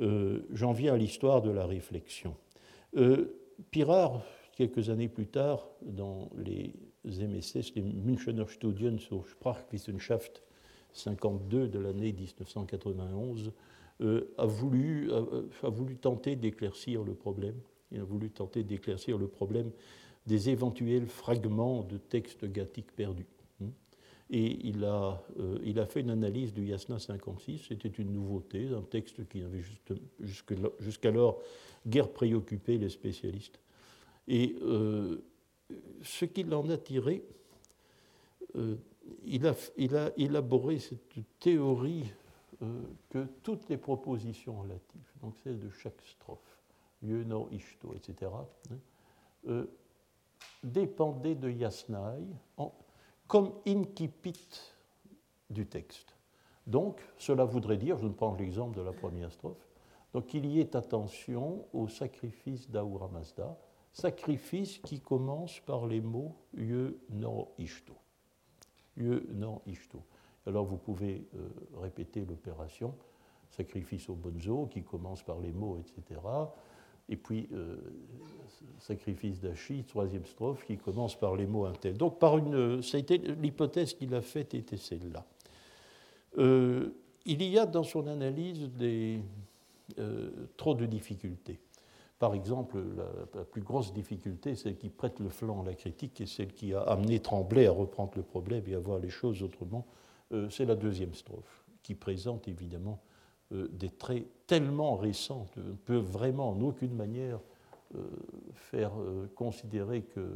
euh, 0.00 0.46
j'en 0.52 0.72
viens 0.72 0.94
à 0.94 0.96
l'histoire 0.96 1.42
de 1.42 1.50
la 1.50 1.66
réflexion. 1.66 2.36
Euh, 2.96 3.34
Pirard, 3.72 4.22
quelques 4.56 4.88
années 4.88 5.08
plus 5.08 5.26
tard, 5.26 5.68
dans 5.82 6.30
les 6.36 6.74
MSS, 7.04 7.74
les 7.74 7.82
Münchener 7.82 8.46
Studien 8.48 8.96
zur 8.98 9.26
Sprachwissenschaft 9.26 10.44
52 10.92 11.66
de 11.66 11.78
l'année 11.80 12.12
1991, 12.12 13.52
euh, 14.00 14.32
a, 14.38 14.46
voulu, 14.46 15.10
a, 15.12 15.70
tenter 16.00 16.36
d'éclaircir 16.36 17.02
le 17.02 17.14
problème. 17.14 17.56
Il 17.90 18.00
a 18.00 18.04
voulu 18.04 18.30
tenter 18.30 18.62
d'éclaircir 18.62 19.18
le 19.18 19.26
problème 19.26 19.72
des 20.26 20.50
éventuels 20.50 21.06
fragments 21.06 21.82
de 21.82 21.96
textes 21.96 22.44
gathiques 22.44 22.92
perdus 22.92 23.26
et 24.32 24.66
il 24.66 24.82
a, 24.86 25.22
euh, 25.38 25.58
il 25.62 25.78
a 25.78 25.84
fait 25.84 26.00
une 26.00 26.08
analyse 26.08 26.54
du 26.54 26.64
Yasna 26.64 26.98
56. 26.98 27.66
C'était 27.68 27.90
une 27.90 28.14
nouveauté, 28.14 28.70
un 28.74 28.80
texte 28.80 29.28
qui 29.28 29.42
n'avait 29.42 29.62
jusqu'alors 30.80 31.38
guère 31.86 32.10
préoccupé 32.10 32.78
les 32.78 32.88
spécialistes. 32.88 33.60
Et 34.26 34.56
euh, 34.62 35.22
ce 36.02 36.24
qu'il 36.24 36.52
en 36.54 36.66
a 36.70 36.78
tiré, 36.78 37.22
euh, 38.56 38.76
il, 39.26 39.46
a, 39.46 39.54
il, 39.76 39.96
a, 39.96 40.10
élaboré 40.16 40.78
cette 40.78 41.14
théorie 41.38 42.10
que 43.10 43.26
toutes 43.42 43.68
les 43.68 43.76
propositions 43.76 44.60
relatives, 44.60 45.10
donc 45.20 45.34
celles 45.42 45.58
de 45.58 45.68
chaque 45.68 46.00
strophe, 46.04 46.60
lieu, 47.02 47.26
ishto, 47.50 47.92
etc., 47.96 48.30
hein, 49.48 49.66
dépendaient 50.62 51.34
de 51.34 51.50
Yasnaï 51.50 52.24
en, 52.56 52.72
comme 53.32 53.50
incipit 53.66 54.60
du 55.48 55.64
texte. 55.64 56.14
Donc, 56.66 57.00
cela 57.16 57.46
voudrait 57.46 57.78
dire, 57.78 57.96
je 57.96 58.04
ne 58.04 58.12
prends 58.12 58.34
l'exemple 58.34 58.76
de 58.76 58.82
la 58.82 58.92
première 58.92 59.32
strophe, 59.32 59.66
donc 60.12 60.26
qu'il 60.26 60.44
y 60.44 60.60
ait 60.60 60.76
attention 60.76 61.64
au 61.72 61.88
sacrifice 61.88 62.68
d'Ahura 62.68 63.08
Mazda, 63.08 63.56
sacrifice 63.90 64.76
qui 64.80 65.00
commence 65.00 65.60
par 65.60 65.86
les 65.86 66.02
mots 66.02 66.36
Ye 66.54 66.94
no 67.08 67.48
Ishto. 67.56 67.94
Ye 68.98 69.22
no 69.30 69.62
Ishto. 69.66 70.02
Alors 70.46 70.66
vous 70.66 70.76
pouvez 70.76 71.26
euh, 71.34 71.48
répéter 71.80 72.26
l'opération, 72.26 72.94
sacrifice 73.48 74.10
au 74.10 74.14
bonzo, 74.14 74.66
qui 74.66 74.82
commence 74.82 75.22
par 75.22 75.40
les 75.40 75.52
mots, 75.52 75.78
etc. 75.78 76.20
Et 77.08 77.16
puis, 77.16 77.48
euh, 77.52 77.76
sacrifice 78.78 79.40
d'Achille, 79.40 79.84
troisième 79.84 80.24
strophe, 80.24 80.64
qui 80.66 80.76
commence 80.76 81.18
par 81.18 81.36
les 81.36 81.46
mots 81.46 81.66
intel. 81.66 81.96
Donc, 81.96 82.18
par 82.18 82.38
une, 82.38 82.80
l'hypothèse 83.40 83.94
qu'il 83.94 84.14
a 84.14 84.22
faite 84.22 84.54
était 84.54 84.76
celle-là. 84.76 85.24
Euh, 86.38 86.90
il 87.26 87.42
y 87.42 87.58
a 87.58 87.66
dans 87.66 87.82
son 87.82 88.06
analyse 88.06 88.70
euh, 89.98 90.30
trop 90.56 90.74
de 90.74 90.86
difficultés. 90.86 91.60
Par 92.18 92.34
exemple, 92.34 92.78
la, 93.34 93.44
plus 93.44 93.62
grosse 93.62 93.92
difficulté, 93.92 94.54
celle 94.54 94.76
qui 94.76 94.88
prête 94.88 95.18
le 95.18 95.28
flanc 95.28 95.62
à 95.62 95.66
la 95.66 95.74
critique 95.74 96.20
et 96.20 96.26
celle 96.26 96.54
qui 96.54 96.72
a 96.72 96.82
amené 96.82 97.18
Tremblay 97.18 97.66
à 97.66 97.72
reprendre 97.72 98.12
le 98.16 98.22
problème 98.22 98.62
et 98.68 98.74
à 98.74 98.78
voir 98.78 99.00
les 99.00 99.10
choses 99.10 99.42
autrement, 99.42 99.86
c'est 100.48 100.64
la 100.64 100.76
deuxième 100.76 101.14
strophe, 101.14 101.64
qui 101.82 101.96
présente 101.96 102.46
évidemment 102.46 103.00
des 103.52 103.90
traits 103.90 104.26
tellement 104.46 104.96
récents 104.96 105.46
ne 105.56 105.72
peuvent 105.72 106.04
vraiment 106.04 106.50
en 106.50 106.60
aucune 106.60 106.94
manière 106.94 107.38
euh, 107.94 107.98
faire 108.54 108.92
euh, 108.98 109.30
considérer 109.34 110.02
que, 110.02 110.28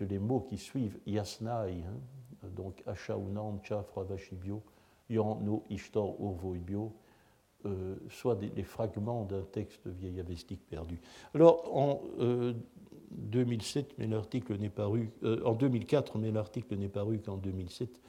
les 0.00 0.18
mots 0.18 0.40
qui 0.40 0.58
suivent 0.58 0.98
yasnai, 1.06 1.84
hein, 1.84 2.48
donc 2.56 2.82
achaunam, 2.86 3.60
chafra 3.62 4.02
vashibio, 4.02 4.60
yan 5.08 5.38
no 5.40 5.62
ishtor 5.70 6.16
urvoibio, 6.20 6.92
soient 8.10 8.34
des, 8.34 8.62
fragments 8.64 9.24
d'un 9.24 9.42
texte 9.42 9.86
vieil 9.86 10.18
avestique 10.18 10.68
perdu. 10.68 11.00
Alors, 11.34 11.76
en 11.76 12.02
2007, 13.10 13.94
mais 13.98 14.08
l'article 14.08 14.58
n'est 14.58 14.68
paru, 14.68 15.10
en 15.44 15.54
2004, 15.54 16.18
mais 16.18 16.32
l'article 16.32 16.76
n'est 16.76 16.88
paru 16.88 17.20
qu'en 17.20 17.36
2007, 17.36 18.00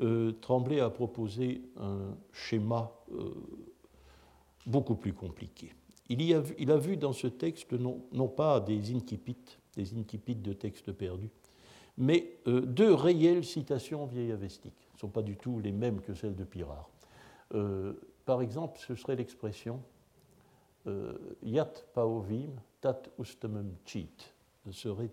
euh, 0.00 0.32
Tremblay 0.40 0.80
a 0.80 0.90
proposé 0.90 1.62
un 1.78 2.16
schéma 2.32 2.92
euh, 3.12 3.34
beaucoup 4.66 4.94
plus 4.94 5.12
compliqué. 5.12 5.72
Il, 6.08 6.32
a, 6.70 6.76
vu 6.76 6.96
dans 6.96 7.12
ce 7.12 7.26
texte 7.26 7.72
non, 7.72 8.28
pas 8.28 8.60
des 8.60 8.94
incipits, 8.94 9.58
des 9.76 9.94
incipits 9.98 10.34
de 10.34 10.52
textes 10.52 10.92
perdus, 10.92 11.30
mais 11.96 12.38
euh, 12.46 12.60
deux 12.60 12.92
réelles 12.92 13.44
citations 13.44 14.06
vieilles 14.06 14.32
avestiques. 14.32 14.88
Ce 14.92 14.96
ne 14.96 15.00
sont 15.00 15.08
pas 15.08 15.22
du 15.22 15.36
tout 15.36 15.60
les 15.60 15.72
mêmes 15.72 16.00
que 16.00 16.14
celles 16.14 16.36
de 16.36 16.44
Pirard. 16.44 16.90
par 18.24 18.42
exemple, 18.42 18.78
ce 18.78 18.94
serait 18.94 19.16
l'expression 19.16 19.80
Yat 21.42 21.72
paovim 21.94 22.50
tat 22.80 23.02
ustamum 23.18 23.72
cheat. 23.84 24.34
Serait, 24.70 25.10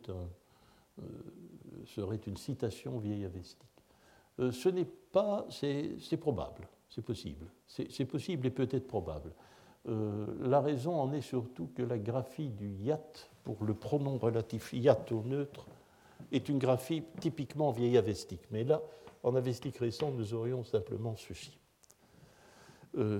une 2.28 2.38
citation 2.38 3.00
vieille 3.00 3.26
avestique. 3.26 3.64
Euh, 3.64 3.79
ce 4.52 4.70
n'est 4.70 4.88
pas, 5.12 5.46
c'est 5.50 6.18
probable, 6.18 6.68
c'est 6.90 7.04
possible. 7.04 7.46
C'est 7.68 8.06
possible 8.06 8.48
et 8.48 8.52
peut-être 8.52 8.88
probable. 8.88 9.32
Euh, 9.88 10.26
la 10.42 10.60
raison 10.60 11.00
en 11.00 11.14
est 11.14 11.22
surtout 11.22 11.70
que 11.76 11.82
la 11.82 11.98
graphie 11.98 12.50
du 12.50 12.70
yat, 12.70 13.00
pour 13.44 13.64
le 13.64 13.74
pronom 13.74 14.18
relatif 14.18 14.74
yat 14.74 15.06
au 15.12 15.24
neutre, 15.24 15.66
est 16.32 16.50
une 16.50 16.60
graphie 16.60 17.04
typiquement 17.20 17.72
vieille 17.72 17.98
avestique. 17.98 18.42
Mais 18.52 18.64
là, 18.64 18.82
en 19.24 19.36
avestique 19.36 19.78
récent, 19.78 20.12
nous 20.12 20.34
aurions 20.34 20.64
simplement 20.64 21.16
ceci. 21.16 21.58
euh, 22.98 23.20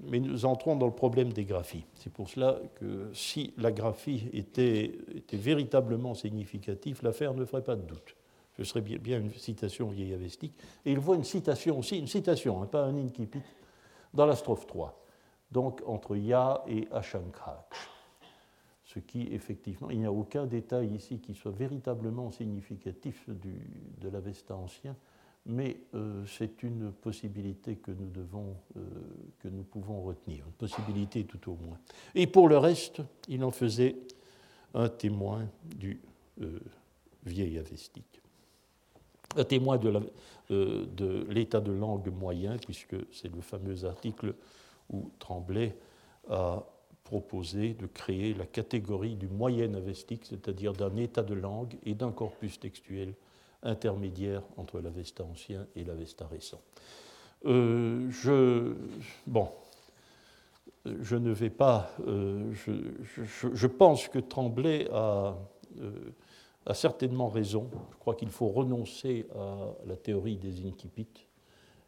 mais 0.00 0.20
nous 0.20 0.44
entrons 0.44 0.76
dans 0.76 0.86
le 0.86 0.92
problème 0.92 1.32
des 1.32 1.44
graphies. 1.44 1.84
C'est 1.94 2.12
pour 2.12 2.28
cela 2.28 2.58
que 2.76 3.10
si 3.12 3.54
la 3.56 3.70
graphie 3.70 4.28
était, 4.32 4.92
véritablement 5.32 6.14
significative, 6.14 7.00
l'affaire 7.02 7.34
ne 7.34 7.44
ferait 7.44 7.64
pas 7.64 7.76
de 7.76 7.82
doute. 7.82 8.16
Ce 8.56 8.64
serait 8.64 8.80
bien, 8.80 9.18
une 9.18 9.32
citation 9.32 9.88
vieille 9.88 10.14
avestique. 10.14 10.54
Et 10.84 10.92
il 10.92 10.98
voit 10.98 11.16
une 11.16 11.24
citation 11.24 11.78
aussi, 11.78 11.98
une 11.98 12.06
citation, 12.06 12.62
hein, 12.62 12.66
pas 12.66 12.84
un 12.84 12.96
incipit, 12.96 13.42
dans 14.12 14.26
la 14.26 14.36
strophe 14.36 14.66
3. 14.66 15.00
Donc 15.50 15.82
entre 15.86 16.16
Ya 16.16 16.62
et 16.68 16.86
Ashankrak. 16.92 17.74
Ce 18.84 19.00
qui, 19.00 19.28
effectivement, 19.32 19.90
il 19.90 19.98
n'y 19.98 20.06
a 20.06 20.12
aucun 20.12 20.46
détail 20.46 20.94
ici 20.94 21.18
qui 21.18 21.34
soit 21.34 21.50
véritablement 21.50 22.30
significatif 22.30 23.28
de 23.28 24.08
l'Avesta 24.08 24.54
ancien 24.54 24.94
mais 25.46 25.76
euh, 25.94 26.24
c'est 26.26 26.62
une 26.62 26.92
possibilité 26.92 27.76
que 27.76 27.90
nous, 27.90 28.08
devons, 28.08 28.56
euh, 28.76 28.80
que 29.40 29.48
nous 29.48 29.62
pouvons 29.62 30.02
retenir, 30.02 30.44
une 30.46 30.52
possibilité 30.52 31.24
tout 31.24 31.50
au 31.50 31.56
moins. 31.56 31.78
Et 32.14 32.26
pour 32.26 32.48
le 32.48 32.56
reste, 32.56 33.02
il 33.28 33.44
en 33.44 33.50
faisait 33.50 33.96
un 34.72 34.88
témoin 34.88 35.46
du 35.64 36.00
euh, 36.40 36.58
vieil 37.24 37.58
avestique, 37.58 38.22
témoin 39.42 39.78
de 39.78 39.92
l'état 41.28 41.60
de, 41.60 41.72
langue 41.72 42.12
moyen, 42.12 42.56
puisque 42.58 42.96
c'est 43.12 43.34
le 43.34 43.40
fameux 43.40 43.84
article 43.84 44.34
où 44.90 45.10
Tremblay 45.18 45.74
a 46.30 46.62
proposé 47.04 47.74
de 47.74 47.86
créer 47.86 48.34
la 48.34 48.46
catégorie 48.46 49.14
du 49.14 49.28
moyen 49.28 49.74
avestique, 49.74 50.24
c'est-à-dire 50.24 50.72
d'un 50.72 50.96
état 50.96 51.22
de 51.22 51.34
langue 51.34 51.76
et 51.84 51.94
d'un 51.94 52.12
corpus 52.12 52.58
textuel 52.58 53.14
intermédiaire 53.62 54.42
entre 54.56 54.80
l'Avesta 54.80 55.24
ancien 55.24 55.66
et 55.76 55.84
l'Avesta 55.84 56.26
récent. 56.26 56.60
Euh, 57.46 58.10
je, 58.10 58.74
bon, 59.26 59.48
je 60.86 61.16
ne 61.16 61.30
vais 61.30 61.50
pas. 61.50 61.90
Euh, 62.06 62.52
je, 62.54 63.66
pense 63.66 64.08
que 64.08 64.18
Tremblay 64.18 64.88
a, 64.92 65.36
euh, 65.80 65.90
a, 66.66 66.74
certainement 66.74 67.28
raison. 67.28 67.70
Je 67.92 67.96
crois 67.96 68.14
qu'il 68.14 68.30
faut 68.30 68.48
renoncer 68.48 69.26
à 69.34 69.74
la 69.86 69.96
théorie 69.96 70.36
des 70.36 70.66
incipits. 70.66 71.26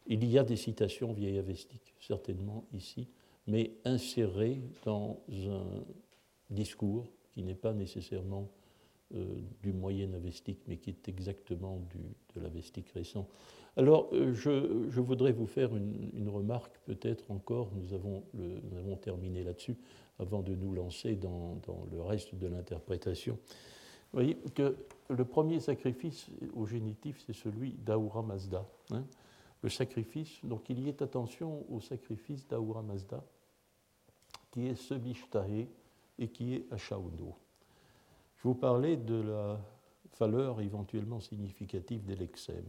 Il 0.07 0.25
y 0.25 0.39
a 0.39 0.45
des 0.45 0.57
citations 0.57 1.13
vieilles 1.13 1.39
avestiques, 1.39 1.95
certainement 2.01 2.65
ici, 2.73 3.09
mais 3.47 3.73
insérées 3.85 4.61
dans 4.85 5.21
un 5.31 5.85
discours 6.51 7.07
qui 7.35 7.43
n'est 7.43 7.55
pas 7.55 7.73
nécessairement 7.73 8.49
euh, 9.15 9.25
du 9.63 9.73
moyen 9.73 10.13
avestique, 10.15 10.61
mais 10.67 10.79
qui 10.79 10.91
est 10.91 11.09
exactement 11.09 11.81
de 12.35 12.41
l'avestique 12.41 12.89
récent. 12.91 13.29
Alors, 13.77 14.09
euh, 14.13 14.33
je, 14.33 15.01
voudrais 15.01 15.33
vous 15.33 15.47
faire 15.47 15.77
une, 15.77 16.29
remarque, 16.29 16.79
peut-être 16.87 17.31
encore, 17.31 17.71
nous 17.75 17.93
avons, 17.93 18.25
terminé 19.03 19.45
là-dessus, 19.45 19.77
avant 20.19 20.43
de 20.43 20.55
nous 20.55 20.73
lancer 20.73 21.15
dans 21.15 21.61
le 21.93 22.01
reste 22.01 22.35
de 22.35 22.47
l'interprétation. 22.47 23.39
Vous 24.13 24.21
voyez 24.21 24.37
que 24.55 24.77
le 25.09 25.25
premier 25.25 25.61
sacrifice 25.61 26.29
au 26.55 26.67
génitif, 26.67 27.23
c'est 27.27 27.33
celui 27.33 27.73
d'Ahura 27.73 28.23
Mazda. 28.23 28.65
Hein. 28.93 29.05
le 29.63 29.69
sacrifice, 29.69 30.45
donc 30.45 30.71
il 30.71 30.81
y 30.81 30.89
est 30.89 31.03
attention 31.03 31.65
au 31.71 31.81
sacrifice 31.81 32.47
d'Ahura 32.47 32.83
Mazda, 32.83 33.23
qui 34.51 34.67
est 34.67 34.77
ce 34.77 34.95
Bishtahe 34.95 35.67
et 36.19 36.29
qui 36.29 36.55
est 36.55 36.73
Ashauno. 36.73 37.37
Je 38.37 38.49
vous 38.49 38.55
parlais 38.55 38.97
de 38.97 39.17
la 39.17 39.61
valeur 40.19 40.61
éventuellement 40.61 41.21
significative 41.21 42.05
des 42.05 42.17
lexèmes. 42.17 42.65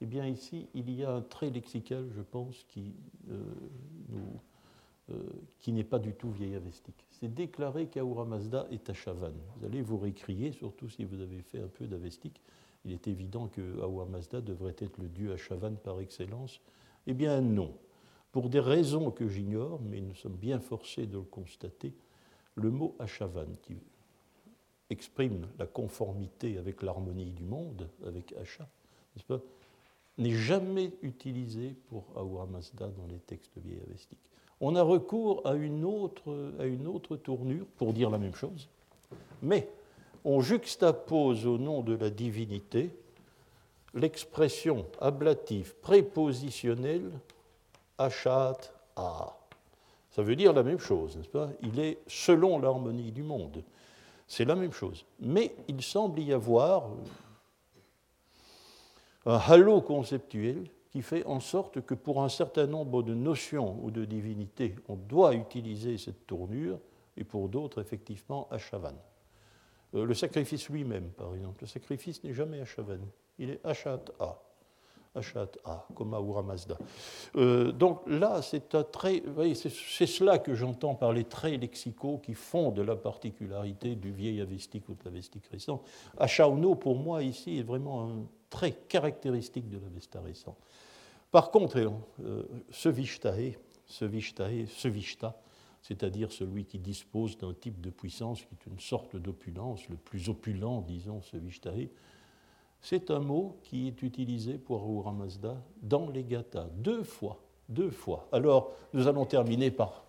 Eh 0.00 0.06
bien, 0.06 0.26
ici, 0.26 0.68
il 0.74 0.90
y 0.90 1.04
a 1.04 1.12
un 1.12 1.22
trait 1.22 1.50
lexical, 1.50 2.06
je 2.14 2.20
pense, 2.20 2.64
qui, 2.64 2.94
euh, 3.30 3.42
euh, 4.12 4.18
qui 5.60 5.72
n'est 5.72 5.84
pas 5.84 5.98
du 5.98 6.12
tout 6.14 6.30
vieil 6.30 6.54
avestique. 6.54 7.06
C'est 7.10 7.32
déclarer 7.32 7.86
qu'Aura 7.86 8.24
Mazda 8.24 8.66
est 8.70 8.90
Achavan. 8.90 9.32
Vous 9.56 9.66
allez 9.66 9.80
vous 9.80 9.98
récrier, 9.98 10.52
surtout 10.52 10.88
si 10.88 11.04
vous 11.04 11.20
avez 11.20 11.42
fait 11.42 11.60
un 11.60 11.68
peu 11.68 11.86
d'avestique. 11.86 12.40
Il 12.84 12.92
est 12.92 13.08
évident 13.08 13.48
que 13.48 13.80
Ahura 13.82 14.04
Mazda 14.04 14.40
devrait 14.40 14.76
être 14.78 14.98
le 14.98 15.08
dieu 15.08 15.32
Achavan 15.32 15.74
par 15.74 16.00
excellence. 16.00 16.60
Eh 17.06 17.14
bien, 17.14 17.40
non. 17.40 17.74
Pour 18.32 18.48
des 18.48 18.60
raisons 18.60 19.10
que 19.10 19.28
j'ignore, 19.28 19.80
mais 19.82 20.00
nous 20.00 20.14
sommes 20.14 20.36
bien 20.36 20.60
forcés 20.60 21.06
de 21.06 21.16
le 21.16 21.22
constater, 21.22 21.94
le 22.54 22.70
mot 22.70 22.94
Achavan, 22.98 23.46
qui 23.62 23.76
exprime 24.90 25.48
la 25.58 25.66
conformité 25.66 26.58
avec 26.58 26.82
l'harmonie 26.82 27.30
du 27.30 27.42
monde, 27.42 27.88
avec 28.04 28.32
Asha, 28.34 28.68
n'est 30.18 30.30
jamais 30.30 30.92
utilisé 31.02 31.74
pour 31.88 32.04
Ahura 32.16 32.46
Mazda 32.46 32.88
dans 32.88 33.06
les 33.06 33.18
textes 33.18 33.58
vieillavestiques. 33.58 34.30
On 34.60 34.74
a 34.74 34.82
recours 34.82 35.46
à 35.46 35.54
une, 35.54 35.84
autre, 35.84 37.16
tournure 37.16 37.66
pour 37.76 37.92
dire 37.92 38.10
la 38.10 38.18
même 38.18 38.34
chose, 38.34 38.68
mais 39.42 39.68
on 40.24 40.40
juxtapose 40.40 41.46
au 41.46 41.58
nom 41.58 41.82
de 41.82 41.94
la 41.94 42.10
divinité 42.10 42.90
l'expression 43.94 44.86
ablative 45.00 45.74
prépositionnelle 45.82 47.10
Achat 47.98 48.58
A. 48.96 49.36
Ça 50.10 50.22
veut 50.22 50.36
dire 50.36 50.52
la 50.52 50.62
même 50.62 50.78
chose, 50.78 51.16
n'est-ce 51.16 51.28
pas? 51.28 51.50
Il 51.62 51.78
est 51.78 51.98
selon 52.06 52.58
l'harmonie 52.58 53.12
du 53.12 53.22
monde. 53.22 53.62
C'est 54.26 54.44
la 54.44 54.54
même 54.54 54.72
chose. 54.72 55.04
Mais 55.20 55.54
il 55.68 55.82
semble 55.82 56.20
y 56.20 56.32
avoir 56.32 56.88
un 59.26 59.36
halo 59.36 59.80
conceptuel 59.80 60.64
qui 60.96 61.02
fait 61.02 61.26
en 61.26 61.40
sorte 61.40 61.82
que 61.82 61.92
pour 61.92 62.22
un 62.22 62.30
certain 62.30 62.66
nombre 62.66 63.02
de 63.02 63.12
notions 63.12 63.78
ou 63.82 63.90
de 63.90 64.06
divinités, 64.06 64.76
on 64.88 64.96
doit 64.96 65.34
utiliser 65.34 65.98
cette 65.98 66.26
tournure, 66.26 66.78
et 67.18 67.24
pour 67.24 67.50
d'autres, 67.50 67.82
effectivement, 67.82 68.48
Achavan. 68.50 68.94
Euh, 69.94 70.06
le 70.06 70.14
sacrifice 70.14 70.70
lui-même, 70.70 71.10
par 71.10 71.34
exemple, 71.34 71.64
le 71.64 71.66
sacrifice 71.66 72.24
n'est 72.24 72.32
jamais 72.32 72.62
Achavan, 72.62 73.00
il 73.38 73.50
est 73.50 73.60
Achat 73.62 74.00
A. 74.18 74.40
Achat 75.14 75.50
A, 75.66 75.86
comme 75.94 76.14
Ahura 76.14 76.42
Mazda. 76.42 76.78
Euh, 77.36 77.72
donc 77.72 78.00
là, 78.06 78.40
c'est 78.40 78.74
un 78.74 78.82
trait, 78.82 79.22
c'est 79.54 80.06
cela 80.06 80.38
que 80.38 80.54
j'entends 80.54 80.94
par 80.94 81.12
les 81.12 81.24
traits 81.24 81.60
lexicaux 81.60 82.22
qui 82.24 82.32
font 82.32 82.70
de 82.70 82.80
la 82.80 82.96
particularité 82.96 83.96
du 83.96 84.12
vieil 84.12 84.40
avestique 84.40 84.88
ou 84.88 84.94
de 84.94 85.04
l'avestique 85.04 85.44
récent. 85.52 85.82
Achauno, 86.16 86.74
pour 86.74 86.96
moi, 86.96 87.22
ici, 87.22 87.58
est 87.58 87.64
vraiment 87.64 88.08
un 88.08 88.24
trait 88.48 88.72
caractéristique 88.88 89.68
de 89.68 89.78
l'avesta 89.78 90.22
récent. 90.22 90.56
Par 91.36 91.50
contre, 91.50 91.76
euh, 92.24 92.44
ce 92.70 92.88
Vishtahe, 92.88 93.58
ce 93.84 94.90
c'est-à-dire 95.82 96.32
celui 96.32 96.64
qui 96.64 96.78
dispose 96.78 97.36
d'un 97.36 97.52
type 97.52 97.78
de 97.82 97.90
puissance 97.90 98.40
qui 98.40 98.54
est 98.54 98.66
une 98.70 98.80
sorte 98.80 99.16
d'opulence, 99.16 99.86
le 99.90 99.96
plus 99.96 100.30
opulent, 100.30 100.80
disons, 100.80 101.20
ce 101.20 101.36
Vishtahe, 101.36 101.90
c'est 102.80 103.10
un 103.10 103.18
mot 103.18 103.58
qui 103.64 103.86
est 103.86 104.00
utilisé 104.00 104.56
pour 104.56 104.80
Ahura 104.80 105.14
dans 105.82 106.08
les 106.08 106.24
gathas, 106.24 106.70
deux 106.72 107.02
fois, 107.02 107.38
deux 107.68 107.90
fois. 107.90 108.26
Alors, 108.32 108.72
nous 108.94 109.06
allons 109.06 109.26
terminer 109.26 109.70
par 109.70 110.06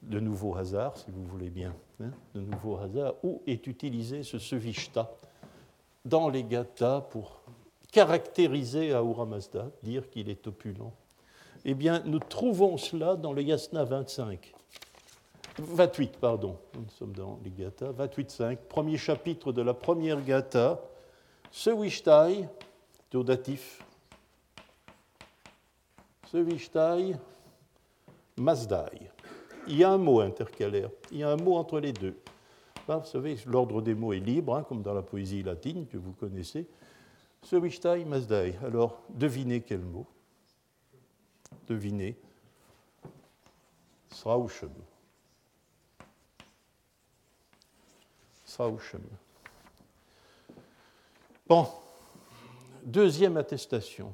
de 0.00 0.20
nouveaux 0.20 0.56
hasards, 0.56 0.96
si 0.96 1.10
vous 1.10 1.26
voulez 1.26 1.50
bien, 1.50 1.76
hein, 2.00 2.12
de 2.34 2.40
nouveaux 2.40 2.78
hasards, 2.78 3.16
où 3.22 3.42
est 3.46 3.66
utilisé 3.66 4.22
ce 4.22 4.38
Sevishta 4.38 5.14
dans 6.06 6.30
les 6.30 6.44
gathas 6.44 7.02
pour 7.02 7.42
caractériser 7.92 8.92
Ahura 8.92 9.26
Mazda, 9.26 9.70
dire 9.82 10.08
qu'il 10.10 10.28
est 10.28 10.46
opulent. 10.46 10.92
Eh 11.64 11.74
bien, 11.74 12.02
nous 12.04 12.18
trouvons 12.18 12.76
cela 12.76 13.16
dans 13.16 13.32
le 13.32 13.42
Yasna 13.42 13.84
25. 13.84 14.54
28, 15.58 16.18
pardon, 16.18 16.58
nous 16.74 16.88
sommes 16.98 17.14
dans 17.14 17.40
les 17.42 17.50
gathas, 17.50 17.90
28.5, 17.92 18.58
premier 18.68 18.98
chapitre 18.98 19.52
de 19.52 19.62
la 19.62 19.72
première 19.72 20.22
gatha, 20.22 20.80
ce 21.50 21.70
Wishtai, 21.70 22.46
datif, 23.12 23.82
ce 26.30 26.36
Wishtai, 26.36 27.16
Mazdai. 28.36 29.10
Il 29.66 29.78
y 29.78 29.84
a 29.84 29.90
un 29.90 29.98
mot 29.98 30.20
intercalaire, 30.20 30.90
il 31.10 31.18
y 31.18 31.22
a 31.22 31.30
un 31.30 31.36
mot 31.36 31.56
entre 31.56 31.80
les 31.80 31.92
deux. 31.92 32.16
vous 32.86 33.04
savez, 33.04 33.36
l'ordre 33.46 33.80
des 33.80 33.94
mots 33.94 34.12
est 34.12 34.20
libre, 34.20 34.54
hein, 34.54 34.62
comme 34.62 34.82
dans 34.82 34.94
la 34.94 35.02
poésie 35.02 35.42
latine 35.42 35.86
que 35.86 35.96
vous 35.96 36.12
connaissez. 36.12 36.66
Ce 37.42 37.56
Wishtai, 37.56 38.04
Mazdai. 38.04 38.56
Alors, 38.64 39.02
devinez 39.10 39.62
quel 39.62 39.80
mot? 39.80 40.06
Devinez. 41.68 42.16
Srauchem. 44.10 44.72
Srauchem. 48.44 49.02
Bon, 51.46 51.68
deuxième 52.82 53.36
attestation. 53.36 54.12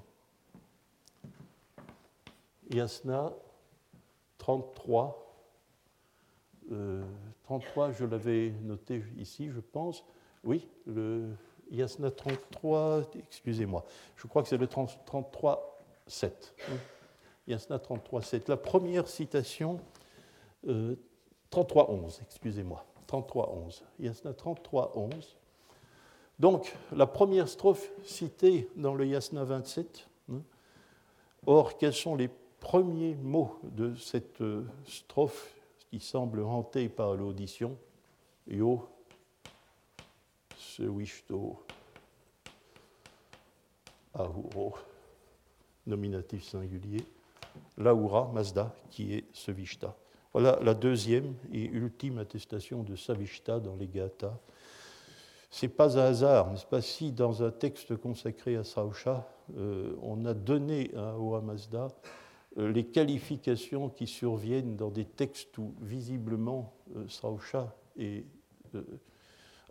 Yasna 2.71 3.33
33. 4.39 5.19
33, 7.45 7.89
euh, 7.89 7.93
je 7.93 8.05
l'avais 8.05 8.51
noté 8.63 9.03
ici, 9.19 9.51
je 9.51 9.61
pense. 9.61 10.05
Oui, 10.45 10.69
le 10.87 11.29
Yasna 11.73 12.11
33, 12.11 13.11
excusez-moi, 13.29 13.85
je 14.17 14.27
crois 14.27 14.43
que 14.43 14.49
c'est 14.49 14.59
le 14.59 14.67
33, 14.67 15.81
7. 16.07 16.55
Yasna 17.49 17.79
33.7. 17.79 18.43
La 18.49 18.57
première 18.57 19.09
citation, 19.09 19.81
33.11, 20.67 22.21
excusez-moi, 22.23 22.85
33.11. 23.09 23.83
Yasna 23.99 24.33
33.11. 24.33 25.37
Donc, 26.39 26.77
la 26.95 27.07
première 27.07 27.49
strophe 27.49 27.91
citée 28.05 28.69
dans 28.77 28.95
le 28.95 29.07
Yasna 29.07 29.45
27. 29.45 30.09
Hein. 30.31 30.43
Or, 31.47 31.79
quels 31.79 31.93
sont 31.95 32.17
les 32.17 32.29
premiers 32.61 33.15
mots 33.15 33.59
de 33.63 33.95
cette 33.97 34.41
euh, 34.41 34.65
strophe 34.87 35.55
qui 35.91 36.01
semble 36.01 36.41
hantée 36.43 36.89
par 36.89 37.15
l'audition? 37.15 37.77
Yo, 38.47 38.89
se 40.77 40.83
wishto, 40.85 41.59
ahuro, 44.15 44.75
nominatif 45.87 46.45
singulier, 46.45 47.05
Laura 47.77 48.31
Mazda, 48.33 48.75
qui 48.91 49.15
est 49.15 49.25
Savishta. 49.35 49.95
Voilà 50.33 50.59
la 50.63 50.73
deuxième 50.73 51.35
et 51.53 51.65
ultime 51.65 52.19
attestation 52.19 52.83
de 52.83 52.97
Savishta 52.97 53.61
dans 53.61 53.77
les 53.77 53.87
Gathas. 53.87 54.39
C'est 55.51 55.69
pas 55.69 55.99
un 55.99 56.05
hasard, 56.05 56.51
n'est-ce 56.51 56.65
pas, 56.65 56.81
si 56.81 57.13
dans 57.13 57.43
un 57.43 57.51
texte 57.51 57.95
consacré 57.97 58.57
à 58.57 58.65
Sausha, 58.65 59.29
euh, 59.59 59.95
on 60.01 60.25
a 60.25 60.33
donné 60.33 60.91
à 60.97 61.19
Oa 61.19 61.43
Mazda 61.43 61.89
euh, 62.57 62.73
les 62.73 62.85
qualifications 62.85 63.91
qui 63.91 64.07
surviennent 64.07 64.77
dans 64.77 64.91
des 64.91 65.05
textes 65.05 65.59
où 65.59 65.75
visiblement 65.83 66.73
euh, 66.97 67.07
Sausha 67.09 67.77
est 67.99 68.25